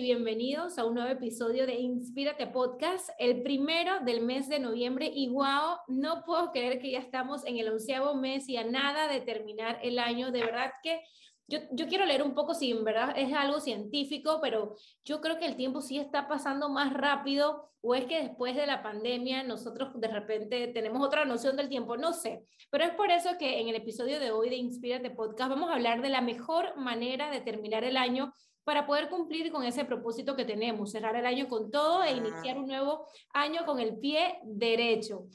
bienvenidos 0.00 0.78
a 0.78 0.86
un 0.86 0.94
nuevo 0.94 1.10
episodio 1.10 1.66
de 1.66 1.74
Inspírate 1.74 2.46
Podcast, 2.46 3.10
el 3.18 3.42
primero 3.42 4.00
del 4.00 4.22
mes 4.22 4.48
de 4.48 4.58
noviembre. 4.58 5.10
Y 5.14 5.28
wow, 5.28 5.76
no 5.88 6.24
puedo 6.24 6.52
creer 6.52 6.80
que 6.80 6.90
ya 6.90 7.00
estamos 7.00 7.44
en 7.44 7.58
el 7.58 7.68
onceavo 7.68 8.14
mes 8.14 8.48
y 8.48 8.56
a 8.56 8.64
nada 8.64 9.08
de 9.08 9.20
terminar 9.20 9.78
el 9.82 9.98
año. 9.98 10.30
De 10.30 10.40
verdad 10.40 10.72
que 10.82 11.02
yo, 11.48 11.58
yo, 11.72 11.86
quiero 11.86 12.06
leer 12.06 12.22
un 12.22 12.34
poco 12.34 12.54
si 12.54 12.70
en 12.70 12.82
verdad 12.82 13.12
es 13.14 13.32
algo 13.34 13.60
científico, 13.60 14.38
pero 14.40 14.74
yo 15.04 15.20
creo 15.20 15.38
que 15.38 15.44
el 15.44 15.56
tiempo 15.56 15.82
sí 15.82 15.98
está 15.98 16.28
pasando 16.28 16.70
más 16.70 16.94
rápido 16.94 17.70
o 17.82 17.94
es 17.94 18.06
que 18.06 18.22
después 18.22 18.56
de 18.56 18.66
la 18.66 18.82
pandemia 18.82 19.42
nosotros 19.42 20.00
de 20.00 20.08
repente 20.08 20.68
tenemos 20.68 21.06
otra 21.06 21.26
noción 21.26 21.56
del 21.56 21.68
tiempo, 21.68 21.98
no 21.98 22.14
sé. 22.14 22.46
Pero 22.70 22.84
es 22.84 22.90
por 22.92 23.10
eso 23.10 23.30
que 23.38 23.60
en 23.60 23.68
el 23.68 23.74
episodio 23.74 24.18
de 24.18 24.30
hoy 24.30 24.48
de 24.48 24.56
Inspírate 24.56 25.10
Podcast 25.10 25.50
vamos 25.50 25.68
a 25.68 25.74
hablar 25.74 26.00
de 26.00 26.08
la 26.08 26.22
mejor 26.22 26.74
manera 26.76 27.30
de 27.30 27.42
terminar 27.42 27.84
el 27.84 27.98
año 27.98 28.32
para 28.64 28.86
poder 28.86 29.08
cumplir 29.08 29.50
con 29.50 29.64
ese 29.64 29.84
propósito 29.84 30.36
que 30.36 30.44
tenemos, 30.44 30.92
cerrar 30.92 31.16
el 31.16 31.26
año 31.26 31.48
con 31.48 31.70
todo 31.70 32.02
e 32.02 32.12
iniciar 32.12 32.58
un 32.58 32.66
nuevo 32.66 33.06
año 33.32 33.64
con 33.64 33.80
el 33.80 33.98
pie 33.98 34.38
derecho. 34.44 35.26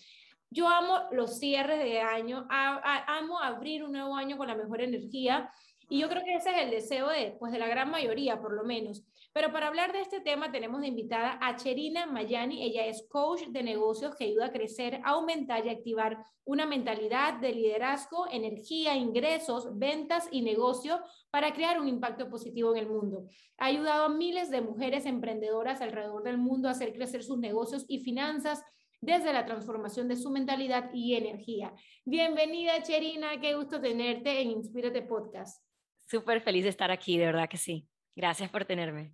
Yo 0.49 0.67
amo 0.67 0.99
los 1.11 1.39
cierres 1.39 1.79
de 1.79 1.99
año, 1.99 2.47
amo 2.49 3.39
abrir 3.39 3.83
un 3.83 3.91
nuevo 3.91 4.15
año 4.15 4.37
con 4.37 4.47
la 4.47 4.55
mejor 4.55 4.81
energía 4.81 5.51
y 5.89 5.99
yo 5.99 6.09
creo 6.09 6.23
que 6.23 6.35
ese 6.35 6.51
es 6.51 6.57
el 6.63 6.71
deseo 6.71 7.09
de, 7.09 7.35
pues, 7.39 7.51
de 7.51 7.59
la 7.59 7.67
gran 7.67 7.91
mayoría, 7.91 8.39
por 8.39 8.53
lo 8.53 8.63
menos. 8.63 9.03
Pero 9.35 9.51
para 9.51 9.67
hablar 9.67 9.91
de 9.91 9.99
este 9.99 10.21
tema 10.21 10.49
tenemos 10.49 10.79
de 10.79 10.87
invitada 10.87 11.37
a 11.41 11.57
Cherina 11.57 12.05
Mayani. 12.05 12.63
Ella 12.63 12.85
es 12.85 13.05
coach 13.09 13.41
de 13.49 13.63
negocios 13.63 14.15
que 14.15 14.23
ayuda 14.23 14.45
a 14.45 14.51
crecer, 14.53 15.01
aumentar 15.03 15.65
y 15.65 15.69
activar 15.71 16.25
una 16.45 16.65
mentalidad 16.65 17.41
de 17.41 17.51
liderazgo, 17.51 18.27
energía, 18.31 18.95
ingresos, 18.95 19.77
ventas 19.77 20.29
y 20.31 20.41
negocio 20.41 21.01
para 21.31 21.51
crear 21.51 21.81
un 21.81 21.89
impacto 21.89 22.29
positivo 22.29 22.73
en 22.73 22.77
el 22.77 22.87
mundo. 22.87 23.27
Ha 23.57 23.65
ayudado 23.65 24.05
a 24.05 24.09
miles 24.09 24.49
de 24.51 24.61
mujeres 24.61 25.05
emprendedoras 25.05 25.81
alrededor 25.81 26.23
del 26.23 26.37
mundo 26.37 26.69
a 26.69 26.71
hacer 26.71 26.93
crecer 26.93 27.21
sus 27.21 27.37
negocios 27.37 27.83
y 27.89 28.05
finanzas 28.05 28.63
desde 29.01 29.33
la 29.33 29.45
transformación 29.45 30.07
de 30.07 30.15
su 30.15 30.31
mentalidad 30.31 30.91
y 30.93 31.15
energía. 31.15 31.73
Bienvenida, 32.05 32.81
Cherina. 32.83 33.37
Qué 33.41 33.53
gusto 33.53 33.81
tenerte 33.81 34.39
en 34.41 34.51
Inspírate 34.51 35.01
Podcast. 35.01 35.61
Súper 36.07 36.39
feliz 36.39 36.63
de 36.63 36.69
estar 36.69 36.89
aquí, 36.89 37.17
de 37.17 37.25
verdad 37.25 37.49
que 37.49 37.57
sí. 37.57 37.89
Gracias 38.15 38.49
por 38.49 38.63
tenerme. 38.63 39.11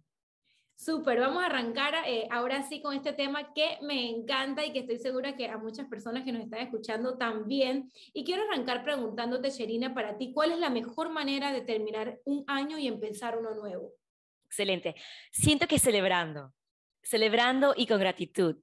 Súper, 0.83 1.19
vamos 1.19 1.43
a 1.43 1.45
arrancar 1.45 1.93
eh, 2.07 2.27
ahora 2.31 2.63
sí 2.63 2.81
con 2.81 2.95
este 2.95 3.13
tema 3.13 3.53
que 3.53 3.77
me 3.83 4.09
encanta 4.09 4.65
y 4.65 4.73
que 4.73 4.79
estoy 4.79 4.97
segura 4.97 5.37
que 5.37 5.47
a 5.47 5.59
muchas 5.59 5.87
personas 5.87 6.23
que 6.23 6.31
nos 6.31 6.41
están 6.41 6.61
escuchando 6.61 7.19
también. 7.19 7.91
Y 8.13 8.23
quiero 8.23 8.41
arrancar 8.49 8.83
preguntándote, 8.83 9.51
Sherina, 9.51 9.93
para 9.93 10.17
ti, 10.17 10.33
¿cuál 10.33 10.53
es 10.53 10.57
la 10.57 10.71
mejor 10.71 11.11
manera 11.11 11.53
de 11.53 11.61
terminar 11.61 12.17
un 12.25 12.43
año 12.47 12.79
y 12.79 12.87
empezar 12.87 13.37
uno 13.37 13.53
nuevo? 13.53 13.91
Excelente. 14.45 14.95
Siento 15.31 15.67
que 15.67 15.77
celebrando, 15.77 16.51
celebrando 17.03 17.75
y 17.77 17.85
con 17.85 17.99
gratitud 17.99 18.57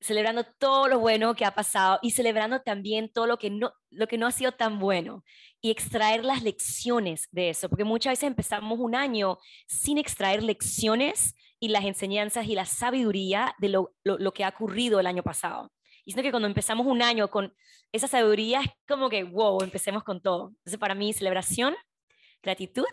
celebrando 0.00 0.44
todo 0.58 0.88
lo 0.88 0.98
bueno 0.98 1.34
que 1.34 1.44
ha 1.44 1.54
pasado 1.54 1.98
y 2.02 2.12
celebrando 2.12 2.62
también 2.62 3.12
todo 3.12 3.26
lo 3.26 3.38
que 3.38 3.50
no, 3.50 3.72
lo 3.90 4.06
que 4.06 4.16
no 4.16 4.26
ha 4.26 4.32
sido 4.32 4.52
tan 4.52 4.78
bueno 4.78 5.24
y 5.60 5.70
extraer 5.70 6.24
las 6.24 6.42
lecciones 6.42 7.28
de 7.32 7.50
eso, 7.50 7.68
porque 7.68 7.84
muchas 7.84 8.12
veces 8.12 8.28
empezamos 8.28 8.78
un 8.78 8.94
año 8.94 9.38
sin 9.66 9.98
extraer 9.98 10.42
lecciones 10.42 11.34
y 11.60 11.68
las 11.68 11.84
enseñanzas 11.84 12.46
y 12.46 12.54
la 12.54 12.64
sabiduría 12.64 13.54
de 13.58 13.68
lo, 13.68 13.94
lo, 14.02 14.32
que 14.32 14.44
ha 14.44 14.48
ocurrido 14.48 14.98
el 14.98 15.06
año 15.06 15.22
pasado. 15.22 15.70
Y 16.04 16.12
siento 16.12 16.26
que 16.26 16.30
cuando 16.30 16.48
empezamos 16.48 16.86
un 16.86 17.02
año 17.02 17.28
con 17.28 17.54
esa 17.92 18.08
sabiduría 18.08 18.62
es 18.62 18.70
como 18.88 19.10
que, 19.10 19.22
wow, 19.22 19.62
empecemos 19.62 20.02
con 20.02 20.22
todo. 20.22 20.48
Entonces, 20.48 20.78
para 20.78 20.94
mí, 20.94 21.12
celebración, 21.12 21.76
gratitud 22.42 22.86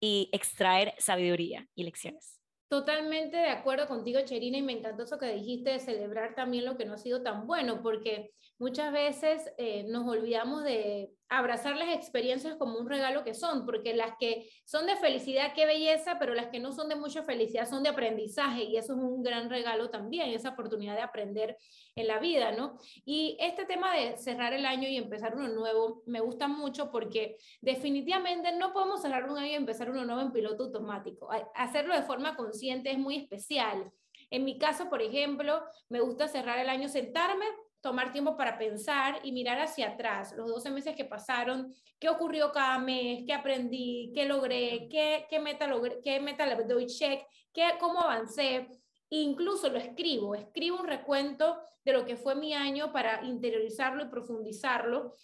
y 0.00 0.28
extraer 0.32 0.94
sabiduría 0.98 1.68
y 1.76 1.84
lecciones. 1.84 2.40
Totalmente 2.68 3.36
de 3.36 3.48
acuerdo 3.48 3.86
contigo, 3.86 4.20
Cherina, 4.24 4.58
y 4.58 4.62
me 4.62 4.72
encantó 4.72 5.04
eso 5.04 5.18
que 5.18 5.32
dijiste 5.32 5.70
de 5.70 5.78
celebrar 5.78 6.34
también 6.34 6.66
lo 6.66 6.76
que 6.76 6.84
no 6.84 6.94
ha 6.94 6.98
sido 6.98 7.22
tan 7.22 7.46
bueno, 7.46 7.82
porque 7.82 8.32
muchas 8.58 8.92
veces 8.92 9.50
eh, 9.56 9.84
nos 9.84 10.06
olvidamos 10.06 10.64
de 10.64 11.12
abrazar 11.28 11.76
las 11.76 11.94
experiencias 11.94 12.56
como 12.56 12.78
un 12.78 12.88
regalo 12.88 13.22
que 13.22 13.34
son, 13.34 13.66
porque 13.66 13.94
las 13.94 14.12
que 14.18 14.48
son 14.64 14.86
de 14.86 14.96
felicidad, 14.96 15.52
qué 15.54 15.66
belleza, 15.66 16.18
pero 16.18 16.34
las 16.34 16.48
que 16.48 16.58
no 16.58 16.72
son 16.72 16.88
de 16.88 16.96
mucha 16.96 17.22
felicidad 17.22 17.68
son 17.68 17.82
de 17.82 17.90
aprendizaje 17.90 18.64
y 18.64 18.76
eso 18.76 18.94
es 18.94 18.98
un 18.98 19.22
gran 19.22 19.50
regalo 19.50 19.90
también, 19.90 20.30
esa 20.30 20.50
oportunidad 20.50 20.94
de 20.94 21.02
aprender 21.02 21.56
en 21.94 22.06
la 22.06 22.18
vida, 22.18 22.52
¿no? 22.52 22.78
Y 23.04 23.36
este 23.40 23.66
tema 23.66 23.94
de 23.94 24.16
cerrar 24.16 24.54
el 24.54 24.64
año 24.64 24.88
y 24.88 24.96
empezar 24.96 25.34
uno 25.34 25.48
nuevo 25.48 26.02
me 26.06 26.20
gusta 26.20 26.48
mucho 26.48 26.90
porque 26.90 27.36
definitivamente 27.60 28.52
no 28.52 28.72
podemos 28.72 29.02
cerrar 29.02 29.30
un 29.30 29.36
año 29.36 29.52
y 29.52 29.54
empezar 29.54 29.90
uno 29.90 30.04
nuevo 30.04 30.22
en 30.22 30.32
piloto 30.32 30.64
automático. 30.64 31.28
Hacerlo 31.54 31.94
de 31.94 32.02
forma 32.02 32.36
consciente 32.36 32.90
es 32.90 32.98
muy 32.98 33.16
especial. 33.16 33.92
En 34.30 34.44
mi 34.44 34.58
caso, 34.58 34.88
por 34.88 35.02
ejemplo, 35.02 35.62
me 35.88 36.00
gusta 36.00 36.28
cerrar 36.28 36.58
el 36.58 36.68
año, 36.68 36.88
sentarme, 36.88 37.46
tomar 37.80 38.12
tiempo 38.12 38.36
para 38.36 38.58
pensar 38.58 39.20
y 39.22 39.32
mirar 39.32 39.60
hacia 39.60 39.90
atrás, 39.90 40.34
los 40.36 40.48
12 40.48 40.70
meses 40.70 40.96
que 40.96 41.04
pasaron, 41.04 41.72
qué 41.98 42.08
ocurrió 42.08 42.50
cada 42.52 42.78
mes, 42.78 43.24
qué 43.26 43.32
aprendí, 43.32 44.12
qué 44.14 44.24
logré, 44.24 44.88
qué, 44.90 45.26
qué 45.28 45.38
meta 45.38 45.66
logré, 45.66 46.00
qué 46.02 46.20
meta 46.20 46.46
le 46.46 46.56
doy 46.64 46.86
check, 46.86 47.24
qué, 47.52 47.64
cómo 47.78 48.00
avancé. 48.00 48.68
Incluso 49.10 49.68
lo 49.68 49.78
escribo, 49.78 50.34
escribo 50.34 50.80
un 50.80 50.86
recuento 50.86 51.58
de 51.84 51.92
lo 51.92 52.04
que 52.04 52.16
fue 52.16 52.34
mi 52.34 52.52
año 52.52 52.92
para 52.92 53.24
interiorizarlo 53.24 54.04
y 54.04 54.08
profundizarlo. 54.08 55.14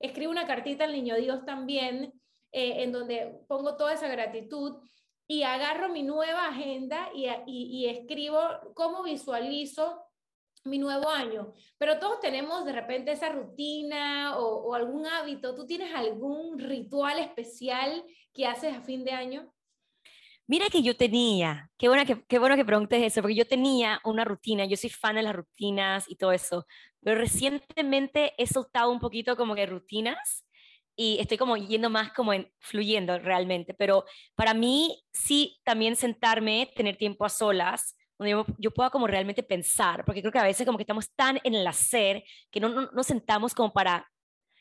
Escribo 0.00 0.32
una 0.32 0.46
cartita 0.46 0.84
al 0.84 0.92
niño 0.92 1.14
Dios 1.16 1.44
también, 1.44 2.12
eh, 2.52 2.82
en 2.82 2.92
donde 2.92 3.40
pongo 3.46 3.76
toda 3.76 3.92
esa 3.92 4.08
gratitud 4.08 4.78
y 5.26 5.42
agarro 5.42 5.90
mi 5.90 6.02
nueva 6.02 6.48
agenda 6.48 7.10
y, 7.14 7.26
y, 7.46 7.84
y 7.84 7.86
escribo 7.86 8.40
cómo 8.74 9.02
visualizo 9.02 10.07
mi 10.64 10.78
nuevo 10.78 11.08
año, 11.08 11.54
pero 11.78 11.98
todos 11.98 12.20
tenemos 12.20 12.64
de 12.64 12.72
repente 12.72 13.12
esa 13.12 13.30
rutina 13.30 14.38
o, 14.38 14.74
algún 14.74 15.06
hábito. 15.06 15.54
¿Tú 15.54 15.66
tienes 15.66 15.94
algún 15.94 16.58
ritual 16.58 17.18
especial 17.18 18.04
que 18.32 18.46
haces 18.46 18.74
a 18.74 18.82
fin 18.82 19.04
de 19.04 19.12
año? 19.12 19.52
Mira 20.46 20.66
que 20.70 20.82
yo 20.82 20.96
tenía, 20.96 21.70
qué 21.76 21.88
bueno 21.88 22.06
que, 22.06 22.24
qué 22.26 22.38
bueno 22.38 22.56
que 22.56 22.64
preguntes 22.64 23.02
eso, 23.02 23.20
porque 23.20 23.34
yo 23.36 23.46
tenía 23.46 24.00
una 24.04 24.24
rutina, 24.24 24.64
yo 24.64 24.78
soy 24.78 24.88
fan 24.88 25.16
de 25.16 25.22
las 25.22 25.36
rutinas 25.36 26.06
y 26.08 26.16
todo 26.16 26.32
eso, 26.32 26.66
pero 27.02 27.20
recientemente 27.20 28.32
he 28.38 28.46
soltado 28.46 28.90
un 28.90 28.98
poquito 28.98 29.36
como 29.36 29.54
que 29.54 29.66
rutinas 29.66 30.46
y 30.96 31.18
estoy 31.20 31.36
como 31.36 31.56
yendo 31.56 31.90
más 31.90 32.12
como 32.12 32.32
en, 32.32 32.50
fluyendo 32.60 33.18
realmente, 33.18 33.72
pero 33.72 34.04
para 34.34 34.52
mí 34.52 35.04
sí 35.12 35.60
también 35.64 35.96
sentarme, 35.96 36.72
tener 36.74 36.96
tiempo 36.96 37.26
a 37.26 37.28
solas, 37.28 37.94
donde 38.18 38.44
yo, 38.58 38.70
pueda 38.72 38.90
como 38.90 39.06
realmente 39.06 39.42
pensar, 39.42 40.04
porque 40.04 40.20
creo 40.20 40.32
que 40.32 40.38
a 40.38 40.44
veces 40.44 40.66
como 40.66 40.76
que 40.76 40.82
estamos 40.82 41.10
tan 41.14 41.38
en 41.44 41.54
el 41.54 41.66
hacer 41.66 42.24
que 42.50 42.60
no, 42.60 42.68
no 42.68 42.90
nos 42.92 43.06
sentamos 43.06 43.54
como 43.54 43.72
para 43.72 44.06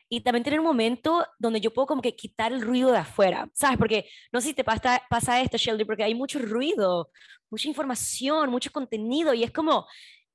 y 0.09 0.21
también 0.21 0.43
tener 0.43 0.59
un 0.59 0.65
momento 0.65 1.25
donde 1.37 1.59
yo 1.59 1.73
puedo 1.73 1.87
como 1.87 2.01
que 2.01 2.15
quitar 2.15 2.53
el 2.53 2.61
ruido 2.61 2.91
de 2.91 2.99
afuera, 2.99 3.49
¿sabes? 3.53 3.77
Porque 3.77 4.09
no 4.31 4.39
sé 4.39 4.49
si 4.49 4.53
te 4.53 4.63
pasa, 4.63 5.01
pasa 5.09 5.41
esto, 5.41 5.57
Shelby, 5.57 5.83
porque 5.83 6.03
hay 6.03 6.15
mucho 6.15 6.39
ruido, 6.39 7.11
mucha 7.49 7.67
información, 7.67 8.49
mucho 8.49 8.71
contenido 8.71 9.33
y 9.33 9.43
es 9.43 9.51
como, 9.51 9.85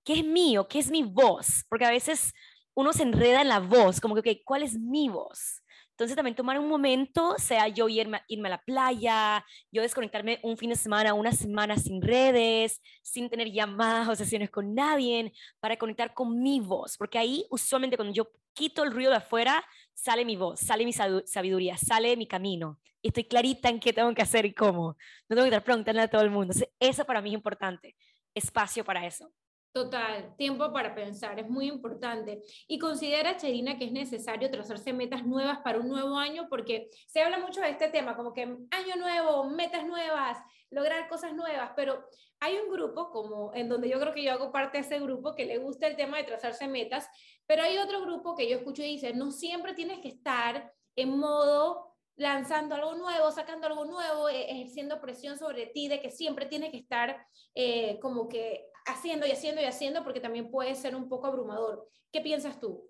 ¿qué 0.04 0.14
es 0.14 0.24
mío? 0.24 0.68
¿Qué 0.68 0.78
es 0.78 0.90
mi 0.90 1.02
voz? 1.02 1.64
Porque 1.68 1.86
a 1.86 1.90
veces 1.90 2.34
uno 2.74 2.92
se 2.92 3.02
enreda 3.02 3.40
en 3.40 3.48
la 3.48 3.60
voz, 3.60 4.00
como 4.00 4.14
que, 4.14 4.20
okay, 4.20 4.42
¿cuál 4.44 4.62
es 4.62 4.78
mi 4.78 5.08
voz? 5.08 5.62
Entonces 5.92 6.16
también 6.16 6.34
tomar 6.34 6.58
un 6.58 6.68
momento, 6.68 7.36
sea 7.38 7.68
yo 7.68 7.88
irme, 7.88 8.22
irme, 8.28 8.48
a 8.48 8.50
la 8.50 8.62
playa, 8.62 9.44
yo 9.70 9.82
desconectarme 9.82 10.40
un 10.42 10.56
fin 10.56 10.70
de 10.70 10.76
semana, 10.76 11.14
una 11.14 11.32
semana 11.32 11.76
sin 11.76 12.02
redes, 12.02 12.80
sin 13.02 13.28
tener 13.28 13.52
llamadas 13.52 14.08
o 14.08 14.16
sesiones 14.16 14.50
con 14.50 14.74
nadie, 14.74 15.32
para 15.60 15.76
conectar 15.76 16.14
con 16.14 16.42
mi 16.42 16.60
voz, 16.60 16.96
porque 16.96 17.18
ahí 17.18 17.46
usualmente 17.50 17.96
cuando 17.96 18.14
yo 18.14 18.30
quito 18.54 18.82
el 18.82 18.92
ruido 18.92 19.10
de 19.10 19.18
afuera, 19.18 19.64
sale 19.94 20.24
mi 20.24 20.36
voz, 20.36 20.60
sale 20.60 20.84
mi 20.84 20.92
sabiduría, 20.92 21.76
sale 21.76 22.16
mi 22.16 22.26
camino. 22.26 22.80
Y 23.00 23.08
estoy 23.08 23.24
clarita 23.24 23.68
en 23.68 23.80
qué 23.80 23.92
tengo 23.92 24.14
que 24.14 24.22
hacer 24.22 24.46
y 24.46 24.54
cómo. 24.54 24.96
No 25.28 25.36
tengo 25.36 25.42
que 25.42 25.48
estar 25.48 25.64
preguntando 25.64 26.02
a 26.02 26.08
todo 26.08 26.22
el 26.22 26.30
mundo. 26.30 26.54
eso 26.78 27.04
para 27.04 27.20
mí 27.20 27.30
es 27.30 27.34
importante, 27.34 27.96
espacio 28.34 28.84
para 28.84 29.06
eso. 29.06 29.32
Total, 29.72 30.36
tiempo 30.36 30.70
para 30.70 30.94
pensar, 30.94 31.40
es 31.40 31.48
muy 31.48 31.66
importante. 31.66 32.42
Y 32.68 32.78
considera, 32.78 33.38
Cherina, 33.38 33.78
que 33.78 33.86
es 33.86 33.92
necesario 33.92 34.50
trazarse 34.50 34.92
metas 34.92 35.24
nuevas 35.24 35.60
para 35.60 35.80
un 35.80 35.88
nuevo 35.88 36.18
año, 36.18 36.46
porque 36.50 36.90
se 37.06 37.22
habla 37.22 37.38
mucho 37.38 37.62
de 37.62 37.70
este 37.70 37.88
tema, 37.88 38.14
como 38.14 38.34
que 38.34 38.42
año 38.42 38.96
nuevo, 38.98 39.44
metas 39.44 39.86
nuevas, 39.86 40.36
lograr 40.70 41.08
cosas 41.08 41.32
nuevas, 41.34 41.70
pero 41.74 42.04
hay 42.40 42.56
un 42.56 42.70
grupo 42.70 43.10
como 43.10 43.54
en 43.54 43.70
donde 43.70 43.88
yo 43.88 43.98
creo 43.98 44.12
que 44.12 44.22
yo 44.22 44.32
hago 44.32 44.52
parte 44.52 44.76
de 44.76 44.84
ese 44.84 44.98
grupo 45.00 45.34
que 45.34 45.46
le 45.46 45.56
gusta 45.56 45.86
el 45.86 45.96
tema 45.96 46.18
de 46.18 46.24
trazarse 46.24 46.68
metas, 46.68 47.08
pero 47.46 47.62
hay 47.62 47.78
otro 47.78 48.02
grupo 48.02 48.34
que 48.34 48.50
yo 48.50 48.58
escucho 48.58 48.82
y 48.82 48.88
dice, 48.88 49.14
no 49.14 49.30
siempre 49.30 49.72
tienes 49.72 50.00
que 50.00 50.08
estar 50.08 50.70
en 50.96 51.16
modo 51.16 51.94
lanzando 52.16 52.74
algo 52.74 52.94
nuevo, 52.94 53.30
sacando 53.30 53.68
algo 53.68 53.86
nuevo, 53.86 54.28
eh, 54.28 54.50
ejerciendo 54.50 55.00
presión 55.00 55.38
sobre 55.38 55.66
ti 55.66 55.88
de 55.88 56.00
que 56.00 56.10
siempre 56.10 56.44
tienes 56.44 56.70
que 56.70 56.78
estar 56.78 57.26
eh, 57.54 57.98
como 58.00 58.28
que 58.28 58.66
haciendo 58.86 59.26
y 59.26 59.32
haciendo 59.32 59.60
y 59.60 59.64
haciendo 59.64 60.04
porque 60.04 60.20
también 60.20 60.50
puede 60.50 60.74
ser 60.74 60.94
un 60.94 61.08
poco 61.08 61.26
abrumador. 61.26 61.88
¿Qué 62.12 62.20
piensas 62.20 62.60
tú? 62.60 62.88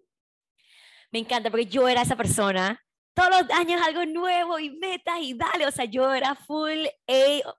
Me 1.11 1.19
encanta 1.19 1.51
porque 1.51 1.67
yo 1.67 1.89
era 1.89 2.03
esa 2.03 2.17
persona 2.17 2.81
todos 3.15 3.31
los 3.31 3.51
años 3.51 3.81
algo 3.83 4.05
nuevo 4.07 4.59
y 4.59 4.71
metas 4.71 5.19
y 5.21 5.35
dale, 5.35 5.67
o 5.67 5.71
sea, 5.71 5.85
yo 5.85 6.13
era 6.15 6.35
full 6.35 6.87
A, 7.07 7.55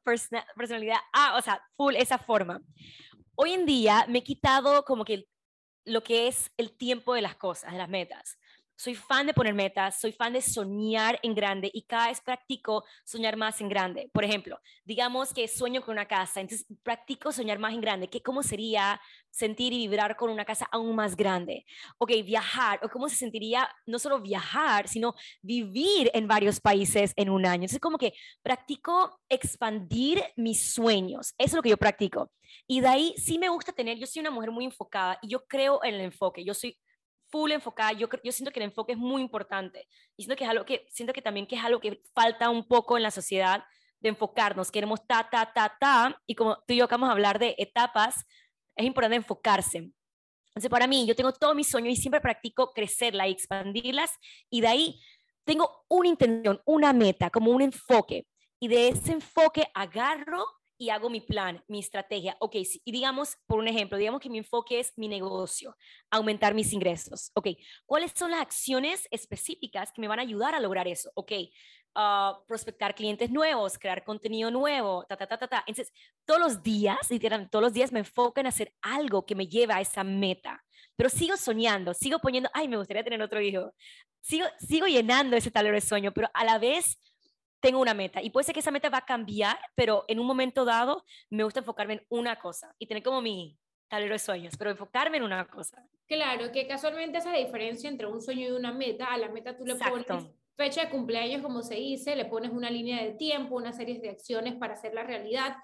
personalidad 0.55 0.97
A, 1.11 1.37
o 1.37 1.41
sea, 1.41 1.61
full 1.75 1.95
esa 1.95 2.17
forma. 2.17 2.61
Hoy 3.35 3.53
en 3.53 3.65
día 3.65 4.05
me 4.09 4.19
he 4.19 4.23
quitado 4.23 4.83
como 4.83 5.05
que 5.05 5.27
lo 5.85 6.03
que 6.03 6.27
es 6.27 6.51
el 6.57 6.75
tiempo 6.75 7.13
de 7.13 7.21
las 7.21 7.35
cosas, 7.35 7.71
de 7.71 7.77
las 7.77 7.89
metas. 7.89 8.37
Soy 8.83 8.95
fan 8.95 9.25
de 9.25 9.33
poner 9.33 9.53
metas, 9.53 9.97
soy 9.97 10.11
fan 10.11 10.33
de 10.33 10.41
soñar 10.41 11.17
en 11.23 11.33
grande 11.33 11.71
y 11.73 11.83
cada 11.83 12.09
vez 12.09 12.19
practico 12.19 12.83
soñar 13.05 13.37
más 13.37 13.61
en 13.61 13.69
grande. 13.69 14.09
Por 14.11 14.25
ejemplo, 14.25 14.59
digamos 14.83 15.33
que 15.33 15.47
sueño 15.47 15.81
con 15.81 15.93
una 15.93 16.05
casa, 16.05 16.41
entonces 16.41 16.67
practico 16.83 17.31
soñar 17.31 17.59
más 17.59 17.71
en 17.71 17.79
grande. 17.79 18.09
¿Qué, 18.09 18.21
¿Cómo 18.21 18.43
sería 18.43 18.99
sentir 19.29 19.71
y 19.71 19.87
vibrar 19.87 20.17
con 20.17 20.29
una 20.29 20.43
casa 20.43 20.67
aún 20.69 20.97
más 20.97 21.15
grande? 21.15 21.65
Ok, 21.97 22.11
viajar, 22.25 22.81
o 22.83 22.89
cómo 22.89 23.07
se 23.07 23.15
sentiría 23.15 23.69
no 23.85 23.99
solo 23.99 24.19
viajar, 24.19 24.89
sino 24.89 25.15
vivir 25.41 26.11
en 26.13 26.27
varios 26.27 26.59
países 26.59 27.13
en 27.15 27.29
un 27.29 27.45
año. 27.45 27.63
Entonces, 27.63 27.79
como 27.79 27.97
que 27.97 28.13
practico 28.41 29.17
expandir 29.29 30.21
mis 30.35 30.73
sueños. 30.73 31.33
Eso 31.37 31.51
es 31.51 31.53
lo 31.53 31.61
que 31.61 31.69
yo 31.69 31.77
practico. 31.77 32.33
Y 32.67 32.81
de 32.81 32.87
ahí 32.89 33.15
sí 33.15 33.39
me 33.39 33.47
gusta 33.47 33.71
tener, 33.71 33.97
yo 33.97 34.07
soy 34.07 34.19
una 34.19 34.31
mujer 34.31 34.51
muy 34.51 34.65
enfocada 34.65 35.17
y 35.21 35.29
yo 35.29 35.45
creo 35.45 35.81
en 35.85 35.95
el 35.95 36.01
enfoque. 36.01 36.43
Yo 36.43 36.53
soy 36.53 36.77
full 37.33 37.51
enfocada. 37.51 37.93
Yo, 37.93 38.07
yo 38.23 38.31
siento 38.31 38.51
que 38.51 38.59
el 38.59 38.65
enfoque 38.65 38.91
es 38.91 38.97
muy 38.99 39.19
importante. 39.23 39.87
Y 40.15 40.23
siento 40.23 40.37
que 40.37 40.43
es 40.43 40.49
algo 40.51 40.65
que, 40.65 40.85
siento 40.91 41.13
que 41.13 41.21
también 41.23 41.47
que 41.47 41.55
es 41.55 41.63
algo 41.63 41.79
que 41.79 41.99
falta 42.13 42.51
un 42.51 42.67
poco 42.67 42.95
en 42.95 43.01
la 43.01 43.09
sociedad 43.09 43.63
de 43.99 44.09
enfocarnos. 44.09 44.69
Queremos 44.69 45.05
ta, 45.07 45.27
ta, 45.31 45.51
ta, 45.51 45.75
ta. 45.79 46.21
Y 46.27 46.35
como 46.35 46.57
tú 46.67 46.73
y 46.73 46.77
yo 46.77 46.85
acabamos 46.85 47.09
de 47.09 47.13
hablar 47.13 47.39
de 47.39 47.55
etapas, 47.57 48.23
es 48.75 48.85
importante 48.85 49.15
enfocarse. 49.15 49.77
Entonces, 50.49 50.69
para 50.69 50.85
mí, 50.85 51.07
yo 51.07 51.15
tengo 51.15 51.33
todos 51.33 51.55
mis 51.55 51.67
sueños 51.67 51.93
y 51.93 51.95
siempre 51.95 52.21
practico 52.21 52.71
crecerla 52.71 53.27
y 53.27 53.31
expandirlas. 53.31 54.11
Y 54.51 54.61
de 54.61 54.67
ahí 54.67 55.01
tengo 55.43 55.85
una 55.89 56.09
intención, 56.09 56.61
una 56.65 56.93
meta, 56.93 57.31
como 57.31 57.49
un 57.49 57.63
enfoque. 57.63 58.27
Y 58.59 58.67
de 58.67 58.89
ese 58.89 59.11
enfoque 59.11 59.67
agarro 59.73 60.45
y 60.83 60.89
hago 60.89 61.09
mi 61.09 61.21
plan, 61.21 61.63
mi 61.69 61.79
estrategia. 61.79 62.35
Ok, 62.39 62.55
y 62.83 62.91
digamos, 62.91 63.37
por 63.47 63.59
un 63.59 63.69
ejemplo, 63.69 63.97
digamos 63.97 64.19
que 64.19 64.29
mi 64.29 64.39
enfoque 64.39 64.81
es 64.81 64.91
mi 64.97 65.07
negocio, 65.07 65.77
aumentar 66.11 66.53
mis 66.53 66.73
ingresos. 66.73 67.31
Ok, 67.35 67.47
¿cuáles 67.85 68.11
son 68.13 68.31
las 68.31 68.41
acciones 68.41 69.07
específicas 69.09 69.93
que 69.93 70.01
me 70.01 70.09
van 70.09 70.19
a 70.19 70.23
ayudar 70.23 70.55
a 70.55 70.59
lograr 70.59 70.89
eso? 70.89 71.09
Ok, 71.15 71.31
uh, 71.95 72.45
prospectar 72.45 72.95
clientes 72.95 73.31
nuevos, 73.31 73.79
crear 73.79 74.03
contenido 74.03 74.51
nuevo, 74.51 75.05
ta, 75.07 75.15
ta, 75.15 75.25
ta, 75.25 75.37
ta, 75.37 75.47
ta. 75.47 75.63
Entonces, 75.67 75.93
todos 76.25 76.41
los 76.41 76.61
días, 76.61 77.09
literalmente, 77.09 77.51
todos 77.51 77.63
los 77.63 77.73
días 77.73 77.93
me 77.93 77.99
enfoco 77.99 78.41
en 78.41 78.47
hacer 78.47 78.73
algo 78.81 79.25
que 79.25 79.35
me 79.35 79.47
lleve 79.47 79.73
a 79.73 79.79
esa 79.79 80.03
meta. 80.03 80.61
Pero 80.97 81.09
sigo 81.09 81.37
soñando, 81.37 81.93
sigo 81.93 82.19
poniendo, 82.19 82.49
ay, 82.53 82.67
me 82.67 82.75
gustaría 82.75 83.05
tener 83.05 83.21
otro 83.21 83.39
hijo. 83.39 83.71
Sigo, 84.19 84.45
sigo 84.59 84.85
llenando 84.85 85.37
ese 85.37 85.49
tablero 85.49 85.75
de 85.75 85.81
sueño, 85.81 86.13
pero 86.13 86.29
a 86.33 86.43
la 86.43 86.59
vez 86.59 86.99
tengo 87.63 87.79
una 87.79 87.93
meta 87.93 88.21
y 88.21 88.29
puede 88.29 88.43
ser 88.43 88.53
que 88.53 88.59
esa 88.59 88.71
meta 88.71 88.89
va 88.89 88.97
a 88.97 89.05
cambiar, 89.05 89.57
pero 89.73 90.03
en 90.09 90.19
un 90.19 90.27
momento 90.27 90.65
dado 90.65 91.05
me 91.29 91.45
gusta 91.45 91.61
enfocarme 91.61 91.93
en 91.93 92.05
una 92.09 92.35
cosa 92.35 92.75
y 92.77 92.87
tener 92.87 93.01
como 93.01 93.21
mi 93.21 93.57
tablero 93.87 94.13
de 94.13 94.19
sueños, 94.19 94.55
pero 94.57 94.69
enfocarme 94.69 95.15
en 95.15 95.23
una 95.23 95.47
cosa. 95.47 95.81
Claro, 96.05 96.51
que 96.51 96.67
casualmente 96.67 97.19
esa 97.19 97.31
diferencia 97.31 97.89
entre 97.89 98.07
un 98.07 98.21
sueño 98.21 98.49
y 98.49 98.51
una 98.51 98.73
meta, 98.73 99.05
a 99.05 99.17
la 99.17 99.29
meta 99.29 99.55
tú 99.55 99.65
le 99.65 99.75
pones 99.75 100.05
fecha 100.57 100.83
de 100.83 100.89
cumpleaños, 100.89 101.41
como 101.41 101.63
se 101.63 101.75
dice, 101.75 102.17
le 102.17 102.25
pones 102.25 102.51
una 102.51 102.69
línea 102.69 103.01
de 103.01 103.13
tiempo, 103.13 103.55
una 103.55 103.71
serie 103.71 103.97
de 103.99 104.09
acciones 104.09 104.55
para 104.55 104.73
hacer 104.73 104.93
la 104.93 105.03
realidad. 105.03 105.55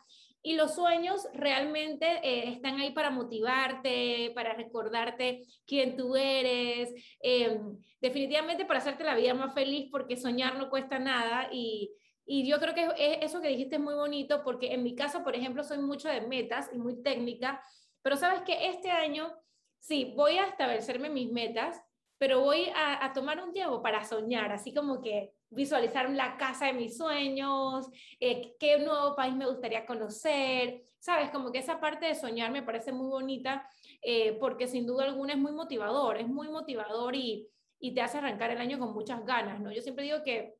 Y 0.41 0.55
los 0.55 0.75
sueños 0.75 1.27
realmente 1.33 2.05
eh, 2.23 2.49
están 2.49 2.79
ahí 2.79 2.91
para 2.91 3.09
motivarte, 3.09 4.31
para 4.33 4.53
recordarte 4.53 5.45
quién 5.65 5.97
tú 5.97 6.15
eres, 6.15 6.93
em, 7.21 7.77
definitivamente 7.99 8.65
para 8.65 8.79
hacerte 8.79 9.03
la 9.03 9.15
vida 9.15 9.33
más 9.33 9.53
feliz, 9.53 9.89
porque 9.91 10.15
soñar 10.15 10.57
no 10.57 10.69
cuesta 10.69 10.97
nada. 10.97 11.49
Y, 11.51 11.91
y 12.25 12.47
yo 12.47 12.59
creo 12.59 12.73
que 12.73 12.85
es, 12.97 13.17
eso 13.21 13.41
que 13.41 13.49
dijiste 13.49 13.75
es 13.75 13.81
muy 13.81 13.95
bonito, 13.95 14.43
porque 14.43 14.73
en 14.73 14.83
mi 14.83 14.95
caso, 14.95 15.23
por 15.23 15.35
ejemplo, 15.35 15.63
soy 15.63 15.79
mucho 15.79 16.07
de 16.07 16.21
metas 16.21 16.69
y 16.73 16.77
muy 16.77 17.01
técnica, 17.01 17.61
pero 18.01 18.15
sabes 18.15 18.41
que 18.43 18.67
este 18.67 18.91
año, 18.91 19.33
sí, 19.79 20.13
voy 20.15 20.37
a 20.37 20.45
establecerme 20.45 21.09
mis 21.09 21.31
metas, 21.31 21.81
pero 22.19 22.41
voy 22.41 22.69
a, 22.75 23.11
tomar 23.13 23.41
un 23.41 23.53
tiempo 23.53 23.81
para 23.81 24.03
soñar, 24.03 24.51
así 24.51 24.73
como 24.73 25.01
que 25.01 25.31
visualizar 25.49 26.09
la 26.11 26.37
casa 26.37 26.65
de 26.65 26.73
mis 26.73 26.97
sueños, 26.97 27.87
eh, 28.19 28.55
qué 28.59 28.77
nuevo 28.77 29.15
país 29.15 29.33
me 29.33 29.47
gustaría 29.47 29.85
conocer, 29.85 30.83
sabes, 30.99 31.31
como 31.31 31.51
que 31.51 31.59
esa 31.59 31.79
parte 31.79 32.07
de 32.07 32.15
soñar 32.15 32.51
me 32.51 32.61
parece 32.61 32.91
muy 32.91 33.07
bonita 33.07 33.67
eh, 34.01 34.33
porque 34.33 34.67
sin 34.67 34.85
duda 34.85 35.05
alguna 35.05 35.33
es 35.33 35.39
muy 35.39 35.53
motivador, 35.53 36.17
es 36.17 36.27
muy 36.27 36.49
motivador 36.49 37.15
y, 37.15 37.47
y 37.79 37.93
te 37.93 38.01
hace 38.01 38.17
arrancar 38.17 38.51
el 38.51 38.59
año 38.59 38.79
con 38.79 38.93
muchas 38.93 39.25
ganas, 39.25 39.61
¿no? 39.61 39.71
Yo 39.71 39.81
siempre 39.81 40.03
digo 40.03 40.21
que 40.21 40.58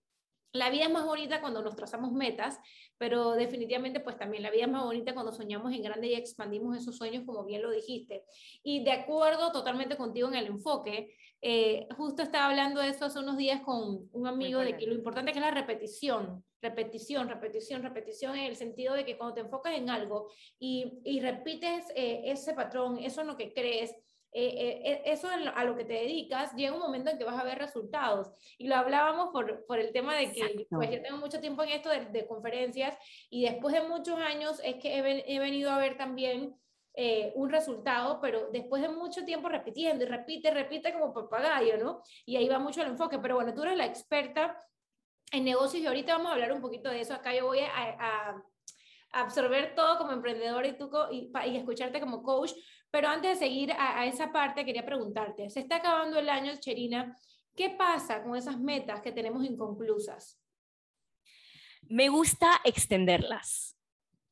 la 0.51 0.69
vida 0.69 0.86
es 0.86 0.92
más 0.92 1.06
bonita 1.06 1.42
cuando 1.42 1.62
nos 1.62 1.75
trazamos 1.75 2.12
metas, 2.12 2.60
pero 2.98 3.34
definitivamente 3.34 4.00
pues 4.00 4.18
también 4.18 4.44
la 4.44 4.51
vida 4.51 4.63
es 4.63 4.72
más 4.72 4.84
bonita 4.84 5.13
cuando 5.13 5.31
soñamos 5.31 5.74
en 5.74 5.84
grande 5.84 6.07
y 6.07 6.16
expandimos 6.16 6.78
esos 6.78 6.98
sueños, 6.98 7.24
como 7.25 7.46
bien 7.46 7.62
lo 7.62 7.72
dijiste. 7.72 8.24
Y 8.63 8.84
de 8.84 8.92
acuerdo 8.92 9.51
totalmente 9.51 9.96
contigo 9.96 10.28
en 10.28 10.36
el 10.36 10.48
enfoque, 10.48 11.16
eh, 11.42 11.88
justo 11.96 12.22
estaba 12.22 12.48
hablando 12.48 12.81
de 12.81 12.90
eso 12.90 13.06
hace 13.06 13.19
unos 13.19 13.38
días 13.38 13.62
con 13.62 14.10
un 14.12 14.28
amigo 14.28 14.60
de 14.60 14.75
que 14.75 14.88
lo 14.88 14.94
importante 14.94 15.31
es 15.31 15.34
que 15.34 15.40
es 15.40 15.46
la 15.46 15.51
repetición, 15.51 16.44
repetición, 16.62 17.30
repetición, 17.30 17.84
repetición 17.84 18.36
en 18.36 18.45
el 18.45 18.56
sentido 18.56 18.94
de 18.94 19.06
que 19.06 19.18
cuando 19.18 19.36
te 19.36 19.42
enfocas 19.42 19.78
en 19.78 19.90
algo 19.90 20.31
y, 20.60 21.00
y 21.06 21.22
repites 21.22 21.86
eh, 21.95 22.24
ese 22.25 22.54
patrón, 22.54 22.98
eso 23.00 23.22
en 23.22 23.28
lo 23.28 23.38
que 23.38 23.54
crees, 23.54 23.95
eh, 24.31 25.02
eso 25.06 25.28
a 25.30 25.64
lo 25.64 25.76
que 25.76 25.86
te 25.86 25.94
dedicas, 25.94 26.54
llega 26.54 26.74
un 26.74 26.80
momento 26.80 27.10
en 27.10 27.18
que 27.18 27.24
vas 27.24 27.40
a 27.40 27.44
ver 27.44 27.58
resultados. 27.58 28.31
Y 28.58 28.68
lo 28.68 28.76
hablábamos 28.76 29.30
por, 29.31 29.66
por 29.66 29.80
el 29.80 29.92
tema 29.92 30.16
de 30.16 30.31
que 30.31 30.68
pues, 30.70 30.92
yo 30.92 31.02
tengo 31.02 31.18
mucho 31.18 31.40
tiempo 31.40 31.64
en 31.64 31.70
esto 31.70 31.90
de, 31.90 32.06
de, 32.06 32.28
conferencias 32.28 32.98
y 33.30 33.44
después 33.44 33.74
de 33.74 33.81
muchos 33.81 34.20
años 34.20 34.62
es 34.64 34.76
que 34.76 35.00
he, 35.00 35.36
he 35.36 35.40
venido 35.40 35.72
a 35.72 35.78
ver 35.78 35.98
también 35.98 36.56
eh, 37.02 37.31
un 37.36 37.50
resultado, 37.50 38.20
pero 38.20 38.50
después 38.52 38.81
de 38.81 38.90
mucho 38.90 39.24
tiempo 39.24 39.48
repitiendo 39.48 40.04
y 40.04 40.08
repite, 40.08 40.52
repite 40.52 40.92
como 40.92 41.14
papagayo, 41.14 41.78
¿no? 41.78 42.02
Y 42.26 42.36
ahí 42.36 42.50
va 42.50 42.60
mucho 42.60 42.81
el 42.81 42.90
enfoque. 42.90 43.20
Pero 43.20 43.36
bueno, 43.36 43.54
tú 43.54 43.64
eres 43.64 43.78
la 43.78 43.86
experta 43.86 44.62
en 45.31 45.46
negocios 45.46 45.81
y 45.81 45.88
ahorita 45.88 46.14
vamos 46.14 46.31
a 46.31 46.34
hablar 46.34 46.52
un 46.52 46.60
poquito 46.60 46.90
de 46.90 47.00
eso. 47.00 47.14
Acá 47.14 47.34
yo 47.34 47.46
voy 47.46 47.60
a, 47.60 48.44
absorber 49.12 49.74
todo 49.76 49.98
como 49.98 50.12
emprendedor 50.12 50.66
y, 50.66 50.78
tú, 50.78 50.92
y, 51.10 51.31
y, 51.48 51.58
escucharte 51.58 52.02
como 52.02 52.22
coach. 52.22 52.52
Pero 52.91 53.07
antes 53.07 53.39
de 53.39 53.45
seguir 53.45 53.71
a, 53.71 54.00
a, 54.00 54.06
esa 54.06 54.31
parte, 54.31 54.66
quería 54.66 54.85
preguntarte, 54.85 55.49
se 55.49 55.59
está 55.59 55.78
acabando 55.78 56.19
el 56.19 56.30
año, 56.30 56.56
Cherina, 56.59 57.16
¿qué 57.56 57.69
pasa 57.69 58.23
con 58.23 58.35
esas 58.35 58.59
metas 58.59 59.02
que 59.02 59.11
tenemos 59.11 59.44
inconclusas? 59.45 60.42
Me 61.83 62.09
gusta 62.09 62.61
extenderlas. 62.64 63.78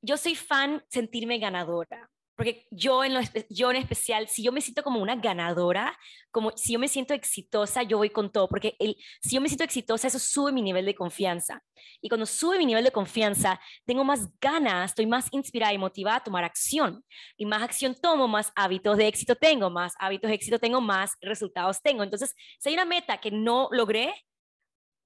Yo 0.02 0.18
soy 0.18 0.36
fan 0.36 0.84
sentirme 0.90 1.40
ganadora 1.40 2.10
porque 2.38 2.68
yo 2.70 3.04
en, 3.04 3.16
lo, 3.16 3.20
yo 3.50 3.72
en 3.72 3.78
especial, 3.78 4.28
si 4.28 4.44
yo 4.44 4.52
me 4.52 4.62
siento 4.62 4.84
como 4.84 5.02
una 5.02 5.16
ganadora, 5.16 5.98
como 6.30 6.52
si 6.56 6.74
yo 6.74 6.80
me 6.80 6.88
siento 6.88 7.16
exitosa, 7.16 7.82
yo 7.82 7.98
voy 7.98 8.12
con 8.12 8.32
todo, 8.32 8.48
porque 8.48 8.76
el, 8.78 8.96
si 9.22 9.36
yo 9.36 9.42
me 9.42 9.50
siento 9.50 9.64
exitosa, 9.64 10.08
eso 10.08 10.20
sube 10.20 10.52
mi 10.52 10.62
nivel 10.62 10.86
de 10.86 10.94
confianza. 10.94 11.64
Y 12.00 12.10
cuando 12.10 12.28
sube 12.28 12.60
mi 12.60 12.68
nivel 12.68 12.84
de 12.84 12.92
confianza, 12.92 13.60
tengo 13.86 14.04
más 14.04 14.30
ganas, 14.40 14.92
estoy 14.92 15.08
más 15.08 15.28
inspirada 15.32 15.74
y 15.74 15.80
motivada 15.80 16.18
a 16.18 16.24
tomar 16.24 16.44
acción. 16.44 17.04
Y 17.38 17.48
más 17.48 17.64
acción 17.64 17.96
tomo, 18.00 18.28
más 18.28 18.52
hábitos 18.56 18.98
de 18.98 19.08
éxito 19.08 19.36
tengo, 19.36 19.72
más 19.72 19.96
hábitos 19.98 20.30
de 20.30 20.36
éxito 20.36 20.60
tengo, 20.60 20.80
más 20.80 21.14
resultados 21.22 21.82
tengo. 21.82 22.04
Entonces, 22.04 22.36
si 22.60 22.70
hay 22.70 22.76
una 22.76 22.86
meta 22.86 23.18
que 23.18 23.32
no 23.32 23.68
logré, 23.72 24.14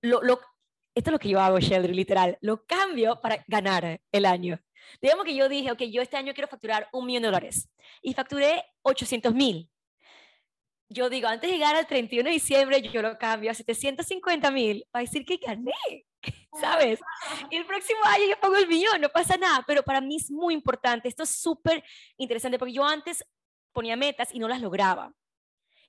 lo, 0.02 0.22
lo, 0.22 0.42
esto 0.94 1.10
es 1.10 1.12
lo 1.14 1.20
que 1.20 1.30
yo 1.30 1.40
hago, 1.40 1.60
Sheldry, 1.60 1.94
literal, 1.94 2.38
lo 2.42 2.66
cambio 2.66 3.22
para 3.22 3.42
ganar 3.48 4.02
el 4.12 4.26
año. 4.26 4.60
Digamos 5.02 5.26
que 5.26 5.36
yo 5.36 5.50
dije, 5.50 5.72
ok, 5.72 5.82
yo 5.84 6.02
este 6.02 6.18
año 6.18 6.34
quiero 6.34 6.48
facturar 6.48 6.88
un 6.92 7.06
millón 7.06 7.24
de 7.24 7.28
dólares 7.28 7.70
y 8.02 8.14
facturé 8.14 8.64
800 8.84 9.34
mil. 9.34 9.70
Yo 10.90 11.10
digo, 11.10 11.28
antes 11.28 11.50
de 11.50 11.56
llegar 11.56 11.76
al 11.76 11.88
31 11.88 12.28
de 12.28 12.34
diciembre, 12.34 12.82
yo 12.82 13.02
lo 13.02 13.18
cambio 13.18 13.50
a 13.50 13.54
750 13.54 14.52
mil 14.52 14.86
para 14.92 15.04
decir 15.04 15.26
que 15.26 15.38
gané, 15.38 15.72
¿sabes? 16.60 17.00
Y 17.50 17.56
el 17.56 17.66
próximo 17.66 18.02
año 18.04 18.26
yo 18.30 18.40
pongo 18.42 18.58
el 18.58 18.68
millón, 18.68 19.00
no 19.00 19.10
pasa 19.10 19.38
nada, 19.38 19.64
pero 19.66 19.84
para 19.84 20.02
mí 20.02 20.18
es 20.18 20.30
muy 20.30 20.54
importante. 20.54 21.08
Esto 21.08 21.24
es 21.24 21.30
súper 21.30 21.84
interesante 22.18 22.60
porque 22.60 22.74
yo 22.74 22.84
antes 22.84 23.24
ponía 23.72 23.96
metas 23.96 24.34
y 24.34 24.40
no 24.40 24.48
las 24.48 24.62
lograba. 24.62 25.14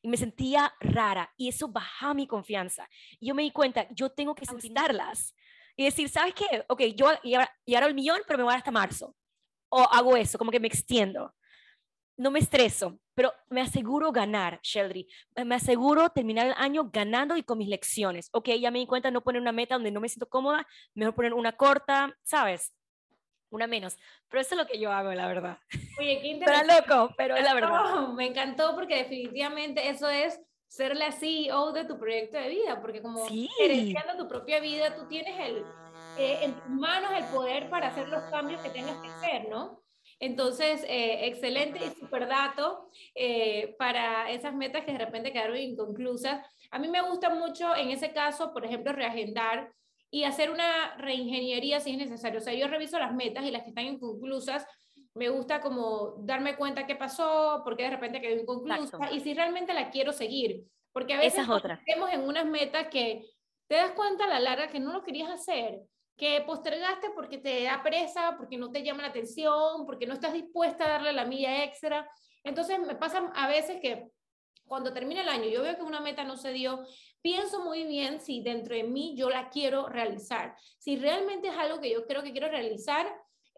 Y 0.03 0.09
me 0.09 0.17
sentía 0.17 0.75
rara 0.81 1.33
y 1.37 1.49
eso 1.49 1.69
bajaba 1.69 2.15
mi 2.15 2.27
confianza. 2.27 2.89
Y 3.21 3.29
yo 3.29 3.35
me 3.35 3.43
di 3.43 3.51
cuenta, 3.51 3.87
yo 3.91 4.11
tengo 4.11 4.35
que 4.35 4.47
sentirlas 4.47 5.35
y 5.83 5.87
decir, 5.87 6.09
¿sabes 6.09 6.33
qué? 6.35 6.65
Ok, 6.69 6.81
yo 6.95 7.11
y 7.25 7.35
ahora, 7.35 7.53
y 7.67 7.75
ahora 7.75 7.89
el 7.89 7.95
millón, 7.95 8.21
pero 8.27 8.39
me 8.39 8.45
voy 8.45 8.55
hasta 8.55 8.71
marzo. 8.71 9.17
O 9.69 9.81
hago 9.81 10.17
eso, 10.17 10.39
como 10.39 10.53
que 10.53 10.61
me 10.61 10.69
extiendo. 10.69 11.35
No 12.17 12.31
me 12.31 12.39
estreso, 12.39 13.01
pero 13.15 13.33
me 13.49 13.63
aseguro 13.63 14.13
ganar, 14.13 14.61
Sheldry. 14.63 15.09
Me 15.45 15.57
aseguro 15.57 16.11
terminar 16.11 16.47
el 16.47 16.55
año 16.57 16.89
ganando 16.93 17.37
y 17.37 17.43
con 17.43 17.59
mis 17.59 17.69
lecciones. 17.69 18.29
Ok, 18.33 18.51
ya 18.61 18.71
me 18.71 18.79
di 18.79 18.87
cuenta 18.87 19.11
no 19.11 19.25
poner 19.25 19.41
una 19.43 19.51
meta 19.51 19.75
donde 19.75 19.91
no 19.91 20.01
me 20.01 20.09
siento 20.09 20.29
cómoda, 20.29 20.67
mejor 20.95 21.15
poner 21.15 21.35
una 21.35 21.53
corta, 21.53 22.17
¿sabes? 22.23 22.73
Una 23.51 23.67
menos. 23.67 23.97
Pero 24.29 24.41
eso 24.41 24.55
es 24.55 24.61
lo 24.61 24.67
que 24.67 24.79
yo 24.79 24.93
hago, 24.93 25.13
la 25.13 25.27
verdad. 25.27 25.59
Oye, 25.99 26.21
qué 26.21 26.29
interesante. 26.29 26.75
Pero 26.87 26.97
loco, 26.97 27.15
pero 27.17 27.37
es 27.37 27.43
la 27.43 27.55
verdad. 27.55 28.09
me 28.15 28.27
encantó 28.27 28.77
porque 28.77 28.97
definitivamente 28.97 29.89
eso 29.89 30.09
es 30.09 30.41
ser 30.73 30.97
la 30.97 31.13
CEO 31.13 31.73
de 31.73 31.85
tu 31.85 31.99
proyecto 31.99 32.39
de 32.39 32.49
vida, 32.49 32.81
porque 32.81 33.03
como 33.03 33.29
Sí. 33.29 33.47
gerenciando 33.59 34.17
tu 34.17 34.27
propia 34.29 34.59
vida, 34.61 34.95
tú 34.97 35.07
tienes 35.07 35.39
el, 35.39 35.67
eh, 36.17 36.39
en 36.45 36.57
tus 36.57 36.67
manos 36.67 37.11
el 37.15 37.29
poder 37.29 37.69
para 37.69 37.89
hacer 37.89 38.09
los 38.09 38.23
cambios 38.31 38.61
que 38.63 38.71
tengas 38.71 38.99
que 39.01 39.09
hacer, 39.11 39.49
¿no? 39.51 39.83
Entonces, 40.19 40.83
eh, 40.89 41.27
excelente 41.27 41.79
y 41.85 41.91
super 42.01 42.27
dato 42.27 42.89
eh, 43.15 43.75
para 43.79 44.31
esas 44.31 44.55
metas 44.55 44.85
que 44.85 44.93
de 44.93 44.99
repente 44.99 45.33
quedaron 45.33 45.57
inconclusas. 45.59 46.45
A 46.71 46.79
mí 46.79 46.89
me 46.89 47.03
gusta 47.03 47.29
mucho 47.35 47.77
en 47.77 47.91
ese 47.91 48.13
caso, 48.13 48.53
por 48.55 48.65
ejemplo, 48.65 48.93
reagendar 48.93 49.71
y 50.11 50.25
hacer 50.25 50.51
una 50.51 50.97
reingeniería 50.97 51.81
si 51.81 51.91
es 51.93 51.99
necesario. 51.99 52.39
O 52.39 52.43
sea, 52.43 52.55
yo 52.55 52.67
reviso 52.69 52.99
las 52.99 53.15
metas 53.15 53.45
y 53.45 53.51
las 53.51 53.63
que 53.63 53.71
están 53.71 53.87
inconclusas, 53.87 54.67
me 55.15 55.29
gusta 55.29 55.61
como 55.61 56.15
darme 56.19 56.57
cuenta 56.57 56.87
qué 56.87 56.97
pasó, 56.97 57.61
por 57.65 57.77
qué 57.77 57.85
de 57.85 57.91
repente 57.91 58.21
quedó 58.21 58.41
inconclusa 58.41 58.97
Exacto. 58.97 59.15
y 59.15 59.21
si 59.21 59.35
realmente 59.35 59.75
la 59.75 59.91
quiero 59.91 60.13
seguir. 60.13 60.65
Porque 60.93 61.15
a 61.15 61.19
veces 61.19 61.41
es 61.41 61.49
otra. 61.49 61.75
estemos 61.75 62.11
en 62.13 62.23
unas 62.23 62.47
metas 62.47 62.89
que 62.89 63.23
te 63.67 63.77
das 63.77 63.93
cuenta 63.93 64.25
a 64.25 64.29
la 64.29 64.41
larga 64.41 64.69
que 64.69 64.81
no 64.81 64.93
lo 64.93 65.03
querías 65.03 65.31
hacer, 65.31 65.81
que 66.17 66.43
postergaste 66.43 67.11
porque 67.15 67.39
te 67.39 67.65
da 67.65 67.83
presa, 67.83 68.37
porque 68.37 68.59
no 68.59 68.71
te 68.71 68.83
llama 68.83 69.03
la 69.03 69.09
atención, 69.09 69.87
porque 69.87 70.07
no 70.07 70.15
estás 70.15 70.33
dispuesta 70.35 70.85
a 70.85 70.89
darle 70.89 71.13
la 71.13 71.25
milla 71.25 71.65
extra. 71.65 72.09
Entonces 72.45 72.79
me 72.79 72.95
pasa 72.95 73.33
a 73.35 73.49
veces 73.49 73.81
que 73.81 74.11
cuando 74.67 74.93
termina 74.93 75.23
el 75.23 75.29
año 75.29 75.49
yo 75.49 75.63
veo 75.63 75.77
que 75.77 75.83
una 75.83 76.01
meta 76.01 76.25
no 76.25 76.37
se 76.37 76.53
dio, 76.53 76.83
pienso 77.21 77.65
muy 77.65 77.85
bien 77.85 78.21
si 78.21 78.43
dentro 78.43 78.75
de 78.75 78.85
mí 78.85 79.15
yo 79.17 79.31
la 79.31 79.49
quiero 79.51 79.89
realizar. 79.89 80.57
Si 80.79 80.97
realmente 80.97 81.49
es 81.49 81.57
algo 81.57 81.81
que 81.81 81.91
yo 81.91 82.07
creo 82.07 82.23
que 82.23 82.33
quiero 82.33 82.49
realizar, 82.49 83.07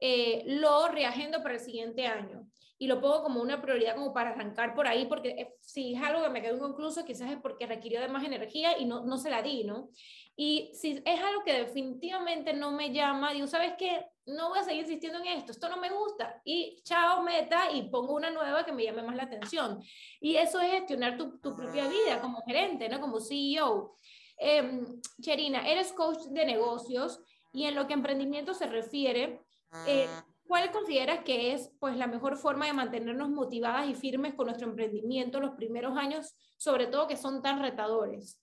eh, 0.00 0.42
lo 0.46 0.88
reagendo 0.88 1.42
para 1.42 1.54
el 1.54 1.60
siguiente 1.60 2.06
año 2.06 2.46
y 2.78 2.86
lo 2.86 3.00
pongo 3.00 3.22
como 3.22 3.40
una 3.40 3.62
prioridad 3.62 3.94
como 3.94 4.12
para 4.12 4.30
arrancar 4.30 4.74
por 4.74 4.86
ahí, 4.86 5.06
porque 5.06 5.28
eh, 5.30 5.54
si 5.60 5.94
es 5.94 6.02
algo 6.02 6.22
que 6.22 6.28
me 6.28 6.42
quedó 6.42 6.56
inconcluso, 6.56 7.04
quizás 7.04 7.30
es 7.30 7.38
porque 7.38 7.66
requirió 7.66 8.00
de 8.00 8.08
más 8.08 8.24
energía 8.24 8.78
y 8.78 8.84
no, 8.84 9.04
no 9.04 9.16
se 9.16 9.30
la 9.30 9.42
di, 9.42 9.64
¿no? 9.64 9.90
Y 10.36 10.72
si 10.74 11.00
es 11.04 11.20
algo 11.20 11.44
que 11.44 11.52
definitivamente 11.52 12.52
no 12.52 12.72
me 12.72 12.92
llama, 12.92 13.32
digo, 13.32 13.46
¿sabes 13.46 13.74
qué? 13.78 14.06
No 14.26 14.48
voy 14.48 14.58
a 14.58 14.64
seguir 14.64 14.82
insistiendo 14.82 15.20
en 15.20 15.26
esto, 15.26 15.52
esto 15.52 15.68
no 15.68 15.76
me 15.76 15.90
gusta. 15.90 16.40
Y 16.44 16.82
chao, 16.82 17.22
meta, 17.22 17.70
y 17.70 17.82
pongo 17.88 18.14
una 18.14 18.30
nueva 18.30 18.64
que 18.64 18.72
me 18.72 18.82
llame 18.82 19.02
más 19.02 19.14
la 19.14 19.24
atención. 19.24 19.80
Y 20.20 20.36
eso 20.36 20.60
es 20.60 20.72
gestionar 20.72 21.16
tu, 21.16 21.38
tu 21.38 21.54
propia 21.54 21.86
vida 21.86 22.20
como 22.20 22.42
gerente, 22.42 22.88
¿no? 22.88 23.00
Como 23.00 23.20
CEO. 23.20 23.96
Eh, 24.36 24.80
Cherina, 25.20 25.68
eres 25.68 25.92
coach 25.92 26.24
de 26.30 26.44
negocios 26.44 27.20
y 27.52 27.66
en 27.66 27.76
lo 27.76 27.86
que 27.86 27.94
emprendimiento 27.94 28.52
se 28.52 28.66
refiere, 28.66 29.43
eh, 29.86 30.08
¿cuál 30.46 30.70
consideras 30.70 31.24
que 31.24 31.52
es 31.52 31.70
pues, 31.80 31.96
la 31.96 32.06
mejor 32.06 32.36
forma 32.36 32.66
de 32.66 32.72
mantenernos 32.72 33.28
motivadas 33.28 33.88
y 33.88 33.94
firmes 33.94 34.34
con 34.34 34.46
nuestro 34.46 34.68
emprendimiento 34.68 35.40
los 35.40 35.56
primeros 35.56 35.96
años, 35.96 36.34
sobre 36.56 36.86
todo 36.86 37.06
que 37.06 37.16
son 37.16 37.42
tan 37.42 37.60
retadores? 37.60 38.40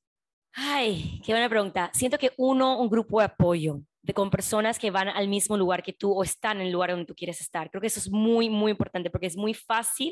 Ay, 0.54 1.22
qué 1.24 1.32
buena 1.32 1.50
pregunta. 1.50 1.90
Siento 1.94 2.18
que 2.18 2.34
uno, 2.38 2.80
un 2.80 2.90
grupo 2.90 3.20
de 3.20 3.26
apoyo, 3.26 3.82
de 4.02 4.14
con 4.14 4.30
personas 4.30 4.80
que 4.80 4.92
van 4.92 5.08
al 5.08 5.28
mismo 5.28 5.56
lugar 5.56 5.84
que 5.84 5.94
tú 5.94 6.12
o 6.12 6.24
están 6.24 6.60
en 6.60 6.68
el 6.68 6.74
lugar 6.74 6.92
donde 6.92 7.06
tú 7.06 7.16
quieres 7.16 7.40
estar. 7.40 7.70
Creo 7.70 7.82
que 7.82 7.88
eso 7.88 8.00
es 8.00 8.10
muy, 8.10 8.50
muy 8.50 8.72
importante 8.72 9.10
porque 9.10 9.28
es 9.28 9.38
muy 9.38 9.54
fácil 9.54 10.12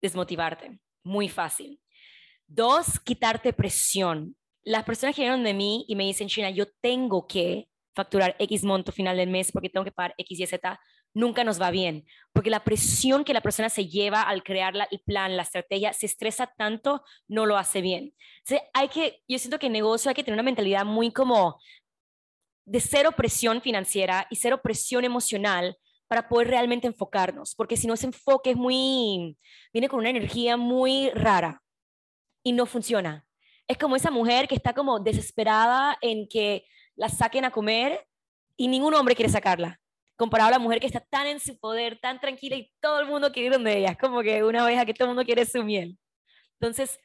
desmotivarte, 0.00 0.78
muy 1.02 1.28
fácil. 1.28 1.80
Dos, 2.46 2.98
quitarte 3.00 3.52
presión. 3.52 4.36
Las 4.62 4.84
personas 4.84 5.14
que 5.14 5.22
vienen 5.22 5.44
de 5.44 5.54
mí 5.54 5.84
y 5.88 5.96
me 5.96 6.04
dicen, 6.04 6.28
China, 6.28 6.50
yo 6.50 6.66
tengo 6.80 7.26
que 7.26 7.68
facturar 7.98 8.36
X 8.38 8.62
monto 8.62 8.92
final 8.92 9.16
del 9.16 9.28
mes 9.28 9.50
porque 9.50 9.68
tengo 9.68 9.84
que 9.84 9.90
pagar 9.90 10.14
X 10.18 10.38
y 10.38 10.46
Z, 10.46 10.80
nunca 11.14 11.42
nos 11.42 11.60
va 11.60 11.72
bien, 11.72 12.06
porque 12.32 12.48
la 12.48 12.62
presión 12.62 13.24
que 13.24 13.34
la 13.34 13.40
persona 13.40 13.68
se 13.68 13.88
lleva 13.88 14.22
al 14.22 14.44
crear 14.44 14.76
la, 14.76 14.86
el 14.92 15.00
plan, 15.00 15.36
la 15.36 15.42
estrategia, 15.42 15.92
se 15.92 16.06
estresa 16.06 16.46
tanto, 16.56 17.02
no 17.26 17.44
lo 17.44 17.56
hace 17.56 17.80
bien. 17.80 18.14
Entonces, 18.38 18.68
hay 18.72 18.88
que, 18.88 19.20
yo 19.26 19.36
siento 19.40 19.58
que 19.58 19.66
en 19.66 19.72
negocio 19.72 20.08
hay 20.08 20.14
que 20.14 20.22
tener 20.22 20.36
una 20.36 20.44
mentalidad 20.44 20.84
muy 20.84 21.10
como 21.10 21.58
de 22.64 22.80
cero 22.80 23.10
presión 23.16 23.60
financiera 23.60 24.28
y 24.30 24.36
cero 24.36 24.60
presión 24.62 25.04
emocional 25.04 25.76
para 26.06 26.28
poder 26.28 26.48
realmente 26.48 26.86
enfocarnos, 26.86 27.56
porque 27.56 27.76
si 27.76 27.88
no 27.88 27.94
ese 27.94 28.06
enfoque 28.06 28.50
es 28.50 28.56
muy, 28.56 29.36
viene 29.72 29.88
con 29.88 29.98
una 29.98 30.10
energía 30.10 30.56
muy 30.56 31.10
rara 31.10 31.62
y 32.44 32.52
no 32.52 32.64
funciona. 32.64 33.26
Es 33.66 33.76
como 33.76 33.96
esa 33.96 34.12
mujer 34.12 34.46
que 34.46 34.54
está 34.54 34.72
como 34.72 35.00
desesperada 35.00 35.98
en 36.00 36.28
que 36.28 36.64
la 36.98 37.08
saquen 37.08 37.44
a 37.44 37.50
comer 37.50 38.06
y 38.56 38.68
ningún 38.68 38.92
hombre 38.94 39.14
quiere 39.14 39.30
sacarla. 39.30 39.80
Comparado 40.16 40.48
a 40.48 40.52
la 40.52 40.58
mujer 40.58 40.80
que 40.80 40.86
está 40.86 41.00
tan 41.00 41.28
en 41.28 41.38
su 41.38 41.56
poder, 41.58 42.00
tan 42.00 42.20
tranquila 42.20 42.56
y 42.56 42.72
todo 42.80 42.98
el 43.00 43.06
mundo 43.06 43.30
quiere 43.30 43.46
ir 43.46 43.52
donde 43.52 43.78
ella. 43.78 43.92
Es 43.92 43.98
como 43.98 44.20
que 44.20 44.42
una 44.42 44.64
oveja 44.64 44.84
que 44.84 44.92
todo 44.92 45.04
el 45.04 45.14
mundo 45.14 45.24
quiere 45.24 45.46
su 45.46 45.62
miel. 45.62 45.96
Entonces, 46.60 46.98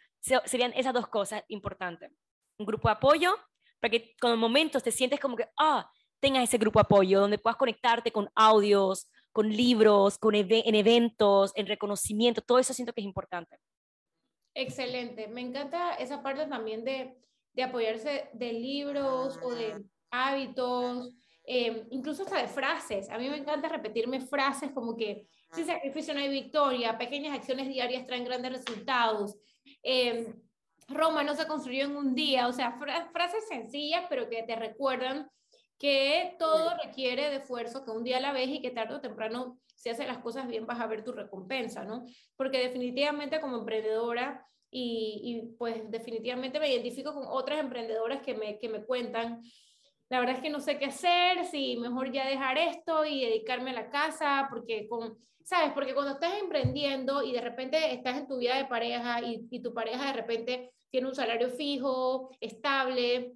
serían 0.45 0.73
esas 0.73 0.93
dos 0.93 1.07
cosas 1.07 1.43
importantes. 1.47 2.12
Un 2.57 2.65
grupo 2.65 2.88
de 2.88 2.93
apoyo, 2.93 3.35
para 3.79 3.91
que 3.91 4.15
con 4.19 4.38
momentos 4.39 4.81
te 4.81 4.91
sientes 4.91 5.19
como 5.19 5.38
que, 5.38 5.47
ah, 5.59 5.88
tengas 6.19 6.43
ese 6.43 6.57
grupo 6.57 6.79
de 6.79 6.85
apoyo, 6.85 7.19
donde 7.19 7.38
puedas 7.38 7.57
conectarte 7.57 8.12
con 8.12 8.31
audios, 8.33 9.12
con 9.31 9.50
libros, 9.50 10.17
con 10.17 10.33
ev 10.33 10.63
en 10.65 10.73
eventos, 10.73 11.51
en 11.55 11.67
reconocimiento, 11.67 12.41
todo 12.41 12.57
eso 12.57 12.73
siento 12.73 12.93
que 12.93 13.01
es 13.01 13.05
importante. 13.05 13.57
Excelente, 14.55 15.27
me 15.27 15.41
encanta 15.41 15.95
esa 15.95 16.23
parte 16.23 16.45
también 16.47 16.83
de, 16.83 17.15
de 17.53 17.63
apoyarse 17.63 18.29
de 18.33 18.53
libros 18.53 19.39
o 19.41 19.53
de 19.53 19.83
hábitos, 20.12 21.15
eh, 21.45 21.88
incluso 21.91 22.24
hasta 22.24 22.41
de 22.41 22.48
frases. 22.48 23.10
A 23.10 23.17
mí 23.17 23.29
me 23.29 23.38
encanta 23.38 23.69
repetirme 23.69 24.22
frases 24.22 24.72
como 24.72 24.95
que 24.95 25.27
sin 25.51 25.65
sacrificio 25.65 26.13
no 26.13 26.19
hay 26.19 26.29
victoria, 26.29 26.98
pequeñas 26.98 27.38
acciones 27.38 27.67
diarias 27.67 28.07
traen 28.07 28.25
grandes 28.25 28.53
resultados. 28.53 29.38
Eh, 29.83 30.33
Roma 30.88 31.24
no 31.24 31.36
se 31.36 31.48
construyó 31.48 31.86
en 31.86 31.95
un 31.95 32.15
día, 32.15 32.48
o 32.48 32.53
sea, 32.53 32.74
fra 32.74 33.10
frases 33.12 33.48
sencillas, 33.48 34.05
pero 34.10 34.29
que 34.29 34.43
te 34.43 34.55
recuerdan 34.55 35.29
que 35.77 36.36
todo 36.39 36.75
requiere 36.83 37.29
de 37.29 37.38
esfuerzo, 37.38 37.83
que 37.83 37.91
un 37.91 38.03
día 38.03 38.17
a 38.17 38.22
la 38.22 38.31
vez 38.31 38.50
y 38.50 38.62
que 38.62 38.72
tarde 38.72 38.95
o 38.95 39.01
temprano, 39.01 39.60
si 39.75 39.89
haces 39.89 40.07
las 40.07 40.19
cosas 40.19 40.48
bien, 40.48 40.65
vas 40.65 40.79
a 40.79 40.88
ver 40.88 41.03
tu 41.03 41.12
recompensa, 41.12 41.83
¿no? 41.83 42.05
Porque 42.36 42.60
definitivamente 42.60 43.41
como 43.41 43.57
emprendedora, 43.57 44.48
y, 44.74 45.22
y 45.24 45.56
pues 45.58 45.89
definitivamente 45.89 46.60
me 46.60 46.72
identifico 46.72 47.13
con 47.13 47.25
otras 47.27 47.60
emprendedoras 47.60 48.22
que 48.22 48.34
me, 48.34 48.58
que 48.60 48.70
me 48.70 48.84
cuentan, 48.84 49.42
la 50.10 50.20
verdad 50.20 50.36
es 50.36 50.42
que 50.42 50.50
no 50.50 50.60
sé 50.60 50.77
qué 50.77 50.86
hacer, 50.86 51.46
si 51.46 51.77
mejor 51.77 52.12
ya 52.12 52.27
dejar 52.27 52.58
esto 52.58 53.06
y 53.06 53.25
dedicarme 53.25 53.72
a 53.72 53.74
la 53.74 53.89
casa, 53.89 54.48
porque 54.50 54.88
con, 54.88 55.18
¿sabes? 55.44 55.72
Porque 55.74 55.94
cuando 55.94 56.13
estás 56.13 56.34
emprendiendo 56.39 57.24
y 57.24 57.32
de 57.32 57.42
repente 57.42 57.94
estás 57.94 58.18
en 58.18 58.27
tu 58.27 58.38
vida 58.38 58.58
de 58.58 58.65
pareja 58.65 59.22
y, 59.22 59.48
y 59.50 59.62
tu 59.62 59.74
pareja 59.74 60.08
de 60.08 60.13
repente 60.13 60.72
tiene 60.89 61.08
un 61.08 61.15
salario 61.15 61.50
fijo, 61.50 62.30
estable, 62.39 63.34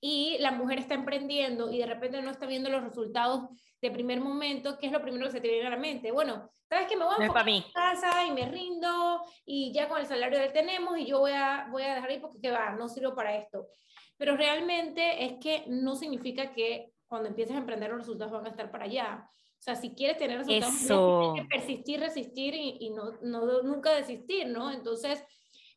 y 0.00 0.38
la 0.38 0.52
mujer 0.52 0.78
está 0.78 0.94
emprendiendo 0.94 1.70
y 1.70 1.78
de 1.78 1.86
repente 1.86 2.22
no 2.22 2.30
está 2.30 2.46
viendo 2.46 2.70
los 2.70 2.82
resultados 2.82 3.50
de 3.80 3.90
primer 3.90 4.20
momento, 4.20 4.78
¿qué 4.78 4.86
es 4.86 4.92
lo 4.92 5.00
primero 5.00 5.26
que 5.26 5.32
se 5.32 5.40
te 5.40 5.48
viene 5.48 5.66
a 5.66 5.70
la 5.70 5.76
mente? 5.76 6.12
Bueno, 6.12 6.50
¿sabes 6.68 6.86
que 6.86 6.96
Me 6.96 7.04
voy 7.04 7.14
a 7.18 7.26
no 7.26 7.44
mi 7.44 7.64
casa 7.72 8.26
y 8.26 8.30
me 8.30 8.46
rindo 8.46 9.22
y 9.44 9.72
ya 9.72 9.88
con 9.88 9.98
el 9.98 10.06
salario 10.06 10.38
que 10.38 10.50
tenemos 10.50 10.98
y 10.98 11.06
yo 11.06 11.20
voy 11.20 11.32
a, 11.32 11.68
voy 11.70 11.82
a 11.82 11.94
dejar 11.94 12.10
ahí 12.10 12.18
porque 12.18 12.40
¿qué 12.40 12.50
va? 12.50 12.72
No 12.72 12.88
sirvo 12.88 13.14
para 13.14 13.36
esto. 13.36 13.68
Pero 14.16 14.36
realmente 14.36 15.24
es 15.24 15.34
que 15.40 15.64
no 15.68 15.96
significa 15.96 16.52
que 16.52 16.92
cuando 17.06 17.28
empieces 17.28 17.56
a 17.56 17.60
emprender 17.60 17.90
los 17.90 18.00
resultados 18.00 18.32
van 18.32 18.46
a 18.46 18.50
estar 18.50 18.70
para 18.70 18.84
allá. 18.84 19.28
O 19.58 19.62
sea, 19.62 19.74
si 19.74 19.94
quieres 19.94 20.16
tener 20.16 20.38
resultados, 20.38 20.74
Eso. 20.74 21.32
tienes 21.34 21.42
que 21.42 21.56
persistir, 21.56 22.00
resistir 22.00 22.54
y, 22.54 22.76
y 22.80 22.90
no, 22.90 23.12
no, 23.22 23.62
nunca 23.62 23.94
desistir, 23.94 24.46
¿no? 24.46 24.70
Entonces, 24.70 25.24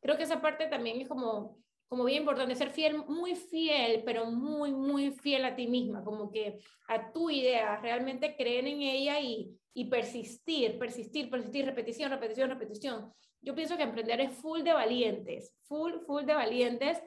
creo 0.02 0.16
que 0.16 0.24
esa 0.24 0.42
parte 0.42 0.68
también 0.68 1.02
es 1.02 1.08
como 1.08 1.58
como 1.94 2.06
bien 2.06 2.24
importante, 2.24 2.56
ser 2.56 2.72
fiel, 2.72 3.06
muy 3.08 3.36
fiel, 3.36 4.02
pero 4.04 4.26
muy, 4.26 4.72
muy 4.72 5.12
fiel 5.12 5.46
a 5.46 5.56
ti 5.56 5.68
misma, 5.68 6.04
como 6.04 6.32
que 6.32 6.58
a 6.88 7.12
tu 7.12 7.30
idea, 7.30 7.80
realmente 7.82 8.36
creer 8.36 8.66
en 8.66 8.82
ella 8.82 9.20
y, 9.20 9.56
y 9.76 9.86
persistir, 9.86 10.80
persistir, 10.80 11.30
persistir, 11.30 11.66
repetición, 11.68 12.10
repetición, 12.10 12.50
repetición. 12.50 13.14
Yo 13.42 13.54
pienso 13.54 13.78
que 13.78 13.84
emprender 13.84 14.22
es 14.22 14.32
full 14.32 14.64
de 14.64 14.74
valientes, 14.74 15.54
full, 15.66 16.00
full 16.08 16.24
de 16.24 16.34
valientes. 16.34 16.98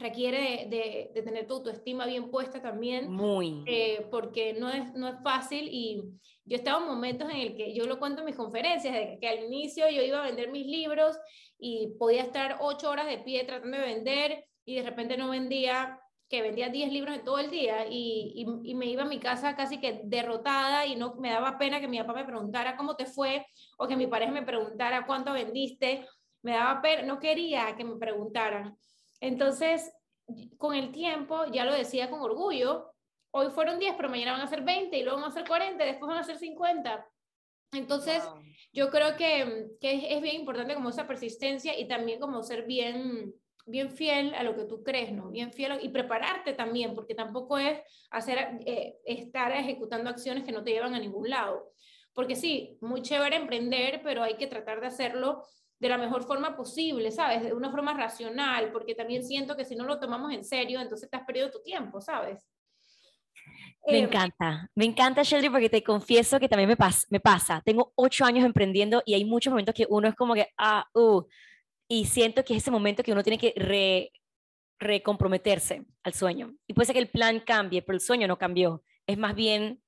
Requiere 0.00 0.66
de, 0.68 0.76
de, 0.76 1.10
de 1.14 1.22
tener 1.22 1.46
tu 1.46 1.54
autoestima 1.54 2.06
bien 2.06 2.30
puesta 2.30 2.60
también. 2.62 3.10
Muy. 3.10 3.64
Eh, 3.66 4.06
porque 4.10 4.54
no 4.54 4.70
es, 4.70 4.94
no 4.94 5.08
es 5.08 5.16
fácil 5.22 5.68
y 5.70 6.02
yo 6.48 6.56
estaba 6.56 6.80
en 6.80 6.88
momentos 6.88 7.28
en 7.30 7.36
el 7.36 7.56
que 7.56 7.74
yo 7.74 7.86
lo 7.86 7.98
cuento 7.98 8.20
en 8.20 8.26
mis 8.26 8.36
conferencias, 8.36 8.94
de 8.94 9.18
que, 9.20 9.28
al 9.28 9.44
inicio 9.44 9.88
yo 9.90 10.02
iba 10.02 10.20
a 10.20 10.26
vender 10.26 10.50
mis 10.50 10.66
libros 10.66 11.18
y 11.58 11.94
podía 11.98 12.22
estar 12.22 12.56
ocho 12.60 12.88
horas 12.88 13.06
de 13.06 13.18
pie 13.18 13.44
tratando 13.44 13.76
de 13.76 13.84
vender 13.84 14.44
y 14.64 14.76
de 14.76 14.82
repente 14.82 15.18
no 15.18 15.28
vendía, 15.28 16.00
que 16.28 16.40
vendía 16.40 16.70
10 16.70 16.90
libros 16.90 17.16
en 17.16 17.24
todo 17.24 17.38
el 17.38 17.50
día 17.50 17.86
y, 17.86 18.32
y, 18.34 18.70
y, 18.70 18.74
me 18.74 18.86
iba 18.86 19.02
a 19.02 19.08
mi 19.08 19.18
casa 19.18 19.56
casi 19.56 19.78
que 19.78 20.00
derrotada 20.04 20.86
y 20.86 20.96
no 20.96 21.16
me 21.16 21.30
daba 21.30 21.58
pena 21.58 21.80
que 21.80 21.88
mi 21.88 21.98
papá 21.98 22.14
me 22.14 22.24
preguntara 22.24 22.76
cómo 22.76 22.96
te 22.96 23.06
fue 23.06 23.46
o 23.78 23.86
que 23.86 23.96
mi 23.96 24.06
pareja 24.06 24.32
me 24.32 24.42
preguntara 24.42 25.06
cuánto 25.06 25.32
vendiste, 25.32 26.06
me 26.42 26.52
daba 26.52 26.80
pena, 26.80 27.02
no 27.02 27.18
quería 27.18 27.74
que 27.76 27.84
me 27.84 27.96
preguntaran. 27.96 28.76
Entonces, 29.20 29.92
con 30.56 30.74
el 30.74 30.92
tiempo, 30.92 31.46
ya 31.46 31.64
lo 31.64 31.74
decía 31.74 32.10
con 32.10 32.20
orgullo, 32.20 32.92
hoy 33.30 33.50
fueron 33.50 33.78
10, 33.78 33.94
pero 33.96 34.08
mañana 34.08 34.32
van 34.32 34.42
a 34.42 34.46
ser 34.46 34.62
20 34.62 34.96
y 34.96 35.02
luego 35.02 35.20
van 35.20 35.30
a 35.30 35.34
ser 35.34 35.46
40, 35.46 35.84
después 35.84 36.08
van 36.08 36.18
a 36.18 36.24
ser 36.24 36.38
50 36.38 37.06
Entonces, 37.72 38.22
yo 38.72 38.90
creo 38.90 39.16
que, 39.16 39.68
que, 39.80 40.14
es 40.14 40.22
bien 40.22 40.36
importante 40.36 40.74
como 40.74 40.90
esa 40.90 41.06
persistencia 41.06 41.78
y 41.78 41.88
también 41.88 42.20
como 42.20 42.42
ser 42.42 42.64
bien, 42.64 43.34
bien 43.66 43.90
fiel 43.90 44.34
a 44.34 44.42
lo 44.42 44.54
que 44.56 44.64
tú 44.64 44.82
crees, 44.82 45.12
¿no? 45.12 45.30
Bien 45.30 45.52
fiel 45.52 45.78
y 45.82 45.88
prepararte 45.88 46.52
también, 46.52 46.94
porque 46.94 47.14
tampoco 47.14 47.58
es 47.58 47.80
hacer, 48.10 48.60
eh, 48.66 48.98
estar 49.04 49.52
ejecutando 49.52 50.10
acciones 50.10 50.44
que 50.44 50.52
no 50.52 50.62
te 50.62 50.72
llevan 50.72 50.94
a 50.94 51.00
ningún 51.00 51.28
lado. 51.28 51.72
Porque 52.12 52.34
sí, 52.34 52.78
muy 52.80 53.02
chévere 53.02 53.36
emprender, 53.36 54.00
pero 54.02 54.22
hay 54.22 54.36
que 54.36 54.46
tratar 54.46 54.80
de 54.80 54.88
hacerlo 54.88 55.44
de 55.80 55.88
la 55.88 55.98
mejor 55.98 56.24
forma 56.24 56.56
posible, 56.56 57.10
¿sabes? 57.10 57.42
De 57.42 57.52
una 57.52 57.70
forma 57.70 57.94
racional, 57.94 58.72
porque 58.72 58.94
también 58.94 59.24
siento 59.24 59.56
que 59.56 59.64
si 59.64 59.76
no 59.76 59.84
lo 59.84 60.00
tomamos 60.00 60.32
en 60.32 60.44
serio, 60.44 60.80
entonces 60.80 61.08
te 61.08 61.16
has 61.16 61.24
perdido 61.24 61.50
tu 61.50 61.62
tiempo, 61.62 62.00
¿sabes? 62.00 62.48
Me 63.86 63.98
eh, 63.98 64.02
encanta, 64.02 64.68
me 64.74 64.84
encanta, 64.84 65.22
Sheldry, 65.22 65.50
porque 65.50 65.70
te 65.70 65.82
confieso 65.82 66.38
que 66.40 66.48
también 66.48 66.68
me, 66.68 66.76
me 67.10 67.20
pasa. 67.20 67.62
Tengo 67.64 67.92
ocho 67.94 68.24
años 68.24 68.44
emprendiendo 68.44 69.02
y 69.06 69.14
hay 69.14 69.24
muchos 69.24 69.50
momentos 69.50 69.74
que 69.74 69.86
uno 69.88 70.08
es 70.08 70.14
como 70.14 70.34
que, 70.34 70.48
ah, 70.58 70.86
uh, 70.94 71.22
y 71.88 72.04
siento 72.04 72.44
que 72.44 72.54
es 72.54 72.62
ese 72.62 72.70
momento 72.70 73.02
que 73.02 73.12
uno 73.12 73.22
tiene 73.22 73.38
que 73.38 73.54
re, 73.56 74.12
recomprometerse 74.78 75.86
al 76.02 76.12
sueño. 76.12 76.54
Y 76.66 76.74
puede 76.74 76.86
ser 76.86 76.94
que 76.94 77.00
el 77.00 77.10
plan 77.10 77.40
cambie, 77.40 77.82
pero 77.82 77.96
el 77.96 78.02
sueño 78.02 78.26
no 78.26 78.36
cambió. 78.36 78.82
Es 79.06 79.16
más 79.16 79.34
bien 79.34 79.80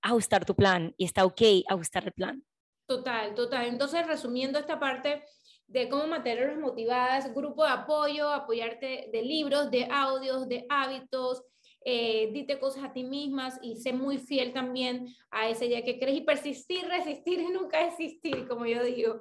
ajustar 0.00 0.44
tu 0.44 0.54
plan 0.54 0.94
y 0.96 1.04
está 1.04 1.24
ok 1.24 1.42
ajustar 1.68 2.04
el 2.04 2.12
plan. 2.12 2.44
Total, 2.86 3.34
total. 3.34 3.66
Entonces, 3.66 4.06
resumiendo 4.06 4.58
esta 4.58 4.78
parte 4.78 5.24
de 5.66 5.88
cómo 5.88 6.06
mantenerlos 6.06 6.58
motivadas, 6.58 7.34
grupo 7.34 7.64
de 7.64 7.70
apoyo, 7.70 8.28
apoyarte 8.28 9.08
de 9.10 9.22
libros, 9.22 9.70
de 9.70 9.88
audios, 9.90 10.48
de 10.48 10.66
hábitos, 10.68 11.42
eh, 11.86 12.30
dite 12.32 12.58
cosas 12.58 12.84
a 12.84 12.92
ti 12.92 13.04
mismas 13.04 13.58
y 13.62 13.76
sé 13.76 13.92
muy 13.92 14.18
fiel 14.18 14.52
también 14.52 15.06
a 15.30 15.48
ese 15.48 15.66
día 15.66 15.82
que 15.82 15.98
crees 15.98 16.18
y 16.18 16.20
persistir, 16.22 16.84
resistir 16.88 17.40
y 17.40 17.48
nunca 17.48 17.84
desistir, 17.84 18.46
como 18.46 18.66
yo 18.66 18.82
digo. 18.84 19.20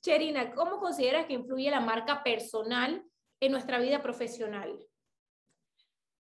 Cherina, 0.00 0.52
¿cómo 0.54 0.78
consideras 0.78 1.26
que 1.26 1.34
influye 1.34 1.70
la 1.70 1.80
marca 1.80 2.22
personal 2.22 3.04
en 3.40 3.52
nuestra 3.52 3.78
vida 3.80 4.02
profesional? 4.02 4.89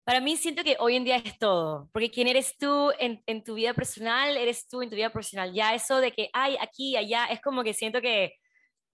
Para 0.04 0.20
mí 0.20 0.36
siento 0.36 0.62
que 0.62 0.76
hoy 0.80 0.96
en 0.96 1.04
día 1.04 1.16
es 1.16 1.38
todo, 1.38 1.88
porque 1.92 2.10
quién 2.10 2.28
eres 2.28 2.58
tú 2.58 2.92
en, 2.98 3.42
tu 3.42 3.54
vida 3.54 3.72
personal, 3.72 4.36
eres 4.36 4.68
tú 4.68 4.82
en 4.82 4.90
tu 4.90 4.96
vida 4.96 5.10
profesional. 5.10 5.54
Ya 5.54 5.74
eso 5.74 5.98
de 5.98 6.12
que 6.12 6.28
hay 6.34 6.56
aquí, 6.60 6.94
allá, 6.96 7.24
es 7.26 7.40
como 7.40 7.64
que 7.64 7.72
siento 7.72 8.02
que 8.02 8.34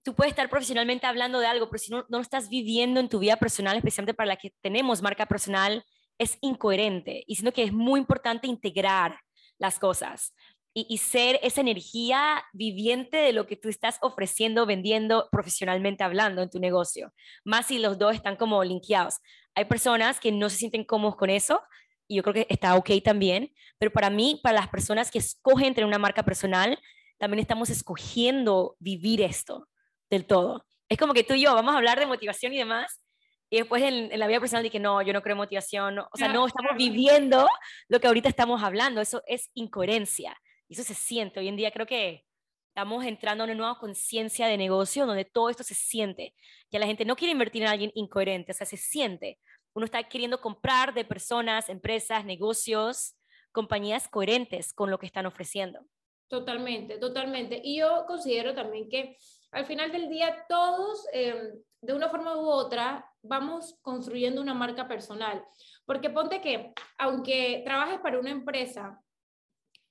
tú 0.03 0.15
puedes 0.15 0.31
estar 0.31 0.49
profesionalmente 0.49 1.05
hablando 1.05 1.39
de 1.39 1.47
algo, 1.47 1.69
pero 1.69 1.79
si 1.79 1.91
no, 1.91 2.05
no 2.07 2.19
estás 2.21 2.47
viviendo 2.47 3.01
en 3.01 3.09
tu 3.09 3.19
vida 3.19 3.35
personal, 3.35 3.75
especialmente 3.75 4.13
para 4.13 4.29
la 4.29 4.37
que 4.37 4.53
tenemos 4.61 5.01
marca 5.01 5.25
personal, 5.25 5.83
es 6.17 6.37
incoherente. 6.39 7.25
Y 7.27 7.35
siento 7.35 7.51
que 7.51 7.63
es 7.63 7.73
muy 7.73 7.99
importante 7.99 8.47
integrar 8.47 9.19
las 9.57 9.79
cosas 9.79 10.33
y, 10.73 10.85
y 10.89 10.99
ser 10.99 11.41
esa 11.43 11.59
energía 11.59 12.41
viviente 12.53 13.17
de 13.17 13.33
lo 13.33 13.47
que 13.47 13.57
tú 13.57 13.67
estás 13.67 13.97
ofreciendo, 14.01 14.65
vendiendo 14.65 15.27
profesionalmente 15.29 16.05
hablando 16.05 16.41
en 16.41 16.49
tu 16.49 16.59
negocio. 16.59 17.13
Más 17.43 17.65
si 17.65 17.79
los 17.79 17.97
dos 17.99 18.15
están 18.15 18.37
como 18.37 18.63
linkeados. 18.63 19.15
Hay 19.55 19.65
personas 19.65 20.19
que 20.19 20.31
no 20.31 20.49
se 20.49 20.57
sienten 20.57 20.83
cómodos 20.83 21.15
con 21.15 21.29
eso 21.29 21.61
y 22.07 22.15
yo 22.15 22.23
creo 22.23 22.33
que 22.33 22.47
está 22.49 22.75
ok 22.75 22.89
también, 23.03 23.53
pero 23.77 23.91
para 23.91 24.09
mí, 24.09 24.39
para 24.43 24.59
las 24.59 24.69
personas 24.69 25.09
que 25.11 25.19
escogen 25.19 25.73
tener 25.73 25.87
una 25.87 25.97
marca 25.97 26.23
personal, 26.23 26.77
también 27.17 27.39
estamos 27.39 27.69
escogiendo 27.69 28.75
vivir 28.79 29.21
esto 29.21 29.69
del 30.09 30.25
todo. 30.25 30.65
Es 30.89 30.97
como 30.97 31.13
que 31.13 31.23
tú 31.23 31.35
y 31.35 31.41
yo 31.41 31.53
vamos 31.53 31.73
a 31.73 31.77
hablar 31.77 31.99
de 31.99 32.05
motivación 32.05 32.51
y 32.53 32.57
demás, 32.57 33.01
y 33.49 33.57
después 33.57 33.83
en, 33.83 34.17
la 34.17 34.27
vida 34.27 34.39
personal 34.39 34.63
dije, 34.63 34.79
no, 34.79 35.01
yo 35.01 35.11
no 35.13 35.21
creo 35.21 35.35
motivación, 35.35 35.99
o 35.99 36.09
sea, 36.15 36.29
no 36.29 36.47
estamos 36.47 36.75
viviendo 36.77 37.47
lo 37.89 37.99
que 37.99 38.07
ahorita 38.07 38.29
estamos 38.29 38.63
hablando, 38.63 39.01
eso 39.01 39.21
es 39.27 39.51
incoherencia, 39.53 40.37
y 40.67 40.73
eso 40.73 40.83
se 40.83 40.93
siente. 40.93 41.41
Hoy 41.41 41.49
en 41.49 41.57
día 41.57 41.71
creo 41.71 41.85
que 41.85 42.25
estamos 42.71 43.03
entrando 43.03 43.43
en 43.43 43.49
una 43.49 43.57
nueva 43.57 43.79
conciencia 43.79 44.47
de 44.47 44.55
negocio 44.55 45.05
donde 45.05 45.25
todo 45.25 45.49
esto 45.49 45.61
se 45.61 45.75
siente. 45.75 46.33
Ya 46.71 46.79
la 46.79 46.85
gente 46.85 47.03
no 47.03 47.17
quiere 47.17 47.33
invertir 47.33 47.63
en 47.63 47.67
alguien 47.67 47.91
incoherente, 47.95 48.53
o 48.53 48.55
sea, 48.55 48.65
se 48.65 48.77
siente. 48.77 49.39
Uno 49.73 49.85
está 49.85 50.01
queriendo 50.03 50.39
comprar 50.39 50.93
de 50.93 51.03
personas, 51.03 51.67
empresas, 51.67 52.23
negocios, 52.23 53.17
compañías 53.51 54.07
coherentes 54.07 54.71
con 54.71 54.89
lo 54.89 54.99
que 54.99 55.05
están 55.05 55.25
ofreciendo. 55.25 55.81
Totalmente, 56.29 56.97
totalmente. 56.97 57.59
Y 57.61 57.79
yo 57.79 58.05
considero 58.07 58.55
también 58.55 58.87
que 58.87 59.17
al 59.51 59.65
final 59.65 59.91
del 59.91 60.07
día 60.07 60.45
todos, 60.47 61.05
em, 61.11 61.61
de 61.81 61.93
una 61.93 62.07
forma 62.07 62.37
u 62.37 62.47
otra, 62.47 63.05
vamos 63.21 63.77
construyendo 63.81 64.41
una 64.41 64.53
marca 64.53 64.87
personal. 64.87 65.43
Porque 65.85 66.09
ponte 66.09 66.39
que, 66.39 66.71
aunque 66.97 67.63
trabajes 67.65 67.99
para 67.99 68.17
una 68.17 68.31
empresa, 68.31 68.97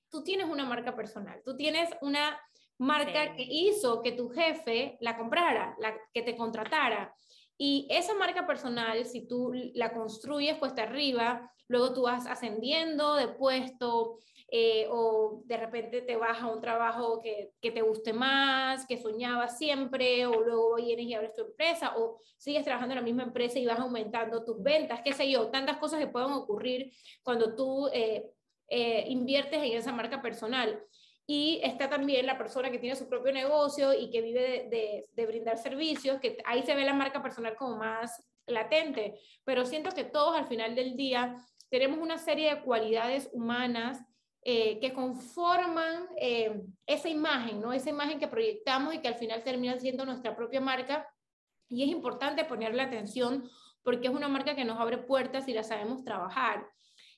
tú 0.09 0.23
tienes 0.23 0.47
una 0.47 0.65
marca 0.65 0.95
personal, 0.95 1.41
tú 1.45 1.55
tienes 1.55 1.89
una 2.01 2.41
marca 2.81 3.35
que 3.35 3.43
hizo 3.43 4.01
que 4.01 4.11
tu 4.11 4.29
jefe 4.29 4.97
la 5.01 5.17
comprara, 5.17 5.75
la, 5.79 5.95
que 6.13 6.23
te 6.23 6.35
contratara. 6.35 7.13
Y 7.57 7.87
esa 7.91 8.15
marca 8.15 8.47
personal, 8.47 9.05
si 9.05 9.27
tú 9.27 9.51
la 9.75 9.93
construyes 9.93 10.57
cuesta 10.57 10.83
arriba, 10.83 11.51
luego 11.67 11.93
tú 11.93 12.01
vas 12.03 12.25
ascendiendo 12.25 13.13
de 13.15 13.27
puesto 13.27 14.17
eh, 14.49 14.87
o 14.89 15.43
de 15.45 15.57
repente 15.57 16.01
te 16.01 16.15
vas 16.15 16.41
a 16.41 16.47
un 16.47 16.59
trabajo 16.59 17.21
que, 17.21 17.53
que, 17.61 17.71
te 17.71 17.83
guste 17.83 18.13
más, 18.13 18.85
que 18.87 18.97
soñabas 18.97 19.59
siempre, 19.59 20.25
o 20.25 20.41
luego 20.41 20.75
vienes 20.75 21.05
y 21.05 21.13
abres 21.13 21.33
tu 21.33 21.43
empresa, 21.43 21.93
o 21.97 22.19
sigues 22.37 22.65
trabajando 22.65 22.93
en 22.93 22.99
la 22.99 23.05
misma 23.05 23.23
empresa 23.23 23.59
y 23.59 23.65
vas 23.65 23.79
aumentando 23.79 24.43
tus 24.43 24.61
ventas, 24.61 25.01
qué 25.05 25.13
sé 25.13 25.29
yo, 25.29 25.51
tantas 25.51 25.77
cosas 25.77 25.99
que 25.99 26.07
pueden 26.07 26.31
ocurrir 26.31 26.91
cuando 27.23 27.55
tú 27.55 27.87
eh, 27.93 28.25
eh, 28.67 29.05
inviertes 29.07 29.61
en 29.61 29.73
esa 29.73 29.91
marca 29.91 30.21
personal. 30.21 30.83
Y 31.27 31.61
está 31.63 31.89
también 31.89 32.25
la 32.25 32.37
persona 32.37 32.71
que 32.71 32.79
tiene 32.79 32.95
su 32.95 33.07
propio 33.07 33.31
negocio 33.31 33.93
y 33.93 34.09
que 34.09 34.21
vive 34.21 34.67
de, 35.15 35.25
brindar 35.25 35.57
servicios, 35.57 36.19
que 36.19 36.37
ahí 36.45 36.63
se 36.63 36.75
ve 36.75 36.83
la 36.83 36.93
marca 36.93 37.21
personal 37.21 37.55
como 37.55 37.77
más 37.77 38.23
latente. 38.47 39.19
Pero 39.43 39.65
siento 39.65 39.91
que 39.91 40.03
todos 40.03 40.35
al 40.35 40.47
final 40.47 40.75
del 40.75 40.95
día 40.95 41.37
tenemos 41.69 41.99
una 41.99 42.17
serie 42.17 42.53
de 42.53 42.61
cualidades 42.61 43.29
humanas 43.31 44.01
eh, 44.43 44.79
que 44.79 44.91
conforman 44.91 46.07
eh, 46.17 46.63
esa 46.85 47.07
imagen, 47.07 47.61
¿no? 47.61 47.71
Esa 47.71 47.91
imagen 47.91 48.19
que 48.19 48.27
proyectamos 48.27 48.93
y 48.93 48.99
que 48.99 49.07
al 49.07 49.15
final 49.15 49.43
termina 49.43 49.79
siendo 49.79 50.05
nuestra 50.05 50.35
propia 50.35 50.59
marca. 50.59 51.07
Y 51.69 51.83
es 51.83 51.89
importante 51.89 52.43
ponerle 52.43 52.81
atención 52.81 53.49
porque 53.83 54.07
es 54.07 54.13
una 54.13 54.27
marca 54.27 54.55
que 54.55 54.65
nos 54.65 54.79
abre 54.79 54.97
puertas 54.97 55.47
y 55.47 55.53
la 55.53 55.63
sabemos 55.63 56.03
trabajar. 56.03 56.67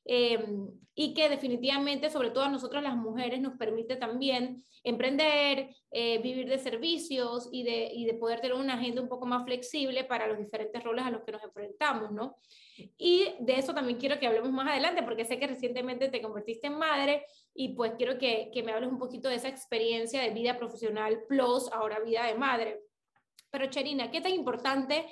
Em, 0.05 0.69
y 0.95 1.13
que 1.13 1.27
definitivamente, 1.27 2.11
sobre 2.11 2.29
todo 2.29 2.43
a 2.43 2.49
nosotras 2.49 2.83
las 2.83 2.95
mujeres, 2.95 3.41
nos 3.41 3.57
permite 3.57 3.95
también 3.95 4.63
emprender, 4.83 5.69
eh, 5.91 6.19
vivir 6.19 6.47
de 6.47 6.59
servicios 6.59 7.49
y 7.51 7.63
de, 7.63 7.89
y 7.91 8.05
de 8.05 8.13
poder 8.13 8.41
tener 8.41 8.55
una 8.57 8.75
agenda 8.75 9.01
un 9.01 9.07
poco 9.07 9.25
más 9.25 9.43
flexible 9.43 10.03
para 10.03 10.27
los 10.27 10.37
diferentes 10.37 10.83
roles 10.83 11.05
a 11.05 11.09
los 11.09 11.23
que 11.23 11.31
nos 11.31 11.43
enfrentamos, 11.43 12.11
¿no? 12.11 12.35
Y 12.97 13.33
de 13.39 13.57
eso 13.57 13.73
también 13.73 13.97
quiero 13.97 14.19
que 14.19 14.27
hablemos 14.27 14.51
más 14.51 14.67
adelante, 14.67 15.01
porque 15.03 15.25
sé 15.25 15.39
que 15.39 15.47
recientemente 15.47 16.09
te 16.09 16.21
convertiste 16.21 16.67
en 16.67 16.77
madre 16.77 17.25
y 17.55 17.69
pues 17.69 17.93
quiero 17.97 18.19
que, 18.19 18.51
que 18.53 18.61
me 18.61 18.71
hables 18.71 18.91
un 18.91 18.99
poquito 18.99 19.29
de 19.29 19.35
esa 19.35 19.49
experiencia 19.49 20.21
de 20.21 20.29
vida 20.29 20.57
profesional 20.57 21.23
plus 21.27 21.71
ahora 21.71 21.99
vida 22.01 22.25
de 22.27 22.35
madre. 22.35 22.81
Pero 23.49 23.67
Cherina, 23.67 24.09
¿qué 24.09 24.19
tan 24.19 24.31
importante 24.31 25.05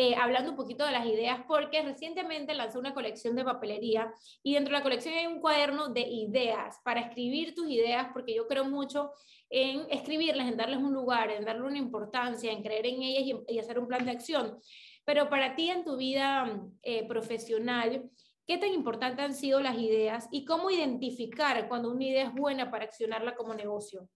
eh, 0.00 0.14
hablando 0.14 0.50
un 0.50 0.56
poquito 0.56 0.86
de 0.86 0.92
las 0.92 1.04
ideas, 1.06 1.40
porque 1.48 1.82
recientemente 1.82 2.54
lanzó 2.54 2.78
una 2.78 2.94
colección 2.94 3.34
de 3.34 3.42
papelería 3.42 4.14
y 4.44 4.54
dentro 4.54 4.70
de 4.70 4.78
la 4.78 4.84
colección 4.84 5.12
hay 5.12 5.26
un 5.26 5.40
cuaderno 5.40 5.88
de 5.88 6.02
ideas 6.02 6.78
para 6.84 7.00
escribir 7.00 7.52
tus 7.52 7.68
ideas, 7.68 8.06
porque 8.12 8.32
yo 8.32 8.46
creo 8.46 8.64
mucho 8.64 9.10
en 9.50 9.90
escribirlas, 9.90 10.46
en 10.46 10.56
darles 10.56 10.78
un 10.78 10.92
lugar, 10.92 11.32
en 11.32 11.44
darle 11.44 11.66
una 11.66 11.78
importancia, 11.78 12.52
en 12.52 12.62
creer 12.62 12.86
en 12.86 13.02
ellas 13.02 13.40
y, 13.48 13.58
hacer 13.58 13.80
un 13.80 13.88
plan 13.88 14.04
de 14.04 14.12
acción. 14.12 14.60
Pero 15.04 15.28
para 15.28 15.56
ti 15.56 15.68
en 15.68 15.82
tu 15.82 15.96
vida 15.96 16.62
eh, 16.82 17.04
profesional, 17.08 18.08
¿qué 18.46 18.56
tan 18.56 18.72
importantes 18.72 19.24
han 19.24 19.34
sido 19.34 19.58
las 19.58 19.76
ideas 19.78 20.28
y 20.30 20.44
cómo 20.44 20.70
identificar 20.70 21.66
cuando 21.66 21.90
una 21.90 22.04
idea 22.04 22.26
es 22.26 22.34
buena 22.34 22.70
para 22.70 22.84
accionarla 22.84 23.34
como 23.34 23.52
negocio? 23.52 24.08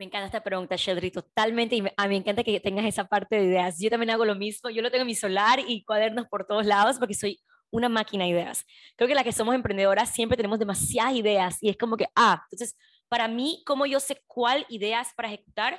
Me 0.00 0.06
encanta 0.06 0.24
esta 0.24 0.42
pregunta, 0.42 0.76
Sheldry, 0.76 1.10
totalmente. 1.10 1.76
Y 1.76 1.80
a 1.94 2.04
mí 2.04 2.08
me 2.08 2.16
encanta 2.16 2.42
que 2.42 2.58
tengas 2.58 2.86
esa 2.86 3.04
parte 3.04 3.36
de 3.36 3.44
ideas. 3.44 3.78
Yo 3.78 3.90
también 3.90 4.08
hago 4.08 4.24
lo 4.24 4.34
mismo. 4.34 4.70
Yo 4.70 4.80
lo 4.80 4.90
tengo 4.90 5.02
en 5.02 5.06
mi 5.06 5.14
solar 5.14 5.60
y 5.68 5.84
cuadernos 5.84 6.26
por 6.26 6.46
todos 6.46 6.64
lados 6.64 6.98
porque 6.98 7.12
soy 7.12 7.38
una 7.68 7.90
máquina 7.90 8.24
de 8.24 8.30
ideas. 8.30 8.64
Creo 8.96 9.08
que 9.08 9.14
la 9.14 9.22
que 9.24 9.32
somos 9.32 9.54
emprendedoras 9.54 10.08
siempre 10.08 10.38
tenemos 10.38 10.58
demasiadas 10.58 11.12
ideas 11.16 11.58
y 11.60 11.68
es 11.68 11.76
como 11.76 11.98
que, 11.98 12.06
ah, 12.16 12.42
entonces, 12.50 12.78
para 13.08 13.28
mí, 13.28 13.62
¿cómo 13.66 13.84
yo 13.84 14.00
sé 14.00 14.22
cuál 14.26 14.64
ideas 14.70 15.08
para 15.14 15.28
ejecutar? 15.28 15.78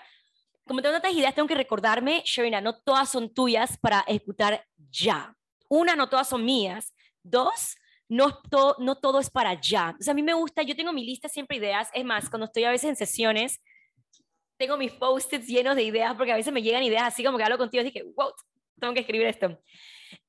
Como 0.67 0.83
tengo 0.83 0.93
tantas 0.93 1.13
ideas, 1.13 1.33
tengo 1.33 1.47
que 1.47 1.55
recordarme, 1.55 2.21
Sherina, 2.23 2.61
no 2.61 2.79
todas 2.79 3.09
son 3.09 3.33
tuyas 3.33 3.75
para 3.79 4.01
ejecutar 4.01 4.63
ya. 4.91 5.35
Una, 5.67 5.95
no 5.95 6.09
todas 6.09 6.29
son 6.29 6.45
mías. 6.45 6.93
Dos, 7.23 7.75
no 8.07 8.39
todo, 8.51 8.75
no 8.77 8.99
todo 8.99 9.19
es 9.19 9.31
para 9.31 9.59
ya. 9.59 9.95
O 9.99 10.03
sea, 10.03 10.11
a 10.11 10.15
mí 10.15 10.21
me 10.21 10.35
gusta, 10.35 10.61
yo 10.61 10.75
tengo 10.75 10.93
mi 10.93 11.03
lista 11.03 11.27
siempre 11.27 11.57
ideas. 11.57 11.89
Es 11.95 12.05
más, 12.05 12.29
cuando 12.29 12.45
estoy 12.45 12.65
a 12.65 12.69
veces 12.69 12.91
en 12.91 12.95
sesiones, 12.95 13.59
tengo 14.61 14.77
mis 14.77 14.91
post-its 14.91 15.47
llenos 15.47 15.75
de 15.75 15.83
ideas 15.83 16.15
porque 16.15 16.31
a 16.31 16.35
veces 16.35 16.53
me 16.53 16.61
llegan 16.61 16.83
ideas 16.83 17.03
así 17.03 17.23
como 17.23 17.37
que 17.37 17.43
hablo 17.43 17.57
contigo 17.57 17.81
y 17.81 17.85
dije, 17.85 18.03
wow, 18.15 18.31
tengo 18.79 18.93
que 18.93 19.01
escribir 19.01 19.27
esto. 19.27 19.59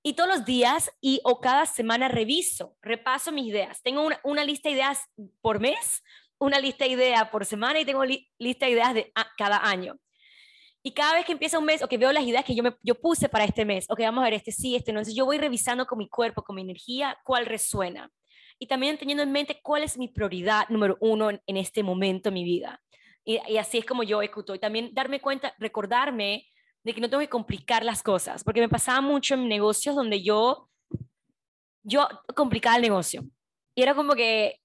Y 0.03 0.15
todos 0.15 0.29
los 0.29 0.45
días 0.45 0.91
y 1.01 1.21
o 1.25 1.41
cada 1.41 1.67
semana 1.67 2.09
reviso, 2.09 2.77
repaso 2.83 3.33
mis 3.33 3.47
ideas. 3.47 3.83
Tengo 3.83 4.03
una, 4.03 4.21
una 4.25 4.45
lista 4.45 4.69
de 4.69 4.77
ideas 4.77 5.01
por 5.41 5.61
mes 5.61 6.03
una 6.43 6.59
lista 6.59 6.85
de 6.85 6.91
ideas 6.91 7.29
por 7.31 7.47
semana 7.47 7.81
y 7.81 7.85
tengo 7.85 8.05
lista 8.05 8.67
de 8.67 8.73
ideas 8.73 8.95
de 8.95 9.13
cada 9.39 9.65
año. 9.69 9.97
Y 10.83 10.93
cada 10.93 11.15
vez 11.15 11.25
que 11.25 11.33
empieza 11.33 11.61
un 11.61 11.65
mes, 11.65 11.83
o 11.83 11.89
que 11.89 11.97
veo 11.97 12.13
las 12.13 12.25
ideas 12.25 12.45
que 12.45 12.57
yo, 12.57 12.65
me, 12.65 12.75
yo 12.83 12.97
puse 12.97 13.29
para 13.29 13.45
este 13.45 13.65
mes, 13.65 13.87
o 13.89 13.95
que 13.95 14.03
vamos 14.03 14.23
a 14.23 14.25
ver 14.25 14.35
este 14.35 14.51
sí, 14.51 14.75
este 14.75 14.93
no, 14.93 14.99
entonces 14.99 15.15
yo 15.15 15.25
voy 15.25 15.39
revisando 15.39 15.87
con 15.87 15.99
mi 15.99 16.09
cuerpo, 16.09 16.43
con 16.43 16.57
mi 16.57 16.63
energía, 16.63 17.17
cuál 17.23 17.47
resuena. 17.47 18.11
Y 18.59 18.67
también 18.67 18.99
teniendo 18.99 19.23
en 19.23 19.31
mente 19.31 19.61
cuál 19.63 19.85
es 19.85 19.97
mi 19.97 20.09
prioridad 20.09 20.69
número 20.69 20.97
uno 21.01 21.31
en, 21.31 21.57
este 21.57 21.85
momento 21.85 22.31
en 22.31 22.35
mi 22.35 22.45
vida. 22.45 22.83
Y, 23.25 23.39
y, 23.49 23.59
así 23.59 23.79
es 23.79 23.87
como 23.87 24.03
yo 24.03 24.21
ejecuto. 24.21 24.55
Y 24.55 24.59
también 24.59 24.93
darme 24.93 25.21
cuenta, 25.21 25.55
recordarme 25.59 26.47
de 26.85 26.95
que 26.95 27.01
no 27.01 27.09
tengo 27.09 27.21
que 27.21 27.29
complicar 27.29 27.85
las 27.85 28.03
cosas, 28.03 28.43
porque 28.43 28.61
me 28.61 28.69
pasaba 28.69 29.01
mucho 29.01 29.35
en 29.35 29.49
negocios 29.49 29.95
donde 29.95 30.23
yo, 30.23 30.69
yo 31.85 32.09
complicaba 32.35 32.77
el 32.77 32.83
negocio. 32.83 33.25
Y 33.75 33.83
era 33.83 33.95
como 33.95 34.15
que 34.15 34.61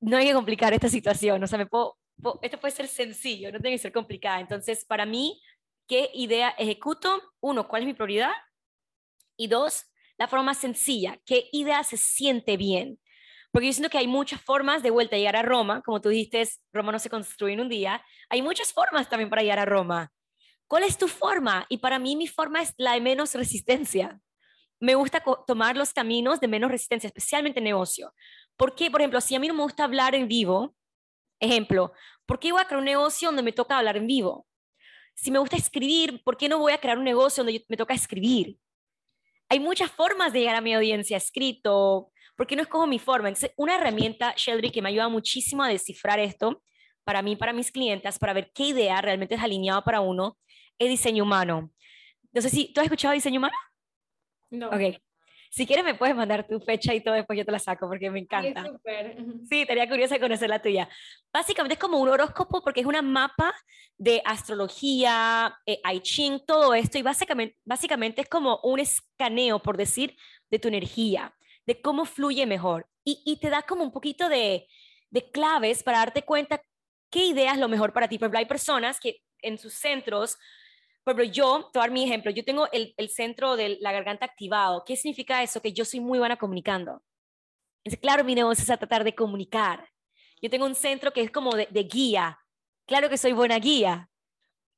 no 0.00 0.16
hay 0.16 0.26
que 0.26 0.34
complicar 0.34 0.72
esta 0.72 0.88
situación, 0.88 1.42
o 1.42 1.46
sea, 1.46 1.58
me 1.58 1.66
puedo, 1.66 1.98
esto 2.42 2.58
puede 2.58 2.74
ser 2.74 2.88
sencillo, 2.88 3.50
no 3.50 3.60
tiene 3.60 3.76
que 3.76 3.82
ser 3.82 3.92
complicada. 3.92 4.40
Entonces, 4.40 4.84
para 4.84 5.06
mí, 5.06 5.40
¿qué 5.88 6.10
idea 6.12 6.50
ejecuto? 6.50 7.22
Uno, 7.40 7.66
¿cuál 7.66 7.82
es 7.82 7.86
mi 7.86 7.94
prioridad? 7.94 8.32
Y 9.36 9.46
dos, 9.46 9.86
la 10.18 10.28
forma 10.28 10.46
más 10.46 10.58
sencilla, 10.58 11.18
¿qué 11.24 11.48
idea 11.52 11.82
se 11.84 11.96
siente 11.96 12.56
bien? 12.56 12.98
Porque 13.52 13.66
yo 13.66 13.72
siento 13.72 13.90
que 13.90 13.98
hay 13.98 14.08
muchas 14.08 14.40
formas 14.40 14.82
de 14.82 14.90
vuelta 14.90 15.14
a 15.14 15.18
llegar 15.18 15.36
a 15.36 15.42
Roma, 15.42 15.82
como 15.82 16.00
tú 16.00 16.08
dijiste, 16.08 16.48
Roma 16.72 16.90
no 16.90 16.98
se 16.98 17.10
construye 17.10 17.52
en 17.52 17.60
un 17.60 17.68
día, 17.68 18.02
hay 18.30 18.40
muchas 18.40 18.72
formas 18.72 19.08
también 19.08 19.28
para 19.28 19.42
llegar 19.42 19.58
a 19.58 19.66
Roma. 19.66 20.10
¿Cuál 20.66 20.84
es 20.84 20.96
tu 20.96 21.06
forma? 21.06 21.66
Y 21.68 21.76
para 21.78 21.98
mí 21.98 22.16
mi 22.16 22.26
forma 22.26 22.62
es 22.62 22.72
la 22.78 22.94
de 22.94 23.02
menos 23.02 23.34
resistencia. 23.34 24.18
Me 24.80 24.94
gusta 24.94 25.22
tomar 25.46 25.76
los 25.76 25.92
caminos 25.92 26.40
de 26.40 26.48
menos 26.48 26.70
resistencia, 26.70 27.08
especialmente 27.08 27.60
en 27.60 27.64
negocio. 27.64 28.14
¿Por 28.56 28.74
qué? 28.74 28.90
Por 28.90 29.02
ejemplo, 29.02 29.20
si 29.20 29.34
a 29.34 29.38
mí 29.38 29.48
no 29.48 29.54
me 29.54 29.62
gusta 29.62 29.84
hablar 29.84 30.14
en 30.14 30.28
vivo, 30.28 30.74
ejemplo, 31.38 31.92
¿por 32.24 32.38
qué 32.40 32.52
voy 32.52 32.62
a 32.62 32.64
crear 32.64 32.78
un 32.78 32.86
negocio 32.86 33.28
donde 33.28 33.42
me 33.42 33.52
toca 33.52 33.78
hablar 33.78 33.98
en 33.98 34.06
vivo? 34.06 34.46
Si 35.14 35.30
me 35.30 35.38
gusta 35.38 35.56
escribir, 35.56 36.22
¿por 36.24 36.38
qué 36.38 36.48
no 36.48 36.58
voy 36.58 36.72
a 36.72 36.78
crear 36.78 36.96
un 36.96 37.04
negocio 37.04 37.44
donde 37.44 37.64
me 37.68 37.76
toca 37.76 37.92
escribir? 37.92 38.56
Hay 39.50 39.60
muchas 39.60 39.90
formas 39.90 40.32
de 40.32 40.40
llegar 40.40 40.56
a 40.56 40.62
mi 40.62 40.72
audiencia, 40.72 41.18
escrito, 41.18 42.11
¿por 42.42 42.48
qué 42.48 42.56
no 42.56 42.62
escojo 42.62 42.88
mi 42.88 42.98
forma? 42.98 43.32
una 43.54 43.76
herramienta, 43.76 44.34
Sheldry, 44.36 44.72
que 44.72 44.82
me 44.82 44.88
ayuda 44.88 45.08
muchísimo 45.08 45.62
a 45.62 45.68
descifrar 45.68 46.18
esto, 46.18 46.60
para 47.04 47.22
mí, 47.22 47.36
para 47.36 47.52
mis 47.52 47.70
clientes, 47.70 48.18
para 48.18 48.32
ver 48.32 48.50
qué 48.52 48.64
idea 48.64 49.00
realmente 49.00 49.36
es 49.36 49.40
alineada 49.40 49.84
para 49.84 50.00
uno, 50.00 50.36
es 50.76 50.88
diseño 50.88 51.22
humano. 51.22 51.70
No 52.32 52.42
sé 52.42 52.50
si, 52.50 52.72
¿tú 52.72 52.80
has 52.80 52.86
escuchado 52.86 53.14
diseño 53.14 53.38
humano? 53.38 53.54
No. 54.50 54.70
Ok. 54.70 55.00
Si 55.52 55.66
quieres 55.66 55.84
me 55.84 55.94
puedes 55.94 56.16
mandar 56.16 56.44
tu 56.48 56.58
fecha 56.58 56.92
y 56.92 57.00
todo, 57.00 57.14
después 57.14 57.38
yo 57.38 57.44
te 57.44 57.52
la 57.52 57.60
saco 57.60 57.86
porque 57.86 58.10
me 58.10 58.18
encanta. 58.18 58.64
Sí, 59.48 59.60
estaría 59.60 59.88
curiosa 59.88 60.18
conocer 60.18 60.50
la 60.50 60.60
tuya. 60.60 60.88
Básicamente 61.32 61.74
es 61.74 61.78
como 61.78 61.98
un 61.98 62.08
horóscopo 62.08 62.60
porque 62.64 62.80
es 62.80 62.86
una 62.86 63.02
mapa 63.02 63.54
de 63.98 64.20
astrología, 64.24 65.54
eh, 65.64 65.78
I 65.84 66.00
Ching, 66.00 66.44
todo 66.44 66.74
esto 66.74 66.98
y 66.98 67.02
básicamente, 67.02 67.56
básicamente 67.64 68.22
es 68.22 68.28
como 68.28 68.58
un 68.64 68.80
escaneo, 68.80 69.62
por 69.62 69.76
decir, 69.76 70.16
de 70.50 70.58
tu 70.58 70.66
energía, 70.66 71.32
de 71.66 71.80
cómo 71.80 72.04
fluye 72.04 72.46
mejor 72.46 72.88
y, 73.04 73.22
y 73.24 73.36
te 73.38 73.50
da 73.50 73.62
como 73.62 73.84
un 73.84 73.92
poquito 73.92 74.28
de, 74.28 74.66
de 75.10 75.30
claves 75.30 75.82
para 75.82 75.98
darte 75.98 76.22
cuenta 76.22 76.62
qué 77.10 77.26
idea 77.26 77.52
es 77.52 77.58
lo 77.58 77.68
mejor 77.68 77.92
para 77.92 78.08
ti. 78.08 78.18
Por 78.18 78.36
hay 78.36 78.46
personas 78.46 78.98
que 78.98 79.20
en 79.40 79.58
sus 79.58 79.74
centros 79.74 80.38
por 81.04 81.14
ejemplo, 81.14 81.34
yo, 81.34 81.70
te 81.72 81.80
dar 81.80 81.90
mi 81.90 82.04
ejemplo, 82.04 82.30
yo 82.30 82.44
tengo 82.44 82.70
el, 82.70 82.94
el, 82.96 83.08
centro 83.08 83.56
de 83.56 83.76
la 83.80 83.90
garganta 83.90 84.24
activado. 84.24 84.84
¿Qué 84.86 84.96
significa 84.96 85.42
eso? 85.42 85.60
Que 85.60 85.72
yo 85.72 85.84
soy 85.84 85.98
muy 85.98 86.20
buena 86.20 86.36
comunicando. 86.36 87.02
Entonces, 87.82 88.00
claro, 88.00 88.22
mi 88.22 88.36
negocio 88.36 88.62
es 88.62 88.70
a 88.70 88.76
tratar 88.76 89.02
de 89.02 89.14
comunicar. 89.14 89.88
Yo 90.40 90.48
tengo 90.48 90.64
un 90.64 90.76
centro 90.76 91.12
que 91.12 91.22
es 91.22 91.30
como 91.30 91.52
de, 91.56 91.66
guía. 91.84 92.38
Claro 92.86 93.08
que 93.08 93.18
soy 93.18 93.32
buena 93.32 93.58
guía. 93.58 94.08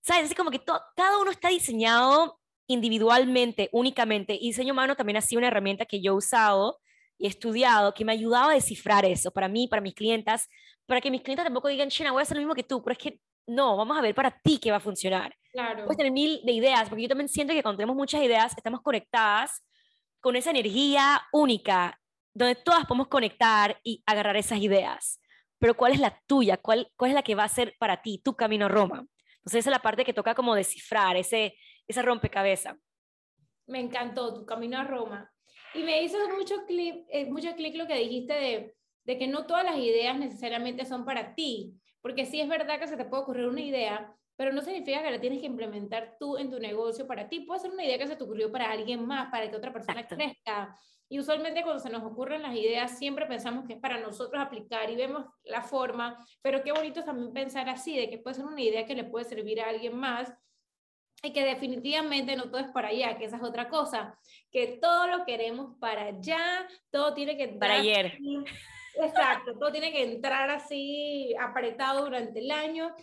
¿Sabes? 0.01 0.31
Es 0.31 0.37
como 0.37 0.51
que 0.51 0.63
cada 0.97 1.19
uno 1.19 1.31
está 1.31 1.49
diseñado 1.49 2.41
individualmente, 2.67 3.69
únicamente. 3.73 4.35
Y 4.35 4.49
diseño 4.49 4.73
humano 4.73 4.97
también 4.97 5.17
ha 5.17 5.21
sido 5.21 5.39
una 5.39 5.49
herramienta 5.49 5.87
que 5.87 6.01
yo 6.01 6.13
he 6.13 6.17
usado 6.17 6.81
y 7.19 7.27
he 7.27 7.29
estudiado, 7.29 7.95
que 7.95 8.05
me 8.05 8.13
ha 8.13 8.15
ayudado 8.15 8.51
a 8.51 8.55
descifrar 8.55 9.05
eso 9.05 9.31
para 9.31 9.49
mí, 9.49 9.69
para 9.69 9.83
mis 9.83 9.95
clientas, 9.95 10.49
para 10.87 11.01
que 11.01 11.11
mis 11.11 11.23
clientes 11.23 11.45
tampoco 11.45 11.69
digan, 11.69 11.89
China, 11.89 12.13
voy 12.13 12.21
a 12.21 12.23
hacer 12.23 12.37
lo 12.37 12.41
mismo 12.41 12.55
que 12.55 12.65
tú, 12.65 12.83
pero 12.83 12.93
es 12.93 12.99
que 12.99 13.21
no, 13.47 13.77
vamos 13.77 13.97
a 13.97 14.01
ver 14.01 14.15
para 14.15 14.31
ti 14.31 14.59
qué 14.59 14.71
va 14.71 14.79
a 14.79 14.81
funcionar. 14.81 15.35
Claro. 15.53 15.85
Puedes 15.85 15.97
tener 15.97 16.13
mil 16.13 16.41
de 16.45 16.53
ideas, 16.53 16.89
porque 16.89 17.03
yo 17.03 17.09
también 17.09 17.29
siento 17.29 17.53
que 17.53 17.63
cuando 17.63 17.79
tenemos 17.79 17.97
muchas 17.97 18.23
ideas, 18.23 18.53
estamos 18.57 18.81
conectadas 18.81 19.63
con 20.21 20.37
esa 20.37 20.51
energía 20.51 21.23
única, 21.33 22.01
donde 22.33 22.55
todas 22.55 22.87
podemos 22.87 23.09
conectar 23.09 23.79
y 23.85 24.03
agarrar 24.07 24.37
esas 24.37 24.59
ideas. 24.59 25.21
Pero 25.59 25.75
¿cuál 25.75 25.93
es 25.93 26.01
la 26.01 26.19
tuya? 26.27 26.57
¿Cuál, 26.57 26.91
cuál 26.97 27.11
es 27.11 27.15
la 27.15 27.23
que 27.23 27.35
va 27.35 27.45
a 27.45 27.49
ser 27.49 27.77
para 27.79 28.03
ti, 28.03 28.21
tu 28.25 28.35
camino 28.35 28.67
a 28.67 28.69
Roma? 28.69 29.07
Entonces 29.39 29.61
esa 29.61 29.71
es 29.71 29.77
la 29.77 29.83
parte 29.83 30.05
que 30.05 30.15
toca 30.15 30.35
como 30.35 30.55
descifrar, 30.55 31.17
ese, 31.17 31.55
esa 31.87 32.03
rompecabezas. 32.03 32.77
Me 33.67 33.81
encantó 33.81 34.35
tu 34.35 34.45
camino 34.45 34.79
a 34.79 34.85
Roma. 34.85 35.31
Y 35.75 35.83
me 35.83 36.03
hizo 36.03 36.17
mucho 36.37 36.65
clic 36.67 37.05
eh, 37.09 37.27
mucho 37.31 37.55
clic 37.57 37.75
lo 37.77 37.87
que 37.87 37.99
dijiste 37.99 38.33
de, 38.33 38.77
de 39.05 39.19
que 39.19 39.27
no 39.27 39.47
todas 39.47 39.65
las 39.65 39.77
ideas 39.77 40.19
necesariamente 40.19 40.85
son 40.85 41.05
para 41.05 41.35
ti. 41.35 41.75
Porque 42.01 42.27
sí 42.27 42.41
es 42.41 42.49
verdad 42.49 42.79
que 42.79 42.87
se 42.87 42.97
te 42.97 43.05
puede 43.07 43.23
ocurrir 43.23 43.47
una 43.47 43.63
idea, 43.63 44.15
pero 44.37 44.53
no 44.53 44.61
significa 44.61 45.03
que 45.03 45.11
la 45.11 45.21
tienes 45.21 45.41
que 45.41 45.47
implementar 45.47 46.17
tú 46.19 46.37
en 46.37 46.51
tu 46.51 46.59
negocio 46.59 47.07
para 47.07 47.29
ti. 47.29 47.41
Puede 47.41 47.61
ser 47.61 47.71
una 47.71 47.85
idea 47.85 47.99
que 47.99 48.07
se 48.07 48.17
te 48.17 48.25
ocurrió 48.25 48.53
para 48.53 48.71
alguien 48.71 49.07
más, 49.07 49.31
para 49.31 49.51
que 49.51 49.57
otra 49.57 49.73
persona 49.73 50.07
crezca. 50.07 50.79
Y 51.09 51.19
usualmente 51.19 51.63
cuando 51.63 51.81
se 51.81 51.91
nos 51.91 52.03
ocurren 52.03 52.43
las 52.43 52.55
ideas, 52.57 52.99
siempre 52.99 53.27
pensamos 53.27 53.67
que 53.67 53.75
es 53.75 53.79
para 53.79 54.01
nosotros 54.01 54.43
aplicar 54.43 54.91
y 54.91 54.97
vemos 54.97 55.25
la 55.45 55.63
forma, 55.63 56.19
pero 56.43 56.63
qué 56.63 56.73
bonito 56.73 57.05
también 57.05 57.33
pensar 57.33 57.69
así, 57.69 57.97
de 57.97 58.09
que 58.09 58.19
puede 58.19 58.35
ser 58.35 58.47
una 58.47 58.61
idea 58.61 58.87
que 58.87 58.95
le 58.95 59.05
puede 59.05 59.25
servir 59.25 59.61
a 59.61 59.69
alguien 59.69 59.97
más 59.97 60.33
y 61.25 61.33
que 61.33 61.45
definitivamente 61.45 62.37
no 62.37 62.51
todo 62.51 62.59
es 62.59 62.69
para 62.69 62.89
allá, 62.89 63.17
que 63.17 63.25
esa 63.25 63.37
es 63.37 63.43
otra 63.43 63.69
cosa, 63.69 64.19
que 64.51 64.79
todo 64.81 65.07
lo 65.07 65.25
queremos 65.25 65.77
para 65.79 66.07
allá, 66.07 66.67
todo 66.91 67.15
tiene 67.15 67.37
que... 67.37 67.49
Para 67.49 67.75
ayer. 67.75 68.19
Exacto, 68.97 69.59
todo 69.59 69.73
tiene 69.73 69.93
que 69.93 70.03
entrar 70.03 70.51
así 70.51 71.35
apretado 71.41 72.05
durante 72.05 72.41
el 72.41 72.51
año. 72.51 72.95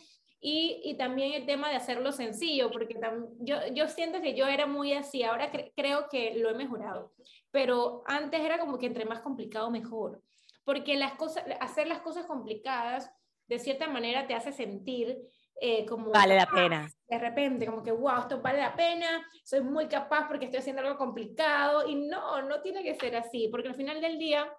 Y, 0.44 0.82
y 0.84 0.96
también 0.96 1.34
el 1.34 1.46
tema 1.46 1.70
de 1.70 1.76
hacerlo 1.76 2.12
sencillo, 2.12 2.72
porque 2.72 3.00
yo, 3.42 3.58
yo 3.76 3.88
siento 3.88 4.22
que 4.22 4.34
yo 4.34 4.48
era 4.48 4.66
muy 4.66 4.92
así, 4.94 5.22
ahora 5.22 5.52
creo 5.76 6.08
que 6.10 6.34
lo 6.34 6.50
he 6.50 6.56
mejorado, 6.56 7.14
pero 7.52 8.02
antes 8.08 8.42
era 8.42 8.58
como 8.58 8.80
que 8.80 8.88
entre 8.88 9.06
más 9.06 9.22
complicado 9.22 9.70
mejor, 9.70 10.24
porque 10.64 10.96
las 10.96 11.14
cosas, 11.14 11.44
hacer 11.60 11.88
las 11.88 12.00
cosas 12.00 12.26
complicadas 12.26 13.12
de 13.46 13.60
cierta 13.60 13.88
manera 13.88 14.26
te 14.26 14.34
hace 14.34 14.52
sentir 14.52 15.20
eh, 15.64 15.86
como... 15.86 16.10
Vale 16.10 16.36
la 16.36 16.48
pena. 16.48 16.92
De 17.08 17.20
repente, 17.20 17.68
como 17.68 17.84
que, 17.84 17.92
wow, 17.92 18.22
esto 18.22 18.42
vale 18.42 18.60
la 18.60 18.76
pena, 18.76 19.24
soy 19.44 19.62
muy 19.62 19.88
capaz 19.88 20.28
porque 20.28 20.46
estoy 20.46 20.60
haciendo 20.60 20.82
algo 20.82 20.98
complicado 20.98 21.88
y 21.88 21.94
no, 21.94 22.42
no 22.42 22.62
tiene 22.62 22.82
que 22.82 22.96
ser 22.96 23.16
así, 23.16 23.48
porque 23.50 23.68
al 23.68 23.76
final 23.76 24.02
del 24.02 24.18
día 24.18 24.52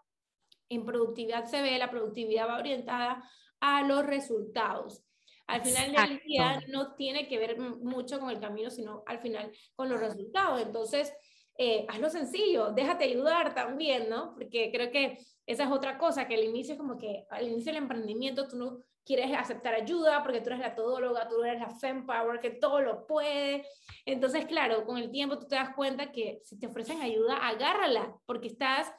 en 0.69 0.85
productividad 0.85 1.45
se 1.47 1.61
ve, 1.61 1.77
la 1.77 1.91
productividad 1.91 2.49
va 2.49 2.59
orientada 2.59 3.29
a 3.59 3.83
los 3.83 4.07
resultados. 4.07 5.03
Al 5.49 5.63
final 5.63 5.93
del 5.93 6.21
día 6.21 6.61
no 6.69 6.95
tiene 6.95 7.27
que 7.27 7.37
ver 7.37 7.59
mucho 7.59 8.21
con 8.21 8.31
el 8.31 8.39
camino, 8.39 8.71
sino 8.71 9.03
al 9.07 9.19
final 9.19 9.51
con 9.75 9.89
los 9.89 9.99
resultados. 9.99 10.63
Entonces, 10.63 11.13
eh, 11.59 11.85
hazlo 11.89 12.11
sencillo, 12.11 12.71
déjate 12.71 13.05
ayudar 13.05 13.55
también, 13.55 14.09
¿no? 14.09 14.35
Porque 14.35 14.71
creo 14.73 14.93
que 14.93 15.19
esa 15.47 15.65
es 15.65 15.71
otra 15.71 15.99
cosa, 15.99 16.29
que 16.29 16.35
al 16.35 16.45
inicio 16.45 16.75
es 16.75 16.79
como 16.79 16.97
que 16.97 17.27
al 17.29 17.49
inicio 17.49 17.73
del 17.73 17.83
emprendimiento 17.83 18.47
tú 18.47 18.57
no 18.57 18.79
quieres 19.05 19.37
aceptar 19.37 19.75
ayuda 19.75 20.23
porque 20.23 20.41
tú 20.41 20.49
eres 20.51 20.61
la 20.61 20.75
todóloga, 20.75 21.29
tú 21.29 21.43
eres 21.43 21.61
la 21.61 21.71
fempower, 21.71 22.41
que 22.41 22.51
todo 22.51 22.81
lo 22.81 23.07
puede. 23.07 23.67
Entonces, 24.07 24.47
claro, 24.47 24.85
con 24.85 24.99
el 24.99 25.11
tiempo 25.11 25.39
tú 25.39 25.47
te 25.47 25.57
das 25.57 25.75
cuenta 25.75 26.13
que 26.13 26.41
si 26.45 26.59
te 26.59 26.67
ofrecen 26.67 27.01
ayuda, 27.01 27.37
agárrala, 27.47 28.15
porque 28.27 28.49
estás 28.49 28.93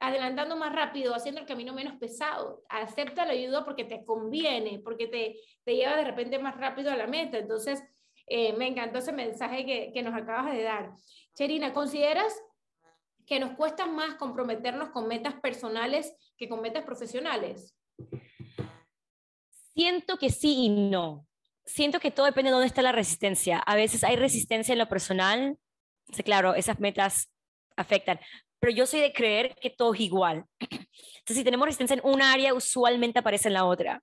adelantando 0.00 0.56
más 0.56 0.74
rápido, 0.74 1.14
haciendo 1.14 1.42
el 1.42 1.46
camino 1.46 1.74
menos 1.74 1.96
pesado. 1.98 2.62
Acepta 2.70 3.26
la 3.26 3.32
ayuda 3.32 3.64
porque 3.64 3.84
te 3.84 4.04
conviene, 4.04 4.80
porque 4.82 5.06
te, 5.06 5.36
te 5.64 5.76
lleva 5.76 5.96
de 5.96 6.04
repente 6.04 6.38
más 6.38 6.56
rápido 6.56 6.90
a 6.90 6.96
la 6.96 7.06
meta. 7.06 7.36
Entonces, 7.36 7.82
eh, 8.26 8.54
me 8.54 8.66
encantó 8.66 8.98
ese 8.98 9.12
mensaje 9.12 9.66
que, 9.66 9.90
que 9.92 10.02
nos 10.02 10.14
acabas 10.14 10.52
de 10.52 10.62
dar. 10.62 10.92
Cherina, 11.34 11.74
¿consideras 11.74 12.40
que 13.26 13.38
nos 13.38 13.52
cuesta 13.52 13.86
más 13.86 14.14
comprometernos 14.14 14.88
con 14.88 15.06
metas 15.06 15.34
personales 15.34 16.16
que 16.38 16.48
con 16.48 16.62
metas 16.62 16.84
profesionales? 16.84 17.76
Siento 19.80 20.18
que 20.18 20.28
sí 20.28 20.66
y 20.66 20.68
no. 20.68 21.26
Siento 21.64 22.00
que 22.00 22.10
todo 22.10 22.26
depende 22.26 22.50
de 22.50 22.52
dónde 22.52 22.66
está 22.66 22.82
la 22.82 22.92
resistencia. 22.92 23.60
A 23.60 23.76
veces 23.76 24.04
hay 24.04 24.14
resistencia 24.14 24.74
en 24.74 24.78
lo 24.78 24.90
personal. 24.90 25.56
Sí, 26.12 26.22
claro, 26.22 26.54
esas 26.54 26.80
metas 26.80 27.32
afectan, 27.76 28.20
pero 28.58 28.74
yo 28.74 28.84
soy 28.84 29.00
de 29.00 29.14
creer 29.14 29.56
que 29.58 29.70
todo 29.70 29.94
es 29.94 30.00
igual. 30.00 30.44
Entonces, 30.60 31.36
si 31.38 31.44
tenemos 31.44 31.64
resistencia 31.64 31.94
en 31.94 32.02
un 32.04 32.20
área, 32.20 32.52
usualmente 32.52 33.20
aparece 33.20 33.48
en 33.48 33.54
la 33.54 33.64
otra. 33.64 34.02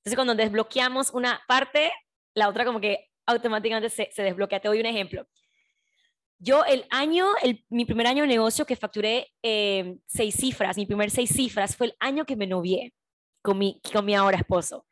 Entonces, 0.00 0.16
cuando 0.16 0.34
desbloqueamos 0.34 1.12
una 1.12 1.40
parte, 1.48 1.90
la 2.34 2.50
otra 2.50 2.66
como 2.66 2.78
que 2.78 3.08
automáticamente 3.24 3.88
se, 3.88 4.10
se 4.12 4.22
desbloquea. 4.22 4.60
Te 4.60 4.68
doy 4.68 4.80
un 4.80 4.86
ejemplo. 4.86 5.26
Yo 6.38 6.62
el 6.66 6.84
año, 6.90 7.26
el, 7.42 7.64
mi 7.70 7.86
primer 7.86 8.06
año 8.06 8.24
de 8.24 8.28
negocio 8.28 8.66
que 8.66 8.76
facturé 8.76 9.28
eh, 9.42 9.96
seis 10.06 10.34
cifras, 10.34 10.76
mi 10.76 10.84
primer 10.84 11.10
seis 11.10 11.30
cifras 11.30 11.74
fue 11.74 11.86
el 11.86 11.96
año 12.00 12.26
que 12.26 12.36
me 12.36 12.46
novié. 12.46 12.92
con 13.42 13.56
mi, 13.56 13.80
con 13.90 14.04
mi 14.04 14.14
ahora 14.14 14.36
esposo. 14.36 14.84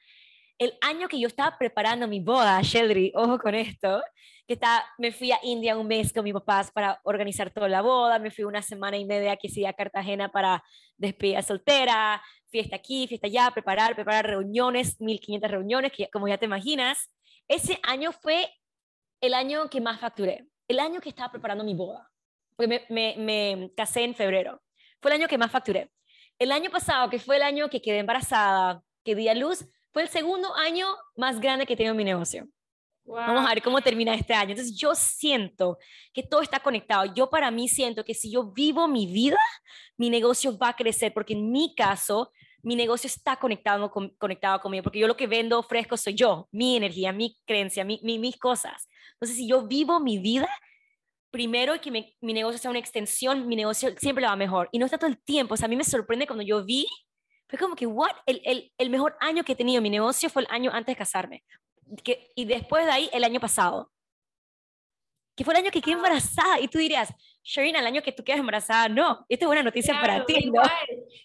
El 0.59 0.77
año 0.81 1.09
que 1.09 1.21
yo 1.21 1.29
estaba 1.29 1.57
preparando 1.57 2.09
mi 2.09 2.19
boda, 2.19 2.61
Sheldry, 2.63 3.13
ojo 3.15 3.39
con 3.39 3.55
esto, 3.55 4.03
que 4.49 4.55
está, 4.55 4.85
me 4.99 5.13
fui 5.13 5.31
a 5.31 5.39
India 5.43 5.77
un 5.77 5.87
mes 5.87 6.13
con 6.13 6.25
mis 6.25 6.33
papás 6.33 6.73
para 6.73 7.01
organizar 7.05 7.51
toda 7.51 7.69
la 7.69 7.81
boda, 7.81 8.19
me 8.19 8.33
fui 8.33 8.45
una 8.45 8.61
semana 8.61 8.97
y 8.97 9.05
media 9.05 9.37
que 9.37 9.49
sí 9.49 9.65
a 9.65 9.73
Cartagena 9.73 10.31
para 10.31 10.65
despedida 10.97 11.43
soltera, 11.43 12.21
fiesta 12.51 12.77
aquí, 12.77 13.07
fiesta 13.07 13.29
allá, 13.29 13.51
preparar, 13.53 13.95
preparar 13.95 14.27
reuniones, 14.27 15.01
1500 15.01 15.51
reuniones, 15.51 15.93
que 15.93 16.09
como 16.11 16.27
ya 16.27 16.39
te 16.39 16.47
imaginas, 16.47 17.09
ese 17.47 17.79
año 17.85 18.11
fue 18.11 18.51
el 19.21 19.35
año 19.35 19.71
que 19.71 19.81
más 19.81 20.01
facturé, 20.01 20.49
el 20.67 20.81
año 20.81 21.01
que 21.01 21.11
estaba 21.11 21.31
preparando 21.31 21.63
mi 21.63 21.75
boda, 21.75 22.11
porque 22.57 22.85
me, 22.89 23.15
me, 23.17 23.71
casé 23.77 24.03
en 24.03 24.15
febrero, 24.15 24.61
fue 25.01 25.13
el 25.13 25.21
año 25.21 25.29
que 25.29 25.39
más 25.39 25.53
facturé. 25.53 25.91
El 26.39 26.53
año 26.53 26.71
pasado, 26.71 27.11
que 27.11 27.19
fue 27.19 27.37
el 27.37 27.43
año 27.43 27.69
que 27.69 27.83
quedé 27.83 27.99
embarazada, 27.99 28.83
que 29.05 29.15
di 29.15 29.29
a 29.29 29.35
luz, 29.35 29.69
fue 29.93 30.03
el 30.03 30.09
segundo 30.09 30.55
año 30.55 30.87
más 31.17 31.41
grande 31.41 31.67
que 31.67 31.77
tengo 31.77 31.91
en 31.91 31.97
mi 31.97 32.05
negocio. 32.05 32.49
Vamos 33.09 33.47
a 33.47 33.55
ver 33.55 33.63
cómo 33.63 33.81
termina 33.81 34.15
este 34.15 34.35
año. 34.35 34.51
Entonces 34.51 34.77
yo 34.77 34.95
siento 34.95 35.79
que 36.13 36.23
todo 36.23 36.43
está 36.43 36.61
conectado. 36.61 37.13
Yo 37.15 37.31
para 37.31 37.51
mí 37.51 37.69
siento 37.69 38.05
que 38.05 38.13
si 38.13 38.31
yo 38.31 38.53
vivo 38.53 38.87
mi 38.87 39.07
vida, 39.07 39.39
mi 39.97 40.11
negocio 40.11 40.57
va 40.59 40.71
a 40.71 40.77
crecer, 40.77 41.15
porque 41.15 41.33
en 41.33 41.51
mi 41.51 41.75
caso, 41.75 42.31
mi 42.63 42.77
negocio 42.77 43.07
está 43.07 43.37
conectado, 43.37 43.91
con, 43.91 44.11
conectado 44.19 44.61
conmigo, 44.61 44.83
porque 44.83 44.99
yo 44.99 45.07
lo 45.07 45.17
que 45.17 45.27
vendo, 45.27 45.59
ofrezco, 45.59 45.97
soy 45.97 46.15
yo, 46.15 46.49
mi 46.53 46.77
energía, 46.77 47.13
mi 47.13 47.39
creencia, 47.47 47.85
mi, 47.85 48.01
mis 48.03 48.37
cosas. 48.37 48.89
Entonces 49.15 49.37
si 49.37 49.49
yo 49.49 49.67
vivo 49.67 50.01
mi 50.01 50.19
vida, 50.19 50.49
primero 51.31 51.81
que 51.81 51.91
mi 51.91 52.33
negocio 52.33 52.59
sea 52.59 52.71
una 52.71 52.81
extensión, 52.81 53.49
mi 53.49 53.57
negocio 53.57 53.95
siempre 53.97 54.23
le 54.23 54.29
va 54.29 54.37
mejor. 54.37 54.69
Y 54.71 54.79
no 54.79 54.85
está 54.85 54.99
todo 54.99 55.09
el 55.09 55.19
tiempo. 55.19 55.55
O 55.55 55.57
sea, 55.57 55.67
a 55.67 55.69
mí 55.69 55.77
me 55.77 55.85
sorprende 55.85 56.27
cuando 56.27 56.45
yo 56.45 56.63
vi 56.65 56.87
fue 57.49 57.59
como 57.59 57.75
que, 57.75 57.87
what? 57.87 58.11
El, 58.27 58.41
el, 58.45 58.73
el, 58.77 58.91
mejor 58.91 59.17
año 59.21 59.43
que 59.43 59.53
he 59.53 59.57
tenido 59.57 59.79
en 59.79 59.83
mi 59.83 59.91
negocio 59.91 60.29
fue 60.29 60.43
el 60.43 60.49
año 60.51 60.71
antes 60.73 60.95
de 60.95 60.99
casarme 60.99 61.45
que, 62.03 62.31
y 62.35 62.45
después 62.45 62.85
de 62.85 62.93
ahí 62.93 63.11
el 63.13 63.25
año 63.25 63.41
pasado, 63.41 63.91
que 65.37 65.45
fue 65.45 65.55
el 65.55 65.61
año 65.61 65.71
que 65.71 65.81
quedé 65.81 65.95
embarazada. 65.95 66.61
Y 66.61 66.69
tú 66.69 66.79
dirías, 66.79 67.13
Sherina, 67.43 67.79
el 67.79 67.87
año 67.87 68.03
que 68.03 68.13
tú 68.13 68.25
quedas 68.25 68.41
embarazada, 68.41 68.89
no, 68.89 69.25
esta 69.29 69.45
es 69.45 69.47
buena 69.47 69.63
noticia 69.63 69.99
para 70.01 70.25
ti, 70.25 70.51
¿no? 70.51 70.63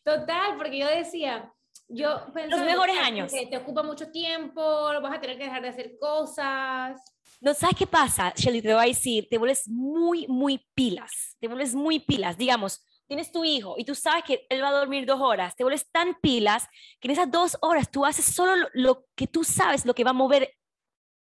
Total, 0.03 0.55
porque 0.57 0.79
yo 0.79 0.87
decía, 0.87 1.51
yo 1.87 2.27
los 2.47 2.61
mejores 2.61 2.97
años. 2.99 3.31
Que 3.31 3.47
te 3.47 3.57
ocupa 3.57 3.81
mucho 3.83 4.11
tiempo, 4.11 4.61
vas 5.01 5.17
a 5.17 5.19
tener 5.19 5.37
que 5.37 5.45
dejar 5.45 5.63
de 5.63 5.69
hacer 5.69 5.97
cosas. 5.99 7.01
No, 7.41 7.53
¿sabes 7.53 7.75
qué 7.75 7.87
pasa, 7.87 8.31
Shelly? 8.35 8.61
Te 8.61 8.73
voy 8.73 8.83
a 8.83 8.87
decir, 8.87 9.27
te 9.29 9.37
vuelves 9.37 9.67
muy, 9.67 10.27
muy 10.27 10.65
pilas, 10.73 11.35
te 11.41 11.47
vuelves 11.47 11.73
muy 11.73 11.99
pilas. 11.99 12.37
Digamos, 12.37 12.85
tienes 13.07 13.31
tu 13.31 13.43
hijo 13.43 13.75
y 13.77 13.85
tú 13.85 13.95
sabes 13.95 14.23
que 14.23 14.45
él 14.49 14.63
va 14.63 14.69
a 14.69 14.79
dormir 14.79 15.05
dos 15.05 15.21
horas, 15.21 15.55
te 15.55 15.63
vuelves 15.63 15.89
tan 15.91 16.15
pilas 16.21 16.67
que 16.99 17.07
en 17.07 17.11
esas 17.11 17.29
dos 17.29 17.57
horas 17.61 17.91
tú 17.91 18.05
haces 18.05 18.25
solo 18.25 18.67
lo, 18.73 19.05
que 19.15 19.27
tú 19.27 19.43
sabes, 19.43 19.85
lo 19.85 19.93
que 19.93 20.03
va 20.03 20.11
a 20.11 20.13
mover 20.13 20.55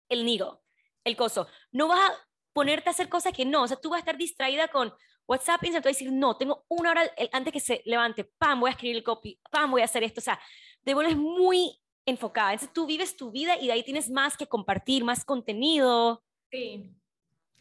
el 0.08 0.24
nido, 0.24 0.62
el 1.04 1.16
coso. 1.16 1.46
No 1.72 1.88
vas 1.88 2.10
a 2.10 2.14
ponerte 2.52 2.88
a 2.88 2.92
hacer 2.92 3.08
cosas 3.08 3.32
que 3.32 3.44
no, 3.44 3.62
o 3.62 3.68
sea, 3.68 3.76
tú 3.76 3.90
vas 3.90 3.98
a 3.98 4.00
estar 4.00 4.16
distraída 4.16 4.68
con 4.68 4.92
WhatsApp 5.26 5.62
y 5.64 5.70
vas 5.70 5.76
a 5.76 5.88
decir, 5.88 6.12
no, 6.12 6.36
tengo 6.36 6.64
una 6.68 6.90
hora 6.90 7.02
antes 7.32 7.52
que 7.52 7.60
se 7.60 7.82
levante, 7.84 8.24
pam, 8.24 8.60
voy 8.60 8.68
a 8.68 8.72
escribir 8.72 8.96
el 8.96 9.04
copy, 9.04 9.40
pam, 9.50 9.70
voy 9.70 9.82
a 9.82 9.84
hacer 9.84 10.02
esto, 10.02 10.20
o 10.20 10.24
sea, 10.24 10.40
te 10.84 10.94
vuelves 10.94 11.16
muy 11.16 11.80
enfocada. 12.06 12.52
Entonces 12.52 12.74
tú 12.74 12.86
vives 12.86 13.16
tu 13.16 13.30
vida 13.30 13.56
y 13.56 13.66
de 13.66 13.72
ahí 13.72 13.82
tienes 13.82 14.10
más 14.10 14.36
que 14.36 14.46
compartir, 14.46 15.04
más 15.04 15.24
contenido. 15.24 16.22
Sí. 16.50 16.90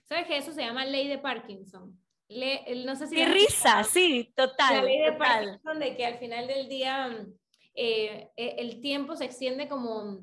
¿Sabes 0.03 0.25
que 0.25 0.37
eso 0.37 0.51
se 0.51 0.61
llama 0.61 0.85
ley 0.85 1.07
de 1.07 1.19
Parkinson? 1.19 1.95
Le, 2.29 2.85
no 2.85 2.95
sé 2.95 3.07
si 3.07 3.15
Qué 3.15 3.25
risa, 3.25 3.83
sí, 3.83 4.31
total. 4.35 4.77
La 4.77 4.83
ley 4.83 5.01
de 5.01 5.13
Parkinson 5.13 5.79
de 5.79 5.97
que 5.97 6.05
al 6.05 6.19
final 6.19 6.45
del 6.45 6.69
día 6.69 7.25
eh, 7.73 8.29
e, 8.35 8.55
el 8.59 8.81
tiempo 8.81 9.15
se 9.15 9.25
extiende 9.25 9.67
como, 9.67 10.19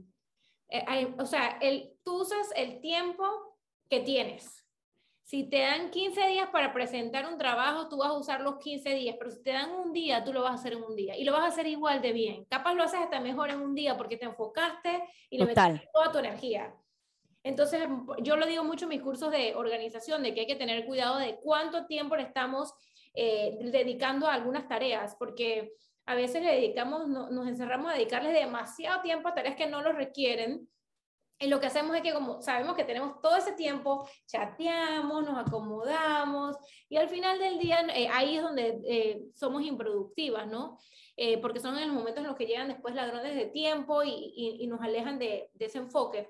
eh, 0.69 1.15
o 1.19 1.27
sea, 1.27 1.59
el, 1.61 1.93
tú 2.05 2.23
usas 2.23 2.53
el 2.55 2.81
tiempo 2.81 3.59
que 3.91 4.01
tienes. 4.01 4.65
Si 5.25 5.43
te 5.51 5.59
dan 5.59 5.91
15 5.91 6.29
días 6.29 6.49
para 6.51 6.73
presentar 6.73 7.27
un 7.27 7.37
trabajo, 7.37 7.89
tú 7.89 7.97
vas 7.97 8.11
a 8.11 8.19
usar 8.19 8.41
los 8.41 8.59
15 8.59 8.95
días, 8.95 9.17
pero 9.19 9.33
si 9.33 9.43
te 9.43 9.51
dan 9.51 9.73
un 9.73 9.93
día, 9.93 10.23
tú 10.23 10.33
lo 10.33 10.43
vas 10.43 10.53
a 10.53 10.55
hacer 10.55 10.75
en 10.75 10.85
un 10.85 10.95
día 10.95 11.17
y 11.17 11.25
lo 11.25 11.33
vas 11.33 11.43
a 11.43 11.49
hacer 11.49 11.67
igual 11.67 12.01
de 12.01 12.13
bien. 12.13 12.45
Capaz 12.45 12.75
lo 12.75 12.85
haces 12.85 13.01
hasta 13.01 13.19
mejor 13.19 13.51
en 13.51 13.61
un 13.61 13.75
día 13.75 13.97
porque 13.97 14.17
te 14.17 14.27
enfocaste 14.27 15.03
y 15.29 15.39
le 15.39 15.47
metiste 15.47 15.89
toda 15.93 16.13
tu 16.13 16.19
energía. 16.19 16.73
Entonces, 17.47 17.81
yo 18.25 18.35
lo 18.35 18.45
digo 18.45 18.65
mucho 18.65 18.87
en 18.87 18.89
mis 18.89 19.03
cursos 19.03 19.31
de 19.31 19.55
organización, 19.55 20.25
de 20.25 20.35
que 20.35 20.41
hay 20.41 20.47
que 20.49 20.57
tener 20.57 20.85
cuidado 20.85 21.17
de 21.19 21.37
cuánto 21.37 21.87
tiempo 21.87 22.17
le 22.17 22.25
estamos 22.25 22.75
eh, 23.15 23.57
dedicando 23.71 24.27
a 24.27 24.35
algunas 24.35 24.67
tareas, 24.67 25.15
porque 25.17 25.73
a 26.07 26.17
veces 26.17 26.43
le 26.43 26.53
dedicamos, 26.53 27.07
nos 27.07 27.47
encerramos 27.47 27.93
a 27.93 27.95
dedicarles 27.95 28.33
demasiado 28.33 29.01
tiempo 29.01 29.29
a 29.29 29.35
tareas 29.35 29.55
que 29.55 29.69
no 29.69 29.81
lo 29.81 29.93
requieren. 29.93 30.69
Y 31.39 31.47
lo 31.47 31.61
que 31.61 31.69
hacemos 31.69 31.95
es 31.95 32.03
que 32.03 32.13
como 32.13 32.43
sabemos 32.43 32.75
que 32.75 32.83
tenemos 32.83 33.21
todo 33.21 33.37
ese 33.37 33.53
tiempo, 33.53 34.09
chateamos, 34.27 35.25
nos 35.25 35.39
acomodamos 35.39 36.57
y 36.89 36.97
al 36.97 37.09
final 37.09 37.39
del 37.39 37.61
día 37.61 37.81
eh, 37.95 38.09
ahí 38.11 38.39
es 38.39 38.43
donde 38.43 38.81
eh, 38.89 39.23
somos 39.35 39.63
improductivas, 39.63 40.49
¿no? 40.49 40.79
porque 41.41 41.61
son 41.61 41.79
en 41.79 41.89
los 41.89 41.97
momentos 41.97 42.21
en 42.23 42.27
los 42.27 42.37
que 42.37 42.45
llegan 42.45 42.69
después 42.69 42.95
ladrones 42.95 43.35
de 43.35 43.47
tiempo 43.47 44.03
y, 44.03 44.35
y, 44.61 44.67
nos 44.67 44.83
alejan 44.83 45.19
de, 45.19 45.49
de 45.55 45.65
ese 45.65 45.79
enfoque. 45.79 46.29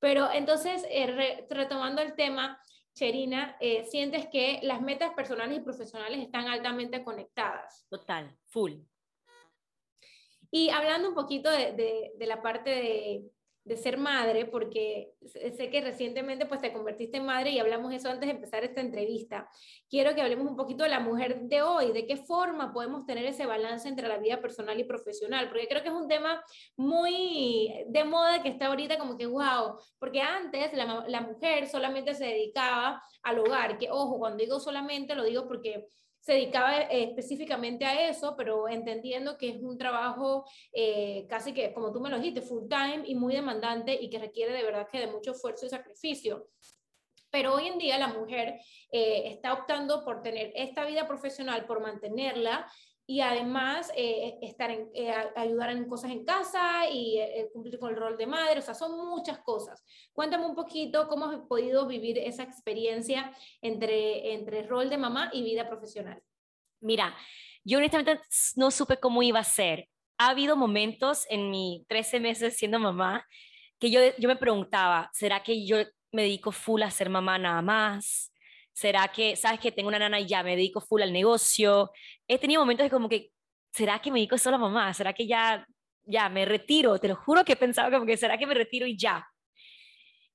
Pero 0.00 0.30
entonces, 0.32 0.84
eh, 0.90 1.46
retomando 1.50 2.02
el 2.02 2.14
tema, 2.14 2.60
Cherina, 2.94 3.56
eh, 3.60 3.84
¿sientes 3.84 4.28
que 4.28 4.60
las 4.62 4.80
metas 4.80 5.12
personales 5.14 5.58
y 5.58 5.60
profesionales 5.60 6.20
están 6.20 6.48
altamente 6.48 7.02
conectadas? 7.04 7.86
Total, 7.88 8.36
full. 8.46 8.74
Y 10.50 10.70
hablando 10.70 11.10
un 11.10 11.14
poquito 11.14 11.50
de 11.50 12.12
la 12.26 12.40
parte 12.40 12.70
de, 12.70 13.30
de 13.68 13.76
ser 13.76 13.98
madre, 13.98 14.46
porque 14.46 15.12
sé 15.56 15.70
que 15.70 15.80
recientemente 15.82 16.46
pues 16.46 16.60
te 16.60 16.72
convertiste 16.72 17.18
en 17.18 17.26
madre 17.26 17.50
y 17.50 17.58
hablamos 17.58 17.92
eso 17.92 18.08
antes 18.08 18.26
de 18.26 18.34
empezar 18.34 18.64
esta 18.64 18.80
entrevista. 18.80 19.48
Quiero 19.90 20.14
que 20.14 20.22
hablemos 20.22 20.48
un 20.48 20.56
poquito 20.56 20.84
de 20.84 20.88
la 20.88 21.00
mujer 21.00 21.42
de 21.42 21.60
hoy, 21.60 21.92
de 21.92 22.06
qué 22.06 22.16
forma 22.16 22.72
podemos 22.72 23.04
tener 23.04 23.26
ese 23.26 23.44
balance 23.44 23.86
entre 23.88 24.08
la 24.08 24.16
vida 24.16 24.40
personal 24.40 24.80
y 24.80 24.84
profesional, 24.84 25.48
porque 25.48 25.68
creo 25.68 25.82
que 25.82 25.88
es 25.88 25.94
un 25.94 26.08
tema 26.08 26.42
muy 26.76 27.84
de 27.88 28.04
moda 28.04 28.42
que 28.42 28.48
está 28.48 28.66
ahorita 28.66 28.98
como 28.98 29.18
que 29.18 29.26
wow, 29.26 29.78
porque 29.98 30.22
antes 30.22 30.72
la, 30.72 31.04
la 31.06 31.20
mujer 31.20 31.68
solamente 31.68 32.14
se 32.14 32.24
dedicaba 32.24 33.02
al 33.22 33.38
hogar, 33.38 33.76
que 33.76 33.90
ojo, 33.90 34.18
cuando 34.18 34.42
digo 34.42 34.60
solamente 34.60 35.14
lo 35.14 35.24
digo 35.24 35.46
porque 35.46 35.86
se 36.20 36.34
dedicaba 36.34 36.82
eh, 36.82 37.04
específicamente 37.04 37.84
a 37.84 38.08
eso, 38.08 38.34
pero 38.36 38.68
entendiendo 38.68 39.38
que 39.38 39.50
es 39.50 39.62
un 39.62 39.78
trabajo 39.78 40.44
eh, 40.72 41.26
casi 41.28 41.52
que, 41.52 41.72
como 41.72 41.92
tú 41.92 42.00
me 42.00 42.10
lo 42.10 42.18
dijiste, 42.18 42.42
full 42.42 42.68
time 42.68 43.02
y 43.06 43.14
muy 43.14 43.34
demandante 43.34 43.96
y 44.00 44.10
que 44.10 44.18
requiere 44.18 44.52
de 44.52 44.62
verdad 44.62 44.88
que 44.90 45.00
de 45.00 45.06
mucho 45.06 45.32
esfuerzo 45.32 45.66
y 45.66 45.70
sacrificio. 45.70 46.48
Pero 47.30 47.54
hoy 47.54 47.66
en 47.66 47.78
día 47.78 47.98
la 47.98 48.08
mujer 48.08 48.58
eh, 48.90 49.22
está 49.26 49.52
optando 49.52 50.04
por 50.04 50.22
tener 50.22 50.52
esta 50.54 50.84
vida 50.84 51.06
profesional, 51.06 51.66
por 51.66 51.80
mantenerla 51.80 52.70
y 53.10 53.22
además 53.22 53.90
estar 53.96 54.70
en, 54.70 54.90
ayudar 55.34 55.70
en 55.70 55.88
cosas 55.88 56.10
en 56.10 56.26
casa 56.26 56.86
y 56.92 57.18
cumplir 57.54 57.78
con 57.78 57.88
el 57.88 57.96
rol 57.96 58.18
de 58.18 58.26
madre, 58.26 58.58
o 58.58 58.62
sea, 58.62 58.74
son 58.74 58.98
muchas 59.08 59.38
cosas. 59.38 59.82
Cuéntame 60.12 60.44
un 60.44 60.54
poquito 60.54 61.08
cómo 61.08 61.24
has 61.24 61.40
podido 61.48 61.86
vivir 61.86 62.18
esa 62.18 62.42
experiencia 62.42 63.34
entre, 63.62 64.34
entre 64.34 64.62
rol 64.66 64.90
de 64.90 64.98
mamá 64.98 65.30
y 65.32 65.42
vida 65.42 65.66
profesional. 65.66 66.22
Mira, 66.80 67.16
yo 67.64 67.78
honestamente 67.78 68.20
no 68.56 68.70
supe 68.70 68.98
cómo 68.98 69.22
iba 69.22 69.40
a 69.40 69.44
ser. 69.44 69.88
Ha 70.18 70.28
habido 70.28 70.54
momentos 70.54 71.24
en 71.30 71.50
mis 71.50 71.86
13 71.86 72.20
meses 72.20 72.58
siendo 72.58 72.78
mamá 72.78 73.26
que 73.78 73.90
yo, 73.90 74.00
yo 74.18 74.28
me 74.28 74.36
preguntaba, 74.36 75.08
¿será 75.14 75.42
que 75.42 75.64
yo 75.64 75.78
me 76.12 76.24
dedico 76.24 76.52
full 76.52 76.82
a 76.82 76.90
ser 76.90 77.08
mamá 77.08 77.38
nada 77.38 77.62
más? 77.62 78.34
¿Será 78.78 79.08
que, 79.08 79.34
sabes 79.34 79.58
que 79.58 79.72
tengo 79.72 79.88
una 79.88 79.98
nana 79.98 80.20
y 80.20 80.26
ya 80.26 80.44
me 80.44 80.54
dedico 80.54 80.80
full 80.80 81.02
al 81.02 81.12
negocio? 81.12 81.90
He 82.28 82.38
tenido 82.38 82.62
momentos 82.62 82.84
de 82.84 82.90
como 82.90 83.08
que, 83.08 83.32
¿será 83.72 84.00
que 84.00 84.12
me 84.12 84.20
dedico 84.20 84.38
solo 84.38 84.54
a 84.54 84.60
mamá? 84.60 84.94
¿Será 84.94 85.12
que 85.12 85.26
ya, 85.26 85.66
ya 86.04 86.28
me 86.28 86.44
retiro? 86.44 86.96
Te 87.00 87.08
lo 87.08 87.16
juro 87.16 87.44
que 87.44 87.54
he 87.54 87.56
pensado 87.56 87.90
como 87.90 88.06
que, 88.06 88.16
¿será 88.16 88.38
que 88.38 88.46
me 88.46 88.54
retiro 88.54 88.86
y 88.86 88.96
ya? 88.96 89.26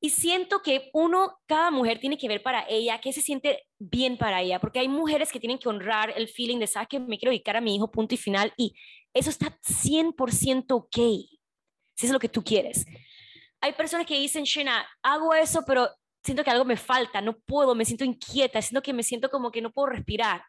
Y 0.02 0.10
siento 0.10 0.62
que 0.62 0.90
uno, 0.92 1.40
cada 1.46 1.72
mujer 1.72 2.02
tiene 2.02 2.18
que 2.18 2.28
ver 2.28 2.44
para 2.44 2.66
ella 2.68 3.00
qué 3.00 3.14
se 3.14 3.22
siente 3.22 3.64
bien 3.80 4.18
para 4.18 4.42
ella, 4.42 4.60
porque 4.60 4.80
hay 4.80 4.90
mujeres 4.90 5.32
que 5.32 5.40
tienen 5.40 5.58
que 5.58 5.70
honrar 5.70 6.12
el 6.14 6.28
feeling 6.28 6.60
de, 6.60 6.68
sabes 6.68 6.90
que 6.90 7.00
me 7.00 7.18
quiero 7.18 7.32
dedicar 7.32 7.56
a 7.56 7.62
mi 7.62 7.78
hijo, 7.78 7.90
punto 7.90 8.14
y 8.14 8.18
final, 8.18 8.52
y 8.58 8.76
eso 9.14 9.30
está 9.30 9.58
100% 9.62 10.66
ok, 10.76 10.98
si 11.96 12.06
es 12.06 12.12
lo 12.12 12.20
que 12.20 12.28
tú 12.28 12.44
quieres. 12.44 12.86
Hay 13.62 13.72
personas 13.72 14.06
que 14.06 14.20
dicen, 14.20 14.44
Shena, 14.44 14.86
hago 15.02 15.34
eso, 15.34 15.64
pero 15.66 15.90
siento 16.24 16.44
que 16.44 16.52
algo 16.52 16.66
me 16.66 16.78
falta, 16.78 17.22
no 17.22 17.38
puedo, 17.40 17.76
me 17.76 17.86
siento 17.86 18.06
inquieta, 18.06 18.62
siento 18.62 18.82
que 18.82 18.94
me 18.94 19.04
siento 19.04 19.30
como 19.30 19.52
que 19.52 19.62
no 19.62 19.72
puedo 19.72 19.88
respirar. 19.88 20.44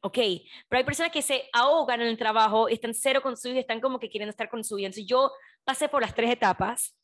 Ok, 0.00 0.18
pero 0.68 0.78
hay 0.78 0.84
personas 0.84 1.10
que 1.10 1.22
se 1.22 1.48
ahogan 1.52 2.00
en 2.00 2.06
el 2.06 2.16
trabajo, 2.16 2.68
están 2.68 2.94
cero 2.94 3.20
con 3.20 3.36
su 3.36 3.48
vida, 3.48 3.60
están 3.60 3.80
como 3.80 3.98
que 3.98 4.08
quieren 4.08 4.28
estar 4.28 4.48
con 4.48 4.62
su 4.62 4.76
vida. 4.76 4.86
Entonces 4.86 5.06
yo 5.06 5.32
pasé 5.64 5.88
por 5.88 6.02
las 6.02 6.14
tres 6.14 6.30
etapas 6.30 6.94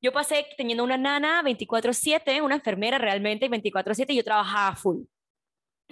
yo 0.00 0.12
pasé 0.12 0.46
teniendo 0.56 0.84
una 0.84 0.96
nana 0.96 1.42
24/7, 1.42 2.40
una 2.40 2.54
enfermera 2.56 2.98
realmente 2.98 3.48
24/7 3.48 4.12
y 4.12 4.16
yo 4.16 4.24
trabajaba 4.24 4.76
full. 4.76 5.02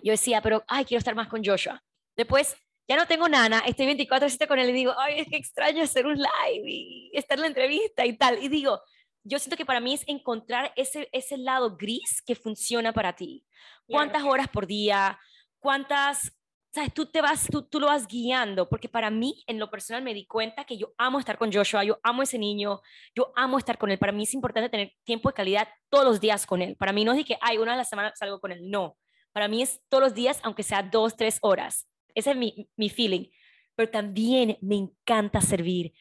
Yo 0.03 0.13
decía, 0.13 0.41
pero, 0.43 0.65
ay, 0.69 0.85
quiero 0.85 0.99
estar 0.99 1.15
más 1.15 1.29
con 1.29 1.45
Joshua. 1.45 1.83
Después 2.17 2.57
ya 2.89 2.97
no 2.97 3.07
tengo 3.07 3.29
nana, 3.29 3.61
estoy 3.67 3.87
24/7 3.87 4.47
con 4.47 4.59
él 4.59 4.71
y 4.71 4.73
digo, 4.73 4.95
ay, 4.99 5.21
es 5.21 5.29
que 5.29 5.37
extraño 5.37 5.83
hacer 5.83 6.07
un 6.07 6.17
live 6.17 6.63
y 6.65 7.11
estar 7.15 7.39
en 7.39 7.43
la 7.43 7.49
entrevista 7.49 8.07
y 8.07 8.17
tal. 8.17 8.43
Y 8.43 8.49
digo, 8.49 8.81
yo 9.27 9.39
siento 9.39 9.57
que 9.57 9.67
para 9.67 9.81
mí 9.81 9.95
es 9.95 10.05
encontrar 10.07 10.73
ese, 10.77 11.09
ese 11.13 11.37
lado 11.37 11.77
gris 11.77 12.23
que 12.25 12.35
funciona 12.35 12.93
para 12.93 13.15
ti. 13.15 13.45
¿Cuántas 13.87 14.23
horas 14.23 14.49
por 14.49 14.67
día? 14.67 15.19
¿Cuántas 15.59 16.37
sabes, 16.77 16.93
tú 16.93 17.07
te 17.07 17.23
vas, 17.23 17.49
tú, 17.51 17.63
tú 17.63 17.81
lo 17.81 17.87
vas 17.87 18.07
guiando, 18.07 18.69
porque 18.69 18.89
para 18.89 19.09
mí, 19.11 19.43
en 19.47 19.59
lo 19.59 19.71
personal, 19.71 20.03
me 20.03 20.13
di 20.13 20.27
cuenta 20.27 20.65
que 20.65 20.77
yo 20.77 20.93
amo 20.99 21.19
estar 21.19 21.39
con 21.39 21.51
Joshua, 21.51 21.85
yo 21.85 21.99
amo 22.03 22.23
ese 22.23 22.39
niño, 22.39 22.83
yo 23.15 23.33
amo 23.35 23.57
estar 23.57 23.79
con 23.79 23.91
él. 23.91 23.99
Para 23.99 24.13
mí 24.13 24.25
es 24.25 24.35
importante 24.35 24.69
tener 24.69 24.93
tiempo 25.05 25.31
de 25.31 25.35
calidad 25.35 25.69
todos 25.89 26.05
los 26.05 26.21
días 26.21 26.47
con 26.47 26.61
él. 26.61 26.77
Para 26.77 26.93
mí 26.93 27.05
no 27.05 27.13
es 27.13 27.19
de 27.19 27.25
que, 27.25 27.39
ay, 27.41 27.57
una 27.57 27.73
vez 27.73 27.75
a 27.75 27.79
la 27.79 27.85
semana 27.85 28.13
salgo 28.15 28.41
con 28.41 28.53
él, 28.53 28.71
no. 28.71 28.99
Para 29.33 29.49
mí 29.49 29.63
es 29.63 29.81
todos 29.89 30.05
los 30.05 30.15
días, 30.15 30.39
aunque 30.43 30.63
sea 30.63 30.83
dos, 30.83 31.17
tres 31.17 31.39
horas. 31.41 31.89
Ese 32.15 32.33
es 32.33 32.37
mi, 32.37 32.69
mi 32.77 32.91
feeling. 32.91 33.31
Pero 33.75 33.91
también 33.91 34.59
me 34.61 34.77
encanta 34.77 35.41
servir, 35.41 35.95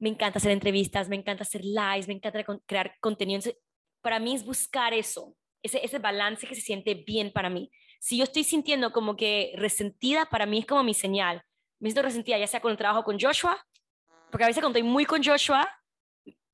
me 0.00 0.08
encanta 0.08 0.38
hacer 0.38 0.50
entrevistas, 0.50 1.08
me 1.08 1.16
encanta 1.16 1.44
hacer 1.44 1.62
lives, 1.64 2.08
me 2.08 2.14
encanta 2.14 2.44
crear 2.66 2.96
contenido. 3.00 3.40
para 4.02 4.18
mí 4.18 4.34
es 4.34 4.44
buscar 4.44 4.92
eso, 4.92 5.36
ese, 5.62 5.98
balance 5.98 6.46
que 6.46 6.54
se 6.54 6.62
siente 6.62 6.94
bien 6.94 7.30
para 7.32 7.48
mí 7.48 7.70
si 8.00 8.16
yo 8.16 8.24
estoy 8.24 8.44
sintiendo 8.44 8.92
como 8.92 9.14
que 9.14 9.52
resentida, 9.56 10.26
para 10.26 10.46
mí 10.46 10.58
es 10.60 10.66
como 10.66 10.82
mi 10.82 10.94
señal. 10.94 11.42
Me 11.78 11.90
siento 11.90 12.02
resentida, 12.02 12.38
ya 12.38 12.46
sea 12.46 12.60
con 12.60 12.72
el 12.72 12.78
trabajo 12.78 13.04
con 13.04 13.20
Joshua, 13.20 13.62
porque 14.30 14.44
a 14.44 14.46
veces 14.46 14.62
cuando 14.62 14.78
estoy 14.78 14.90
muy 14.90 15.04
con 15.04 15.22
Joshua, 15.22 15.68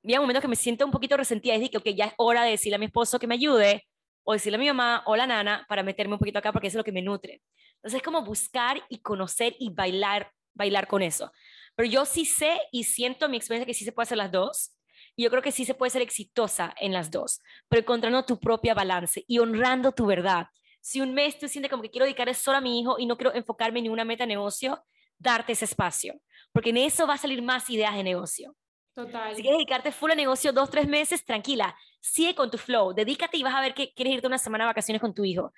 llega 0.02 0.20
un 0.20 0.24
momento 0.24 0.40
que 0.40 0.48
me 0.48 0.56
siento 0.56 0.84
un 0.84 0.90
poquito 0.90 1.16
resentida 1.16 1.54
y 1.54 1.60
digo, 1.60 1.80
que 1.80 1.94
ya 1.94 2.06
es 2.06 2.14
hora 2.18 2.42
de 2.42 2.50
decirle 2.50 2.76
a 2.76 2.78
mi 2.78 2.86
esposo 2.86 3.18
que 3.18 3.28
me 3.28 3.36
ayude, 3.36 3.86
o 4.24 4.32
decirle 4.32 4.56
a 4.56 4.58
mi 4.58 4.66
mamá 4.66 5.04
o 5.06 5.14
la 5.14 5.26
nana 5.26 5.64
para 5.68 5.84
meterme 5.84 6.14
un 6.14 6.18
poquito 6.18 6.40
acá, 6.40 6.52
porque 6.52 6.66
eso 6.66 6.76
es 6.76 6.80
lo 6.80 6.84
que 6.84 6.92
me 6.92 7.02
nutre. 7.02 7.42
Entonces 7.76 7.98
es 7.98 8.02
como 8.02 8.24
buscar 8.24 8.82
y 8.88 8.98
conocer 8.98 9.54
y 9.60 9.70
bailar, 9.70 10.32
bailar 10.52 10.88
con 10.88 11.02
eso. 11.02 11.30
Pero 11.76 11.88
yo 11.88 12.04
sí 12.04 12.24
sé 12.24 12.60
y 12.72 12.84
siento 12.84 13.28
mi 13.28 13.36
experiencia 13.36 13.66
que 13.66 13.74
sí 13.74 13.84
se 13.84 13.92
puede 13.92 14.04
hacer 14.04 14.18
las 14.18 14.32
dos. 14.32 14.72
Y 15.14 15.22
yo 15.22 15.30
creo 15.30 15.42
que 15.42 15.52
sí 15.52 15.64
se 15.64 15.74
puede 15.74 15.90
ser 15.90 16.02
exitosa 16.02 16.74
en 16.80 16.92
las 16.92 17.10
dos, 17.10 17.40
pero 17.68 17.80
encontrando 17.80 18.24
tu 18.24 18.40
propia 18.40 18.74
balance 18.74 19.24
y 19.26 19.38
honrando 19.38 19.92
tu 19.92 20.06
verdad 20.06 20.48
si 20.86 21.00
un 21.00 21.14
mes 21.14 21.36
tú 21.36 21.48
sientes 21.48 21.68
como 21.68 21.82
que 21.82 21.90
quiero 21.90 22.04
dedicar 22.04 22.32
solo 22.32 22.58
a 22.58 22.60
mi 22.60 22.78
hijo 22.78 22.94
y 22.96 23.06
no 23.06 23.16
quiero 23.16 23.34
enfocarme 23.34 23.80
en 23.80 23.84
ninguna 23.86 24.04
meta 24.04 24.22
de 24.22 24.28
negocio, 24.28 24.84
darte 25.18 25.50
ese 25.50 25.64
espacio, 25.64 26.14
porque 26.52 26.70
en 26.70 26.76
eso 26.76 27.08
va 27.08 27.14
a 27.14 27.18
salir 27.18 27.42
más 27.42 27.68
ideas 27.70 27.96
de 27.96 28.04
negocio. 28.04 28.54
Total. 28.94 29.34
Si 29.34 29.42
quieres 29.42 29.58
dedicarte 29.58 29.90
full 29.90 30.12
a 30.12 30.14
negocio 30.14 30.52
dos, 30.52 30.70
tres 30.70 30.86
meses, 30.86 31.24
tranquila, 31.24 31.76
sigue 31.98 32.36
con 32.36 32.52
tu 32.52 32.56
flow, 32.56 32.94
dedícate 32.94 33.36
y 33.36 33.42
vas 33.42 33.56
a 33.56 33.60
ver 33.62 33.74
que 33.74 33.92
quieres 33.94 34.14
irte 34.14 34.28
una 34.28 34.38
semana 34.38 34.62
de 34.62 34.68
vacaciones 34.68 35.00
con 35.00 35.12
tu 35.12 35.24
hijo. 35.24 35.52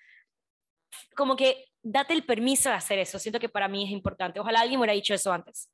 Como 1.15 1.37
que 1.37 1.67
date 1.83 2.15
el 2.15 2.25
permiso 2.25 2.71
de 2.71 2.77
hacer 2.77 2.99
eso, 2.99 3.19
siento 3.19 3.39
que 3.39 3.51
para 3.51 3.69
mí 3.69 3.85
es 3.85 3.91
importante. 3.91 4.41
Ojalá 4.41 4.61
alguien 4.61 4.81
me 4.81 4.85
hubiera 4.85 4.95
dicho 4.95 5.13
eso 5.13 5.31
antes. 5.31 5.69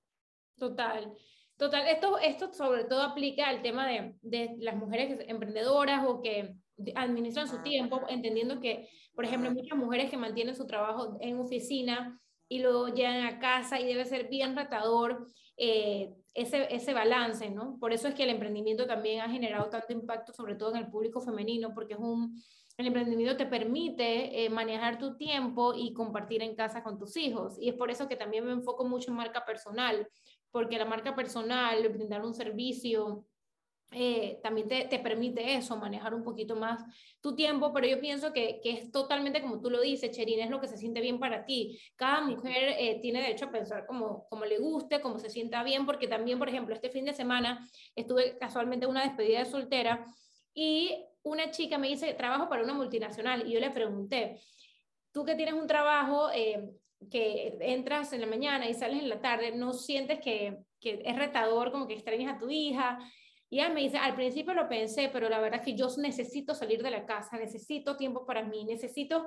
Total. 0.59 1.13
Total, 1.57 1.87
esto, 1.87 2.19
esto 2.19 2.53
sobre 2.53 2.85
todo 2.85 3.03
aplica 3.03 3.49
al 3.49 3.63
tema 3.63 3.87
de, 3.87 4.17
de 4.23 4.57
las 4.59 4.75
mujeres 4.75 5.25
emprendedoras 5.29 6.05
o 6.07 6.21
que 6.21 6.57
administran 6.97 7.49
su 7.49 7.63
tiempo, 7.63 8.03
entendiendo 8.09 8.61
que, 8.61 8.89
por 9.15 9.25
ejemplo, 9.25 9.53
muchas 9.53 9.79
mujeres 9.79 10.11
que 10.11 10.17
mantienen 10.17 10.57
su 10.57 10.67
trabajo 10.67 11.17
en 11.21 11.39
oficina 11.39 12.21
y 12.49 12.59
lo 12.59 12.89
llevan 12.89 13.25
a 13.25 13.39
casa 13.39 13.81
y 13.81 13.87
debe 13.87 14.05
ser 14.05 14.29
bien 14.29 14.57
ratador 14.57 15.27
eh, 15.57 16.13
ese, 16.35 16.75
ese 16.75 16.93
balance, 16.93 17.49
¿no? 17.51 17.79
Por 17.79 17.93
eso 17.93 18.09
es 18.09 18.15
que 18.15 18.25
el 18.25 18.31
emprendimiento 18.31 18.87
también 18.87 19.21
ha 19.21 19.29
generado 19.31 19.71
tanto 19.71 19.93
impacto, 19.93 20.33
sobre 20.33 20.57
todo 20.57 20.71
en 20.71 20.79
el 20.79 20.91
público 20.91 21.21
femenino, 21.21 21.73
porque 21.73 21.95
es 21.95 22.01
un, 22.01 22.43
el 22.77 22.87
emprendimiento 22.87 23.37
te 23.37 23.47
permite 23.47 24.45
eh, 24.45 24.51
manejar 24.51 24.99
tu 24.99 25.17
tiempo 25.17 25.75
y 25.75 25.93
compartir 25.93 26.43
en 26.43 26.57
casa 26.57 26.83
con 26.83 26.99
tus 26.99 27.17
hijos. 27.17 27.57
Y 27.61 27.69
es 27.69 27.75
por 27.77 27.91
eso 27.91 28.09
que 28.09 28.17
también 28.17 28.45
me 28.45 28.53
enfoco 28.53 28.85
mucho 28.85 29.13
en 29.13 29.17
marca 29.17 29.45
personal, 29.45 30.09
porque 30.55 30.79
la 30.79 30.85
marca 30.85 31.17
personal, 31.17 31.89
brindar 31.89 32.25
un 32.25 32.33
servicio, 32.33 33.27
eh, 33.91 34.39
también 34.41 34.69
te, 34.69 34.85
te, 34.85 35.01
permite 35.01 35.57
eso, 35.57 35.77
manejar 35.77 36.15
un 36.15 36.23
poquito 36.23 36.55
más 36.55 36.81
tu 37.21 37.35
tiempo, 37.35 37.73
pero 37.73 37.89
yo 37.89 37.99
pienso 37.99 38.33
que, 38.33 38.61
que, 38.63 38.71
es 38.71 38.93
totalmente 38.93 39.43
como 39.43 39.61
tú 39.61 39.69
lo 39.69 39.81
dices, 39.81 40.13
Cherin, 40.13 40.39
es 40.39 40.51
lo 40.51 40.61
que 40.61 40.69
se 40.69 40.77
siente 40.77 41.01
bien 41.01 41.19
para 41.19 41.45
ti. 41.45 41.81
Cada 41.97 42.21
mujer 42.21 42.77
eh, 42.79 43.01
tiene 43.03 43.21
derecho 43.21 43.47
a 43.47 43.51
pensar 43.51 43.85
como, 43.85 44.29
como 44.29 44.45
le 44.45 44.59
guste, 44.59 45.01
como 45.01 45.19
se 45.19 45.29
sienta 45.29 45.65
bien, 45.65 45.87
porque 45.87 46.07
también, 46.07 46.39
por 46.39 46.49
ejemplo, 46.49 46.73
este 46.73 46.89
fin 46.89 47.05
de 47.05 47.15
semana 47.15 47.69
estuve 47.97 48.39
casualmente 48.39 48.85
en 48.85 48.93
una 48.93 49.03
despedida 49.03 49.41
de 49.41 49.47
soltera 49.47 50.07
y 50.55 51.05
una 51.25 51.51
chica 51.51 51.79
me 51.79 51.89
dice, 51.89 52.15
trabajo 52.15 52.49
para 52.49 52.63
una 52.63 52.75
multinacional, 52.75 53.45
y 53.49 53.55
yo 53.55 53.59
le 53.59 53.73
pregunté, 53.73 54.41
tú 55.11 55.25
que 55.25 55.35
tienes 55.35 55.55
un 55.55 55.67
trabajo... 55.67 56.31
Eh, 56.33 56.79
que 57.11 57.57
entras 57.61 58.13
en 58.13 58.21
la 58.21 58.27
mañana 58.27 58.69
y 58.69 58.75
sales 58.75 59.01
en 59.01 59.09
la 59.09 59.21
tarde, 59.21 59.53
¿no 59.53 59.73
sientes 59.73 60.21
que, 60.21 60.59
que 60.81 61.03
es 61.05 61.17
retador, 61.17 61.73
como 61.73 61.87
que 61.87 61.95
extrañas 61.95 62.35
a 62.35 62.39
tu 62.39 62.51
hija? 62.51 62.99
Y 63.51 63.61
ella 63.61 63.69
me 63.69 63.83
dice, 63.83 63.99
al 63.99 64.15
principio 64.15 64.55
lo 64.55 64.69
pensé, 64.69 65.11
pero 65.13 65.29
la 65.29 65.41
verdad 65.41 65.61
es 65.61 65.65
que 65.65 65.77
yo 65.77 65.89
necesito 65.99 66.55
salir 66.55 66.83
de 66.83 66.91
la 66.91 67.07
casa, 67.07 67.37
necesito 67.39 67.97
tiempo 67.97 68.27
para 68.27 68.43
mí, 68.43 68.65
necesito 68.65 69.27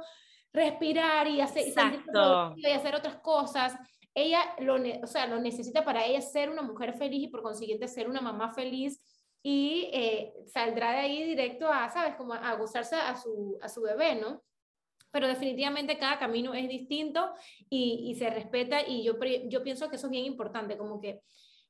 respirar 0.52 1.28
y 1.28 1.42
hacer, 1.42 1.68
y, 2.56 2.66
hacer 2.66 2.96
otras 2.96 3.18
cosas. 3.18 3.74
Ella 4.14 4.40
lo, 4.60 4.76
o 5.04 5.08
sea, 5.08 5.28
lo 5.28 5.40
necesita 5.40 5.86
para 5.86 6.06
ella 6.06 6.22
ser 6.22 6.50
una 6.50 6.62
mujer 6.62 6.94
feliz 6.98 7.24
y 7.24 7.28
por 7.28 7.42
consiguiente 7.42 7.88
ser 7.88 8.10
una 8.10 8.22
mamá 8.22 8.54
feliz 8.54 9.00
y 9.44 9.90
eh, 9.94 10.34
saldrá 10.48 10.92
de 10.92 10.98
ahí 10.98 11.24
directo 11.24 11.72
a, 11.72 11.90
¿sabes? 11.90 12.16
Como 12.16 12.34
a, 12.34 12.56
gozarse 12.56 12.96
a 12.96 13.16
su, 13.16 13.58
a 13.62 13.70
su 13.70 13.82
bebé, 13.82 14.16
¿no? 14.16 14.42
Pero 15.12 15.28
definitivamente 15.28 15.98
cada 15.98 16.20
camino 16.20 16.54
es 16.54 16.68
distinto 16.68 17.32
y, 17.70 18.10
y 18.10 18.16
se 18.16 18.30
respeta 18.30 18.82
y 18.86 19.04
yo, 19.04 19.14
yo 19.46 19.64
pienso 19.64 19.90
que 19.90 19.96
eso 19.96 20.08
es 20.08 20.12
bien 20.12 20.26
importante, 20.26 20.78
como 20.78 21.00
que 21.00 21.22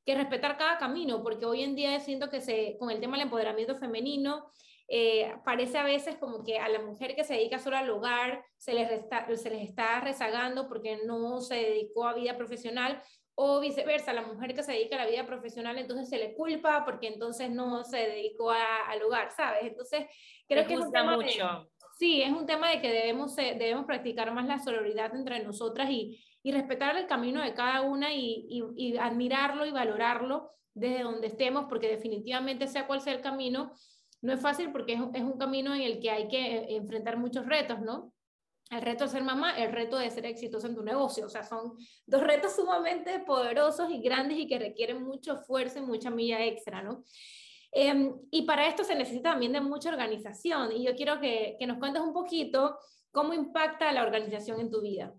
que 0.08 0.16
respetar 0.16 0.58
cada 0.58 0.78
camino, 0.78 1.22
porque 1.22 1.46
hoy 1.46 1.64
en 1.64 1.76
día 1.76 2.00
siento 2.00 2.30
que 2.30 2.40
se, 2.40 2.78
con 2.80 2.90
el 2.90 3.02
tema 3.02 3.18
del 3.18 3.26
empoderamiento 3.26 3.76
femenino, 3.76 4.50
eh, 4.88 5.36
parece 5.44 5.78
a 5.78 5.84
veces 5.84 6.16
como 6.16 6.46
que 6.46 6.60
a 6.60 6.70
la 6.70 6.80
mujer 6.80 7.14
que 7.14 7.26
se 7.26 7.34
dedica 7.34 7.60
solo 7.60 7.76
al 7.76 7.90
hogar 7.90 8.42
se 8.56 8.74
les, 8.74 8.88
se 9.42 9.50
les 9.50 9.68
está 9.68 10.00
rezagando 10.00 10.70
porque 10.70 11.02
no 11.06 11.42
se 11.42 11.56
dedicó 11.56 12.08
a 12.08 12.14
vida 12.14 12.38
profesional 12.38 13.04
o 13.36 13.60
viceversa, 13.60 14.14
la 14.14 14.22
mujer 14.22 14.56
que 14.56 14.64
se 14.64 14.72
dedica 14.72 14.96
a 14.96 15.04
la 15.04 15.12
vida 15.12 15.26
profesional 15.26 15.78
entonces 15.78 16.08
se 16.08 16.18
le 16.18 16.34
culpa 16.34 16.86
porque 16.86 17.08
entonces 17.08 17.50
no 17.52 17.84
se 17.84 17.98
dedicó 17.98 18.52
al 18.52 19.04
hogar, 19.04 19.32
¿sabes? 19.32 19.64
Entonces 19.64 20.06
creo 20.48 20.66
que 20.66 20.76
es 20.76 20.80
un 20.80 20.92
tema 20.92 21.18
mucho. 21.18 21.70
Sí, 21.98 22.22
es 22.22 22.32
un 22.32 22.46
tema 22.46 22.70
de 22.70 22.82
que 22.82 22.92
debemos, 22.92 23.36
debemos 23.36 23.86
practicar 23.86 24.34
más 24.34 24.48
la 24.48 24.60
sororidad 24.60 25.14
entre 25.16 25.44
nosotras 25.44 25.90
y, 25.90 26.20
y 26.48 26.52
respetar 26.54 26.96
el 26.96 27.08
camino 27.08 27.42
de 27.42 27.54
cada 27.54 27.82
una 27.82 28.14
y, 28.14 28.96
admirarlo 29.02 29.66
y 29.66 29.72
valorarlo 29.72 30.52
desde 30.74 31.04
donde 31.04 31.28
estemos, 31.28 31.66
porque 31.68 31.90
definitivamente 31.90 32.68
sea 32.68 32.88
cual 32.88 33.02
sea 33.02 33.12
el 33.12 33.22
camino, 33.22 33.74
no 34.22 34.32
es 34.32 34.40
fácil 34.40 34.72
porque 34.72 34.94
es, 34.94 35.00
un 35.00 35.38
camino 35.38 35.76
en 35.76 35.82
el 35.82 36.00
que 36.00 36.10
hay 36.10 36.30
que 36.30 36.38
eh, 36.38 36.76
enfrentar 36.78 37.18
muchos 37.18 37.46
retos, 37.46 37.82
¿no? 37.82 38.14
El 38.70 38.82
reto 38.82 39.04
de 39.04 39.10
ser 39.10 39.24
mamá, 39.24 39.58
el 39.58 39.74
reto 39.74 39.98
de 39.98 40.10
ser 40.10 40.26
exitoso 40.26 40.68
en 40.68 40.76
tu 40.76 40.84
negocio. 40.84 41.26
O 41.26 41.30
sea, 41.30 41.44
son 41.44 41.78
dos 42.06 42.24
retos 42.24 42.56
sumamente 42.56 43.20
poderosos 43.20 43.90
y 43.92 44.00
grandes 44.00 44.38
y 44.38 44.48
que 44.48 44.58
requieren 44.58 45.04
mucho 45.04 45.34
esfuerzo 45.34 45.80
y 45.80 45.82
mucha 45.82 46.10
milla 46.10 46.46
extra, 46.46 46.82
¿no? 46.82 47.04
Em, 47.72 48.14
y 48.32 48.44
para 48.44 48.68
esto 48.68 48.84
se 48.84 48.96
necesita 48.96 49.32
también 49.32 49.54
de 49.54 49.62
mucha 49.62 49.90
organización. 49.90 50.72
Y 50.72 50.86
yo 50.86 50.96
quiero 50.96 51.20
que, 51.20 51.56
que 51.60 51.68
nos 51.68 51.78
cuentes 51.78 52.02
un 52.02 52.14
poquito 52.14 52.78
cómo 53.12 53.34
impacta 53.34 53.92
la 53.92 54.04
organización 54.04 54.60
en 54.62 54.72
tu 54.72 54.82
vida. 54.82 55.14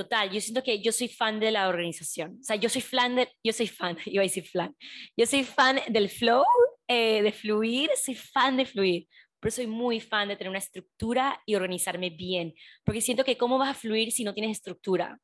Total, 0.00 0.30
yo 0.30 0.40
siento 0.40 0.62
que 0.62 0.80
yo 0.80 0.92
soy 0.92 1.08
fan 1.08 1.38
de 1.40 1.50
la 1.50 1.68
organización. 1.68 2.38
O 2.40 2.42
sea, 2.42 2.56
yo 2.56 2.70
soy 2.70 2.80
fan 2.80 3.16
de, 3.16 3.28
yo 3.44 3.52
soy 3.52 3.66
fan, 3.66 3.98
iba 4.06 4.22
a 4.22 4.24
decir 4.24 4.46
fan. 4.46 4.74
Yo 5.14 5.26
soy 5.26 5.44
fan 5.44 5.78
del 5.88 6.08
flow, 6.08 6.44
eh, 6.88 7.22
de 7.22 7.32
fluir, 7.32 7.90
soy 8.02 8.14
fan 8.14 8.56
de 8.56 8.64
fluir. 8.64 9.08
Pero 9.40 9.50
soy 9.50 9.66
muy 9.66 10.00
fan 10.00 10.28
de 10.28 10.36
tener 10.36 10.48
una 10.48 10.58
estructura 10.58 11.42
y 11.44 11.54
organizarme 11.54 12.08
bien. 12.10 12.54
Porque 12.82 13.02
siento 13.02 13.24
que 13.24 13.36
cómo 13.36 13.58
vas 13.58 13.70
a 13.70 13.78
fluir 13.78 14.10
si 14.10 14.24
no 14.24 14.32
tienes 14.32 14.56
estructura. 14.56 15.18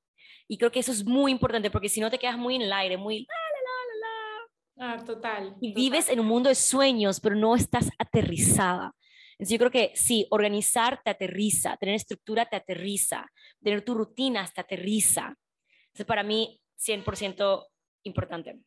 Y 0.48 0.58
creo 0.58 0.70
que 0.70 0.80
eso 0.80 0.92
es 0.92 1.04
muy 1.04 1.32
importante 1.32 1.70
porque 1.70 1.88
si 1.88 2.00
no 2.00 2.10
te 2.10 2.18
quedas 2.18 2.36
muy 2.36 2.56
en 2.56 2.62
el 2.62 2.72
aire, 2.72 2.96
muy... 2.98 3.26
Ah, 4.78 4.96
total. 5.04 5.56
Y 5.60 5.72
vives 5.72 6.08
en 6.08 6.20
un 6.20 6.26
mundo 6.26 6.48
de 6.48 6.54
sueños, 6.54 7.20
pero 7.20 7.34
no 7.34 7.54
estás 7.54 7.88
aterrizada. 7.98 8.94
Entonces 9.32 9.52
yo 9.52 9.58
creo 9.58 9.70
que 9.70 9.92
sí, 9.94 10.26
organizar 10.30 11.00
te 11.02 11.10
aterriza, 11.10 11.76
tener 11.76 11.94
estructura 11.94 12.46
te 12.46 12.56
aterriza, 12.56 13.26
tener 13.62 13.82
tu 13.82 13.94
rutina 13.94 14.46
te 14.54 14.60
aterriza. 14.60 15.36
Entonces 15.88 16.06
para 16.06 16.22
mí 16.22 16.60
100% 16.78 17.66
importante. 18.04 18.58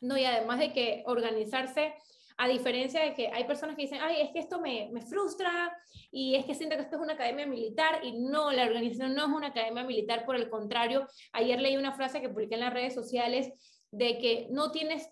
No, 0.00 0.16
y 0.16 0.24
además 0.24 0.58
de 0.58 0.72
que 0.72 1.02
organizarse, 1.06 1.94
a 2.36 2.46
diferencia 2.46 3.02
de 3.02 3.14
que 3.14 3.28
hay 3.28 3.44
personas 3.44 3.74
que 3.74 3.82
dicen, 3.82 3.98
ay, 4.00 4.20
es 4.20 4.30
que 4.30 4.38
esto 4.38 4.60
me, 4.60 4.88
me, 4.92 5.02
frustra 5.02 5.76
y 6.12 6.36
es 6.36 6.44
que 6.44 6.54
siento 6.54 6.76
que 6.76 6.82
esto 6.82 6.96
es 6.96 7.02
una 7.02 7.14
academia 7.14 7.46
militar 7.46 8.00
y 8.04 8.12
no, 8.12 8.52
la 8.52 8.64
organización 8.64 9.14
no 9.14 9.24
es 9.24 9.32
una 9.32 9.48
academia 9.48 9.82
militar, 9.82 10.24
por 10.24 10.36
el 10.36 10.48
contrario, 10.48 11.08
ayer 11.32 11.60
leí 11.60 11.76
una 11.76 11.94
frase 11.94 12.20
que 12.20 12.28
publiqué 12.28 12.54
en 12.54 12.60
las 12.60 12.72
redes 12.72 12.94
sociales 12.94 13.52
de 13.90 14.18
que 14.18 14.48
no 14.50 14.70
tienes 14.70 15.08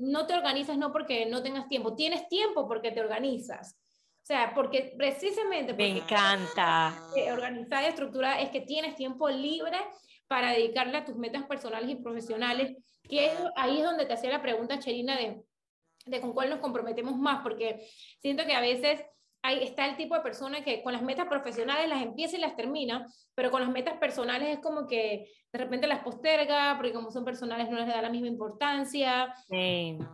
no 0.00 0.26
te 0.26 0.34
organizas 0.34 0.78
no 0.78 0.92
porque 0.92 1.26
no 1.26 1.42
tengas 1.42 1.68
tiempo, 1.68 1.94
tienes 1.94 2.28
tiempo 2.28 2.68
porque 2.68 2.92
te 2.92 3.00
organizas. 3.00 3.76
O 4.22 4.26
sea, 4.26 4.54
porque 4.54 4.94
precisamente... 4.96 5.74
Me 5.74 5.98
encanta. 5.98 6.94
Organizada 7.30 7.82
y 7.82 7.86
estructurada 7.86 8.40
es 8.40 8.48
que 8.48 8.62
tienes 8.62 8.96
tiempo 8.96 9.28
libre 9.28 9.76
para 10.26 10.52
dedicarle 10.52 10.96
a 10.96 11.04
tus 11.04 11.16
metas 11.16 11.44
personales 11.44 11.90
y 11.90 11.96
profesionales, 11.96 12.74
que 13.06 13.30
ahí 13.56 13.78
es 13.78 13.84
donde 13.84 14.06
te 14.06 14.14
hacía 14.14 14.30
la 14.30 14.40
pregunta, 14.40 14.78
Cherina, 14.78 15.16
de, 15.18 15.44
de 16.06 16.20
con 16.22 16.32
cuál 16.32 16.48
nos 16.48 16.60
comprometemos 16.60 17.16
más, 17.18 17.42
porque 17.42 17.86
siento 18.20 18.46
que 18.46 18.54
a 18.54 18.62
veces 18.62 19.04
ahí 19.44 19.62
está 19.62 19.86
el 19.86 19.96
tipo 19.96 20.14
de 20.14 20.22
persona 20.22 20.64
que 20.64 20.82
con 20.82 20.94
las 20.94 21.02
metas 21.02 21.26
profesionales 21.28 21.86
las 21.86 22.02
empieza 22.02 22.36
y 22.36 22.40
las 22.40 22.56
termina, 22.56 23.06
pero 23.34 23.50
con 23.50 23.60
las 23.60 23.70
metas 23.70 23.98
personales 23.98 24.48
es 24.48 24.58
como 24.60 24.86
que 24.86 25.30
de 25.52 25.58
repente 25.58 25.86
las 25.86 26.02
posterga, 26.02 26.74
porque 26.76 26.94
como 26.94 27.10
son 27.10 27.26
personales 27.26 27.68
no 27.68 27.76
les 27.76 27.86
da 27.86 28.00
la 28.00 28.08
misma 28.08 28.28
importancia, 28.28 29.34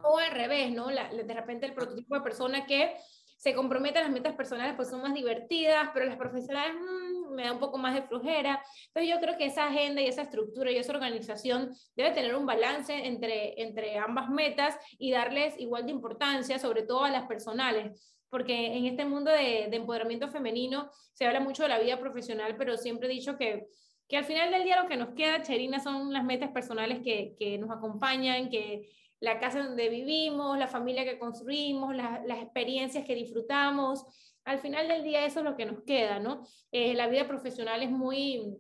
o 0.03 0.19
al 0.19 0.33
revés, 0.33 0.73
¿no? 0.73 0.89
de 0.89 1.35
repente 1.35 1.65
el 1.65 1.75
prototipo 1.75 2.17
de 2.17 2.23
persona 2.23 2.67
que 2.67 2.97
se 3.37 3.55
compromete 3.55 4.01
a 4.01 4.03
las 4.03 4.11
metas 4.11 4.35
personales 4.35 4.75
pues 4.75 4.91
son 4.91 5.01
más 5.01 5.15
divertidas, 5.15 5.91
pero 5.95 6.07
las 6.07 6.17
profesionales 6.17 6.75
mm, 6.75 7.33
me 7.33 7.45
da 7.45 7.53
un 7.53 7.61
poco 7.61 7.79
más 7.79 7.95
de 7.95 8.03
flojera. 8.03 8.61
Entonces 8.89 9.15
yo 9.15 9.21
creo 9.21 9.39
que 9.39 9.47
esa 9.47 9.69
agenda 9.69 10.03
y 10.03 10.09
esa 10.09 10.23
estructura 10.23 10.73
y 10.73 10.77
esa 10.77 10.93
organización 10.93 11.73
debe 11.95 12.11
tener 12.11 12.35
un 12.35 12.45
balance 12.45 12.93
entre, 13.07 13.63
entre 13.63 13.97
ambas 13.97 14.29
metas 14.29 14.77
y 14.99 15.13
darles 15.13 15.59
igual 15.59 15.87
de 15.87 15.93
importancia, 15.93 16.59
sobre 16.59 16.83
todo 16.83 17.05
a 17.05 17.11
las 17.11 17.27
personales 17.29 18.19
porque 18.31 18.77
en 18.77 18.87
este 18.87 19.05
mundo 19.05 19.31
de, 19.31 19.65
empoderamiento 19.65 20.29
femenino 20.29 20.91
se 21.13 21.27
habla 21.27 21.41
mucho 21.41 21.65
de 21.65 21.69
la 21.69 21.79
vida 21.79 21.99
profesional, 21.99 22.57
pero 22.57 22.77
siempre 22.77 23.09
he 23.09 23.13
dicho 23.13 23.37
que, 23.37 23.69
que 24.09 24.17
al 24.17 24.25
final 24.25 24.51
del 24.51 24.65
día 24.65 24.83
lo 24.83 24.89
que 24.89 24.97
nos 24.97 25.15
queda, 25.15 25.43
Cherina, 25.43 25.81
son 25.81 26.13
las 26.13 26.25
metas 26.25 26.51
personales 26.51 27.01
que, 27.03 27.35
que 27.39 27.59
nos 27.59 27.71
acompañan, 27.71 28.49
que 28.49 28.89
la 29.21 29.39
casa 29.39 29.63
donde 29.63 29.89
vivimos, 29.89 30.59
la 30.59 30.67
familia 30.67 31.05
que 31.05 31.19
construimos, 31.19 31.95
las 31.95 32.43
experiencias 32.43 33.05
que 33.05 33.15
disfrutamos. 33.15 34.05
Al 34.45 34.59
final 34.59 34.89
del 34.89 35.05
día 35.05 35.27
eso 35.27 35.41
es 35.41 35.45
lo 35.45 35.57
que 35.57 35.67
nos 35.67 35.83
queda, 35.83 36.19
¿no? 36.19 36.43
Eh, 36.73 36.95
la 36.95 37.07
vida 37.07 37.29
profesional 37.29 37.83
es 37.83 37.91
muy, 37.91 38.57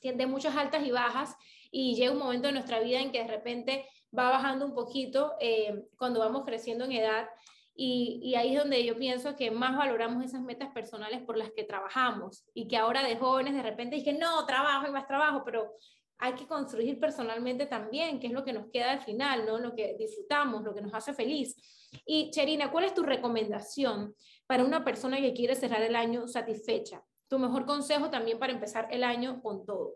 tiene 0.00 0.26
muchas 0.26 0.56
altas 0.56 0.86
y 0.86 0.90
bajas 0.90 1.36
y 1.70 1.94
llega 1.94 2.12
un 2.12 2.18
momento 2.18 2.48
en 2.48 2.54
nuestra 2.54 2.80
vida 2.80 3.00
en 3.00 3.12
que 3.12 3.22
de 3.22 3.28
repente 3.28 3.86
va 4.16 4.30
bajando 4.30 4.64
un 4.64 4.74
poquito 4.74 5.34
eh, 5.38 5.84
cuando 5.96 6.20
vamos 6.20 6.44
creciendo 6.44 6.84
en 6.84 6.92
edad 6.92 7.28
y, 7.82 8.34
ahí 8.34 8.54
es 8.54 8.58
donde 8.58 8.84
yo 8.84 8.94
pienso 8.98 9.34
que 9.36 9.50
más 9.50 9.74
valoramos 9.74 10.22
esas 10.22 10.42
metas 10.42 10.68
personales 10.68 11.22
por 11.22 11.38
las 11.38 11.50
que 11.50 11.64
trabajamos 11.64 12.44
y 12.52 12.68
que 12.68 12.76
ahora 12.76 13.02
de 13.02 13.16
jóvenes 13.16 13.54
de 13.54 13.62
repente 13.62 13.96
dije, 13.96 14.12
no, 14.12 14.44
trabajo 14.44 14.86
y 14.86 14.90
más 14.90 15.06
trabajo, 15.06 15.40
pero 15.46 15.72
hay 16.18 16.34
que 16.34 16.46
construir 16.46 17.00
personalmente 17.00 17.64
también, 17.64 18.20
que 18.20 18.26
es 18.26 18.34
lo 18.34 18.44
que 18.44 18.52
nos 18.52 18.70
queda 18.70 18.90
al 18.90 19.00
final, 19.00 19.46
¿no? 19.46 19.58
Lo 19.58 19.74
que 19.74 19.96
disfrutamos, 19.98 20.62
lo 20.62 20.74
que 20.74 20.82
nos 20.82 20.92
hace 20.92 21.14
feliz. 21.14 21.56
Y 22.04 22.30
Cherina, 22.30 22.70
¿cuál 22.70 22.84
es 22.84 22.92
tu 22.92 23.02
recomendación 23.02 24.14
para 24.46 24.62
una 24.62 24.84
persona 24.84 25.18
que 25.18 25.32
quiere 25.32 25.54
cerrar 25.54 25.80
el 25.80 25.96
año 25.96 26.28
satisfecha? 26.28 27.02
Tu 27.28 27.38
mejor 27.38 27.64
consejo 27.64 28.10
también 28.10 28.38
para 28.38 28.52
empezar 28.52 28.88
el 28.90 29.04
año 29.04 29.40
con 29.40 29.64
todo. 29.64 29.94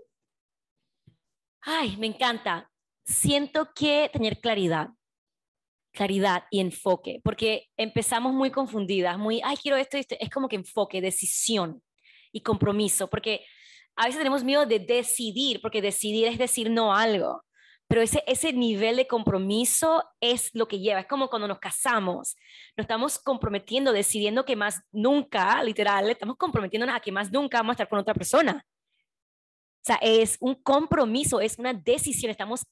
Ay, 1.61 1.99
me 1.99 2.07
encanta. 2.07 2.70
Siento 3.05 3.74
que 3.74 4.09
tener 4.11 4.41
claridad 4.41 4.89
claridad 5.95 6.45
y 6.51 6.61
enfoque, 6.61 7.21
porque 7.25 7.69
empezamos 7.77 8.35
muy 8.35 8.51
confundidas, 8.51 9.17
muy, 9.17 9.41
ay, 9.45 9.57
quiero 9.57 9.77
esto, 9.77 9.97
es 9.97 10.31
como 10.31 10.49
que 10.49 10.57
enfoque, 10.57 11.01
decisión 11.01 11.83
y 12.33 12.43
compromiso, 12.43 13.09
porque 13.09 13.47
a 13.97 14.07
veces 14.07 14.19
tenemos 14.19 14.43
miedo 14.43 14.67
de 14.67 14.81
decidir, 14.81 15.61
porque 15.63 15.81
decidir 15.81 16.27
es 16.27 16.37
decir 16.37 16.69
no 16.69 16.95
algo, 16.95 17.45
pero 17.87 18.03
ese, 18.03 18.25
ese 18.27 18.53
nivel 18.53 18.97
de 18.97 19.07
compromiso 19.07 20.03
es 20.21 20.51
lo 20.53 20.67
que 20.67 20.81
lleva, 20.81 21.01
es 21.01 21.07
como 21.07 21.29
cuando 21.29 21.47
nos 21.47 21.61
casamos, 21.61 22.35
nos 22.77 22.85
estamos 22.85 23.21
comprometiendo, 23.21 23.93
decidiendo 23.93 24.45
que 24.45 24.57
más 24.57 24.83
nunca, 24.91 25.63
literal, 25.63 26.11
estamos 26.11 26.37
comprometiéndonos 26.37 26.97
a 26.97 27.01
que 27.01 27.13
más 27.13 27.31
nunca 27.31 27.59
vamos 27.59 27.71
a 27.71 27.75
estar 27.75 27.89
con 27.89 28.01
otra 28.01 28.15
persona. 28.15 28.67
O 29.83 29.87
sea, 29.87 29.97
es 30.03 30.39
un 30.41 30.55
compromiso, 30.57 31.41
es 31.41 31.59
una 31.59 31.73
decisión, 31.73 32.31
estamos 32.31 32.67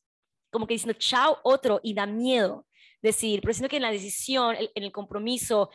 como 0.50 0.66
que 0.66 0.74
diciendo 0.74 0.98
chao 0.98 1.38
otro 1.44 1.78
y 1.82 1.94
da 1.94 2.06
miedo 2.06 2.66
decidir, 3.02 3.40
pero 3.40 3.52
siento 3.52 3.68
que 3.68 3.76
en 3.76 3.82
la 3.82 3.90
decisión, 3.90 4.56
en 4.58 4.82
el 4.82 4.92
compromiso, 4.92 5.70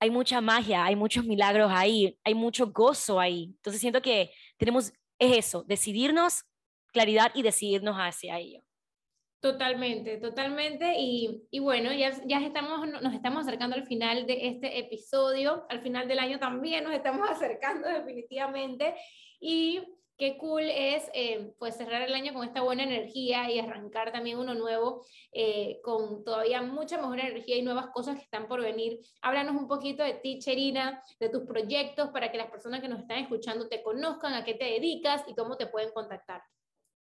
hay 0.00 0.10
mucha 0.10 0.40
magia, 0.40 0.84
hay 0.84 0.96
muchos 0.96 1.24
milagros 1.24 1.70
ahí, 1.74 2.16
hay 2.24 2.34
mucho 2.34 2.68
gozo 2.68 3.18
ahí. 3.18 3.54
Entonces 3.56 3.80
siento 3.80 4.00
que 4.00 4.30
tenemos, 4.56 4.92
es 5.18 5.38
eso, 5.38 5.64
decidirnos, 5.66 6.44
claridad 6.92 7.32
y 7.34 7.42
decidirnos 7.42 7.96
hacia 7.96 8.38
ello. 8.38 8.62
Totalmente, 9.40 10.18
totalmente. 10.18 10.96
Y, 10.98 11.44
y, 11.50 11.60
bueno, 11.60 11.92
ya, 11.92 12.12
ya 12.26 12.40
estamos, 12.40 12.88
nos 12.88 13.14
estamos 13.14 13.46
acercando 13.46 13.76
al 13.76 13.86
final 13.86 14.26
de 14.26 14.48
este 14.48 14.78
episodio. 14.78 15.64
Al 15.68 15.80
final 15.80 16.08
del 16.08 16.18
año 16.18 16.40
también 16.40 16.84
nos 16.84 16.92
estamos 16.92 17.28
acercando 17.30 17.88
definitivamente. 17.88 18.94
Y 19.40 19.80
qué 20.18 20.36
cool 20.36 20.64
es 20.64 21.08
eh, 21.14 21.54
pues 21.58 21.76
cerrar 21.76 22.02
el 22.02 22.12
año 22.12 22.34
con 22.34 22.44
esta 22.44 22.62
buena 22.62 22.82
energía 22.82 23.50
y 23.50 23.58
arrancar 23.60 24.10
también 24.12 24.38
uno 24.38 24.54
nuevo 24.54 25.06
eh, 25.32 25.80
con 25.82 26.24
todavía 26.24 26.60
mucha 26.60 26.98
mejor 26.98 27.20
energía 27.20 27.56
y 27.56 27.62
nuevas 27.62 27.86
cosas 27.94 28.16
que 28.16 28.24
están 28.24 28.48
por 28.48 28.60
venir. 28.60 28.98
Háblanos 29.22 29.56
un 29.56 29.68
poquito 29.68 30.02
de 30.02 30.14
ti, 30.14 30.40
Cherina, 30.40 31.02
de 31.20 31.28
tus 31.28 31.44
proyectos 31.44 32.10
para 32.10 32.32
que 32.32 32.38
las 32.38 32.50
personas 32.50 32.80
que 32.80 32.88
nos 32.88 33.00
están 33.00 33.18
escuchando 33.18 33.68
te 33.68 33.82
conozcan, 33.82 34.34
a 34.34 34.44
qué 34.44 34.54
te 34.54 34.64
dedicas 34.64 35.22
y 35.28 35.34
cómo 35.34 35.56
te 35.56 35.68
pueden 35.68 35.92
contactar. 35.92 36.42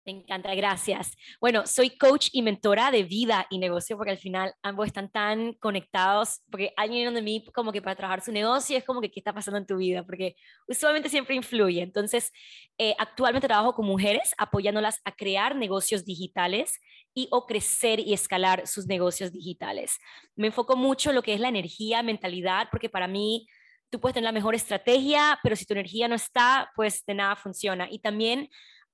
Me 0.07 0.13
encanta, 0.13 0.55
gracias. 0.55 1.17
Bueno, 1.41 1.67
soy 1.67 1.89
coach 1.89 2.29
y 2.31 2.41
mentora 2.41 2.91
de 2.91 3.03
vida 3.03 3.45
y 3.49 3.57
negocio 3.57 3.97
porque 3.97 4.11
al 4.11 4.17
final 4.17 4.53
ambos 4.63 4.87
están 4.87 5.11
tan 5.11 5.51
conectados, 5.55 6.43
porque 6.49 6.71
alguien 6.77 7.13
de 7.13 7.21
mí 7.21 7.43
como 7.53 7.73
que 7.73 7.81
para 7.81 7.97
trabajar 7.97 8.21
su 8.21 8.31
negocio 8.31 8.77
es 8.77 8.85
como 8.85 9.01
que 9.01 9.11
qué 9.11 9.19
está 9.19 9.33
pasando 9.33 9.57
en 9.57 9.65
tu 9.65 9.75
vida, 9.75 10.05
porque 10.05 10.37
usualmente 10.65 11.09
siempre 11.09 11.35
influye. 11.35 11.81
Entonces, 11.81 12.31
eh, 12.77 12.95
actualmente 12.97 13.49
trabajo 13.49 13.73
con 13.73 13.85
mujeres 13.85 14.33
apoyándolas 14.37 15.01
a 15.03 15.11
crear 15.11 15.57
negocios 15.57 16.05
digitales 16.05 16.79
y 17.13 17.27
o 17.29 17.45
crecer 17.45 17.99
y 17.99 18.13
escalar 18.13 18.65
sus 18.65 18.87
negocios 18.87 19.33
digitales. 19.33 19.97
Me 20.37 20.47
enfoco 20.47 20.77
mucho 20.77 21.09
en 21.09 21.17
lo 21.17 21.21
que 21.21 21.33
es 21.33 21.41
la 21.41 21.49
energía, 21.49 22.01
mentalidad, 22.01 22.69
porque 22.71 22.87
para 22.87 23.09
mí 23.09 23.45
tú 23.89 23.99
puedes 23.99 24.13
tener 24.13 24.27
la 24.27 24.31
mejor 24.31 24.55
estrategia, 24.55 25.37
pero 25.43 25.57
si 25.57 25.65
tu 25.65 25.73
energía 25.73 26.07
no 26.07 26.15
está, 26.15 26.71
pues 26.75 27.05
de 27.05 27.13
nada 27.13 27.35
funciona. 27.35 27.89
Y 27.91 27.99
también 27.99 28.49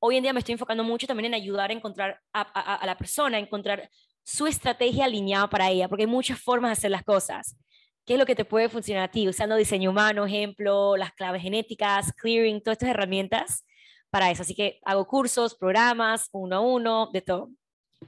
hoy 0.06 0.18
en 0.18 0.24
día 0.24 0.34
me 0.34 0.40
estoy 0.40 0.52
enfocando 0.52 0.84
mucho 0.84 1.08
también 1.08 1.28
en 1.28 1.34
ayudar 1.34 1.70
a 1.70 1.74
encontrar 1.74 2.20
a, 2.34 2.86
la 2.86 2.98
persona, 2.98 3.38
a 3.38 3.40
encontrar 3.40 3.90
su 4.22 4.48
estrategia 4.48 5.06
alineada 5.06 5.50
para 5.50 5.70
ella, 5.70 5.88
porque 5.88 6.04
hay 6.04 6.08
muchas 6.08 6.42
formas 6.42 6.70
de 6.70 6.74
hacer 6.74 6.92
las 6.92 7.04
cosas. 7.04 7.58
¿Qué 8.06 8.14
es 8.14 8.20
lo 8.20 8.26
que 8.26 8.36
te 8.36 8.44
puede 8.44 8.68
funcionar 8.68 9.04
a 9.04 9.12
ti? 9.12 9.30
Usando 9.30 9.56
diseño 9.56 9.92
humano, 9.92 10.26
ejemplo, 10.26 10.98
las 10.98 11.14
claves 11.14 11.42
genéticas, 11.42 12.12
clearing, 12.12 12.62
todas 12.62 12.76
estas 12.76 12.90
herramientas 12.90 13.66
para 14.10 14.30
eso. 14.30 14.42
Así 14.42 14.54
que 14.54 14.82
hago 14.84 15.08
cursos, 15.08 15.56
programas, 15.56 16.28
uno 16.34 16.58
a 16.58 16.60
uno, 16.60 17.10
de 17.14 17.22
todo. 17.22 17.50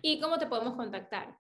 ¿Y 0.02 0.20
cómo 0.20 0.38
te 0.38 0.48
podemos 0.48 0.74
contactar? 0.76 1.38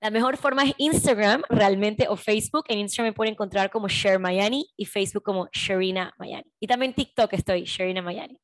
La 0.00 0.10
mejor 0.10 0.36
forma 0.36 0.64
es 0.64 0.74
Instagram, 0.78 1.44
realmente, 1.48 2.08
o 2.08 2.16
Facebook. 2.16 2.64
En 2.66 2.80
Instagram 2.80 3.12
me 3.12 3.14
pueden 3.14 3.34
encontrar 3.34 3.70
como 3.70 3.86
Share 3.86 4.18
Mayani 4.18 4.68
y 4.76 4.84
Facebook 4.84 5.22
como 5.22 5.48
Sharina 5.52 6.12
Mayani. 6.18 6.50
Y 6.58 6.66
también 6.66 6.92
TikTok 6.92 7.32
estoy, 7.34 7.62
Sharina 7.62 8.02
Mayani. 8.02 8.36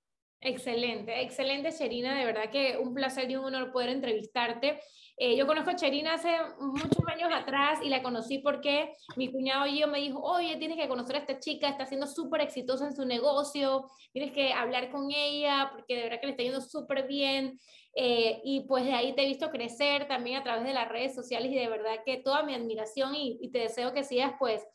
Excelente, 0.45 1.23
excelente, 1.23 1.71
Cherina. 1.73 2.19
De 2.19 2.25
verdad 2.25 2.51
que 2.51 2.77
un 2.77 2.93
placer 2.95 3.31
y 3.31 3.37
un 3.37 3.45
honor 3.45 3.71
poder 3.71 3.91
entrevistarte. 3.91 4.81
Eh, 5.17 5.37
yo 5.37 5.47
conozco 5.47 5.71
a 5.71 5.77
Cherina 5.77 6.15
hace 6.15 6.37
muchos 6.59 7.07
años 7.07 7.31
atrás 7.33 7.79
y 7.81 7.89
la 7.89 8.03
conocí 8.03 8.39
porque 8.39 8.93
mi 9.15 9.31
cuñado 9.31 9.67
y 9.69 9.79
yo 9.79 9.87
me 9.87 10.01
dijo, 10.01 10.21
oye, 10.21 10.57
tienes 10.57 10.79
que 10.79 10.89
conocer 10.89 11.15
a 11.15 11.19
esta 11.21 11.39
chica, 11.39 11.69
está 11.69 11.87
siendo 11.87 12.09
súper 12.09 12.41
exitosa 12.41 12.87
en 12.87 12.97
su 12.97 13.05
negocio, 13.05 13.89
tienes 14.13 14.33
que 14.33 14.53
hablar 14.53 14.91
con 14.91 15.13
ella 15.13 15.71
porque 15.73 15.95
de 15.95 16.03
verdad 16.03 16.21
que 16.21 16.27
le 16.27 16.33
está 16.33 16.43
yendo 16.43 16.61
súper 16.61 17.07
bien. 17.07 17.61
Eh, 17.95 18.41
y 18.43 18.63
pues 18.67 18.85
de 18.85 18.95
ahí 18.95 19.15
te 19.15 19.23
he 19.23 19.27
visto 19.29 19.51
crecer 19.51 20.09
también 20.09 20.41
a 20.41 20.43
través 20.43 20.65
de 20.65 20.73
las 20.73 20.89
redes 20.89 21.15
sociales 21.15 21.53
y 21.53 21.57
de 21.57 21.69
verdad 21.69 22.01
que 22.05 22.17
toda 22.17 22.43
mi 22.43 22.55
admiración 22.55 23.15
y, 23.15 23.39
y 23.41 23.53
te 23.53 23.61
deseo 23.61 23.93
que 23.93 24.03
sigas 24.03 24.33
pues 24.41 24.67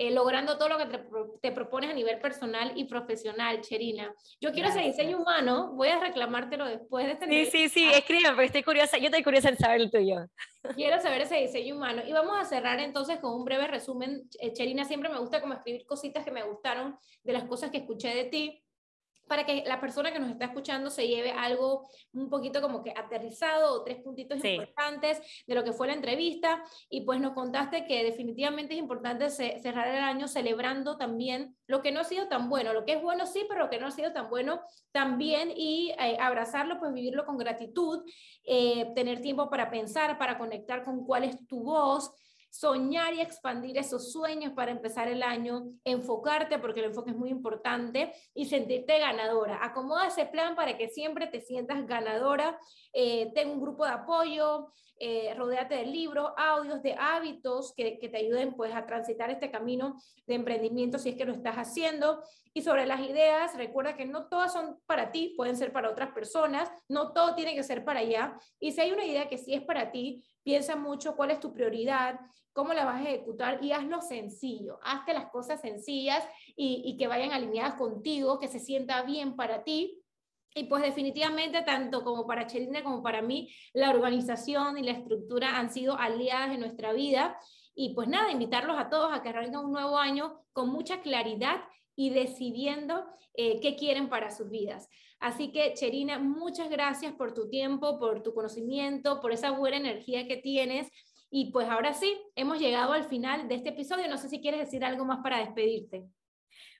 eh, 0.00 0.10
logrando 0.10 0.56
todo 0.56 0.70
lo 0.70 0.78
que 0.78 0.86
te, 1.42 1.52
propones 1.52 1.90
a 1.90 1.92
nivel 1.92 2.18
personal 2.20 2.72
y 2.74 2.86
profesional, 2.86 3.60
Cherina. 3.60 4.14
Yo 4.40 4.50
quiero 4.50 4.70
ese 4.70 4.80
diseño 4.80 5.18
humano, 5.18 5.72
voy 5.74 5.88
a 5.88 6.00
reclamártelo 6.00 6.64
después 6.64 7.04
de 7.04 7.12
este 7.12 7.26
Sí, 7.26 7.44
sí, 7.44 7.68
sí, 7.68 7.90
escríbeme, 7.92 8.30
porque 8.30 8.46
estoy 8.46 8.62
curiosa, 8.62 8.96
yo 8.96 9.04
estoy 9.04 9.22
curiosa 9.22 9.50
en 9.50 9.58
saber 9.58 9.82
el 9.82 9.90
tuyo. 9.90 10.26
Quiero 10.74 10.98
saber 11.02 11.20
ese 11.20 11.36
diseño 11.36 11.76
humano. 11.76 12.00
Y 12.06 12.12
vamos 12.12 12.34
a 12.38 12.46
cerrar 12.46 12.80
entonces 12.80 13.18
con 13.18 13.34
un 13.34 13.44
breve 13.44 13.66
resumen. 13.66 14.22
Eh, 14.40 14.54
Cherina, 14.54 14.86
siempre 14.86 15.10
me 15.10 15.18
gusta 15.18 15.42
como 15.42 15.52
escribir 15.52 15.84
cositas 15.84 16.24
que 16.24 16.30
me 16.30 16.44
gustaron 16.44 16.96
de 17.22 17.34
las 17.34 17.44
cosas 17.44 17.70
que 17.70 17.76
escuché 17.76 18.08
de 18.14 18.24
ti 18.24 18.64
para 19.30 19.46
que 19.46 19.62
la 19.64 19.78
persona 19.78 20.12
que 20.12 20.18
nos 20.18 20.28
está 20.28 20.46
escuchando 20.46 20.90
se 20.90 21.06
lleve 21.06 21.30
algo 21.30 21.88
un 22.12 22.28
poquito 22.28 22.60
como 22.60 22.82
que 22.82 22.90
aterrizado 22.90 23.74
o 23.74 23.84
tres 23.84 24.02
puntitos 24.02 24.44
importantes 24.44 25.22
de 25.46 25.54
lo 25.54 25.62
que 25.62 25.72
fue 25.72 25.86
la 25.86 25.92
entrevista. 25.92 26.60
Y 26.88 27.02
pues 27.02 27.20
nos 27.20 27.32
contaste 27.32 27.84
que 27.84 28.02
definitivamente 28.02 28.74
es 28.74 28.80
importante 28.80 29.30
cerrar 29.30 29.86
el 29.86 30.02
año 30.02 30.26
celebrando 30.26 30.96
también 30.96 31.54
lo 31.68 31.80
que 31.80 31.92
no 31.92 32.00
ha 32.00 32.04
sido 32.04 32.26
tan 32.26 32.48
bueno, 32.50 32.72
lo 32.72 32.84
que 32.84 32.94
es 32.94 33.02
bueno 33.02 33.24
sí, 33.24 33.46
pero 33.48 33.60
lo 33.60 33.70
que 33.70 33.78
no 33.78 33.86
ha 33.86 33.92
sido 33.92 34.12
tan 34.12 34.28
bueno 34.28 34.62
también. 34.90 35.52
Y 35.54 35.94
eh, 36.00 36.16
abrazarlo, 36.18 36.80
pues 36.80 36.92
vivirlo 36.92 37.24
con 37.24 37.38
gratitud, 37.38 38.02
eh, 38.42 38.92
tener 38.96 39.20
tiempo 39.20 39.48
para 39.48 39.70
pensar, 39.70 40.18
para 40.18 40.38
conectar 40.38 40.82
con 40.82 41.06
cuál 41.06 41.22
es 41.22 41.46
tu 41.46 41.62
voz 41.62 42.10
soñar 42.50 43.14
y 43.14 43.20
expandir 43.20 43.78
esos 43.78 44.12
sueños 44.12 44.52
para 44.52 44.72
empezar 44.72 45.08
el 45.08 45.22
año, 45.22 45.72
enfocarte, 45.84 46.58
porque 46.58 46.80
el 46.80 46.86
enfoque 46.86 47.10
es 47.10 47.16
muy 47.16 47.30
importante, 47.30 48.12
y 48.34 48.46
sentirte 48.46 48.98
ganadora. 48.98 49.60
Acomoda 49.62 50.08
ese 50.08 50.26
plan 50.26 50.56
para 50.56 50.76
que 50.76 50.88
siempre 50.88 51.28
te 51.28 51.40
sientas 51.40 51.86
ganadora. 51.86 52.58
Eh, 52.92 53.30
ten 53.34 53.50
un 53.50 53.60
grupo 53.60 53.84
de 53.84 53.92
apoyo, 53.92 54.72
eh, 54.98 55.32
rodéate 55.34 55.76
de 55.76 55.86
libros, 55.86 56.30
audios, 56.36 56.82
de 56.82 56.94
hábitos 56.94 57.72
que, 57.74 57.98
que, 57.98 58.10
te 58.10 58.18
ayuden 58.18 58.54
pues 58.54 58.74
a 58.74 58.84
transitar 58.84 59.30
este 59.30 59.50
camino 59.50 59.96
de 60.26 60.34
emprendimiento 60.34 60.98
si 60.98 61.10
es 61.10 61.16
que 61.16 61.24
lo 61.24 61.32
estás 61.32 61.56
haciendo. 61.56 62.22
Y 62.52 62.62
sobre 62.62 62.86
las 62.86 63.00
ideas, 63.00 63.56
recuerda 63.56 63.96
que 63.96 64.06
no 64.06 64.26
todas 64.28 64.52
son 64.52 64.78
para 64.86 65.12
ti, 65.12 65.34
pueden 65.36 65.56
ser 65.56 65.72
para 65.72 65.90
otras 65.90 66.12
personas, 66.12 66.70
no 66.88 67.12
todo 67.12 67.34
tiene 67.34 67.54
que 67.54 67.62
ser 67.62 67.84
para 67.84 68.00
allá. 68.00 68.36
Y 68.58 68.72
si 68.72 68.80
hay 68.80 68.92
una 68.92 69.04
idea 69.04 69.28
que 69.28 69.38
sí 69.38 69.54
es 69.54 69.62
para 69.62 69.92
ti, 69.92 70.24
piensa 70.42 70.74
mucho 70.74 71.14
cuál 71.14 71.30
es 71.30 71.38
tu 71.38 71.52
prioridad, 71.52 72.18
cómo 72.52 72.72
la 72.72 72.84
vas 72.84 73.00
a 73.00 73.08
ejecutar 73.08 73.62
y 73.62 73.72
hazlo 73.72 74.02
sencillo. 74.02 74.80
Hazte 74.82 75.12
las 75.12 75.30
cosas 75.30 75.60
sencillas 75.60 76.24
y, 76.56 76.96
que 76.98 77.06
vayan 77.06 77.32
alineadas 77.32 77.74
contigo, 77.74 78.40
que 78.40 78.48
se 78.48 78.58
sienta 78.58 79.02
bien 79.02 79.36
para 79.36 79.62
ti 79.62 80.02
y 80.54 80.64
pues 80.64 80.82
definitivamente, 80.82 81.62
tanto 81.62 82.02
como 82.02 82.26
para 82.26 82.46
Chelina 82.46 82.82
como 82.82 83.02
para 83.02 83.22
mí, 83.22 83.54
la 83.72 83.90
organización 83.90 84.78
y 84.78 84.82
la 84.82 84.92
estructura 84.92 85.56
han 85.56 85.70
sido 85.70 85.96
aliadas 85.96 86.50
en 86.50 86.60
nuestra 86.60 86.92
vida. 86.92 87.38
Y 87.74 87.94
pues 87.94 88.08
nada, 88.08 88.32
invitarlos 88.32 88.76
a 88.78 88.90
todos 88.90 89.12
a 89.12 89.22
que 89.22 89.28
arranquen 89.28 89.60
un 89.60 89.72
nuevo 89.72 89.96
año 89.96 90.42
con 90.52 90.68
mucha 90.70 91.02
claridad 91.02 91.62
y 92.00 92.08
decidiendo 92.08 93.04
eh, 93.34 93.60
qué 93.60 93.76
quieren 93.76 94.08
para 94.08 94.30
sus 94.30 94.48
vidas. 94.48 94.88
Así 95.18 95.52
que, 95.52 95.74
Cherina, 95.74 96.18
muchas 96.18 96.70
gracias 96.70 97.12
por 97.12 97.34
tu 97.34 97.50
tiempo, 97.50 97.98
por 97.98 98.22
tu 98.22 98.32
conocimiento, 98.32 99.20
por 99.20 99.32
esa 99.32 99.50
buena 99.50 99.76
energía 99.76 100.26
que 100.26 100.38
tienes. 100.38 100.88
Y 101.30 101.52
pues 101.52 101.68
ahora 101.68 101.92
sí, 101.92 102.16
hemos 102.36 102.58
llegado 102.58 102.94
al 102.94 103.04
final 103.04 103.48
de 103.48 103.56
este 103.56 103.68
episodio. 103.68 104.08
No 104.08 104.16
sé 104.16 104.30
si 104.30 104.40
quieres 104.40 104.60
decir 104.60 104.82
algo 104.82 105.04
más 105.04 105.18
para 105.22 105.40
despedirte. 105.40 106.06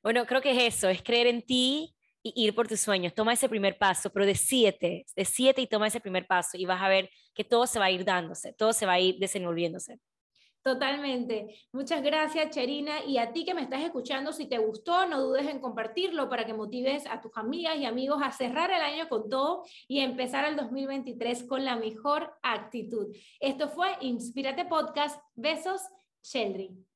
Bueno, 0.03 0.25
creo 0.25 0.41
que 0.41 0.53
es 0.53 0.77
eso, 0.77 0.89
es 0.89 1.03
creer 1.03 1.27
en 1.27 1.43
ti, 1.43 1.95
y 2.23 2.47
ir 2.47 2.55
por 2.55 2.67
tus 2.67 2.81
sueños. 2.81 3.15
Toma 3.15 3.35
ese 3.35 3.49
primer 3.49 3.77
paso, 3.79 4.11
pero 4.11 4.25
de 4.25 4.35
siete, 4.35 5.05
y 5.57 5.67
toma 5.67 5.89
ese 5.89 6.01
primer 6.01 6.27
paso 6.27 6.57
y 6.57 6.65
vas 6.65 6.81
a 6.81 6.89
ver 6.89 7.11
que 7.35 7.45
todo 7.45 7.67
se 7.67 7.79
va 7.79 7.87
a 7.87 7.91
ir 7.91 8.05
dándose, 8.05 8.53
todo 8.53 8.73
se 8.73 8.87
va 8.87 8.95
a 8.95 9.01
ir 9.01 9.19
desenvolviéndose. 9.19 9.99
Totalmente. 10.63 11.57
Muchas 11.73 12.03
gracias, 12.03 12.51
Cherina. 12.51 13.03
Y 13.07 13.17
a 13.17 13.33
ti 13.33 13.47
que 13.47 13.55
me 13.55 13.63
estás 13.63 13.83
escuchando, 13.83 14.33
si 14.33 14.47
te 14.47 14.59
gustó, 14.59 15.07
no 15.07 15.21
dudes 15.23 15.47
en 15.49 15.59
compartirlo 15.59 16.29
para 16.29 16.45
que 16.45 16.53
motives 16.53 17.07
a 17.07 17.21
tus 17.23 17.33
amigas 17.37 17.77
y 17.79 17.87
amigos 17.87 18.21
a 18.23 18.31
cerrar 18.31 18.71
el 18.71 18.83
año 18.83 19.09
con 19.09 19.31
todo 19.31 19.65
y 19.89 20.01
empezar 20.01 20.45
el 20.45 20.57
2023 20.57 21.45
con 21.45 21.65
la 21.65 21.77
mejor 21.77 22.35
actitud. 22.43 23.07
Esto 23.41 23.69
fue 23.71 23.97
Inspírate 24.03 24.67
Podcast. 24.67 25.19
Besos, 25.35 25.81
Sheldry. 26.23 26.90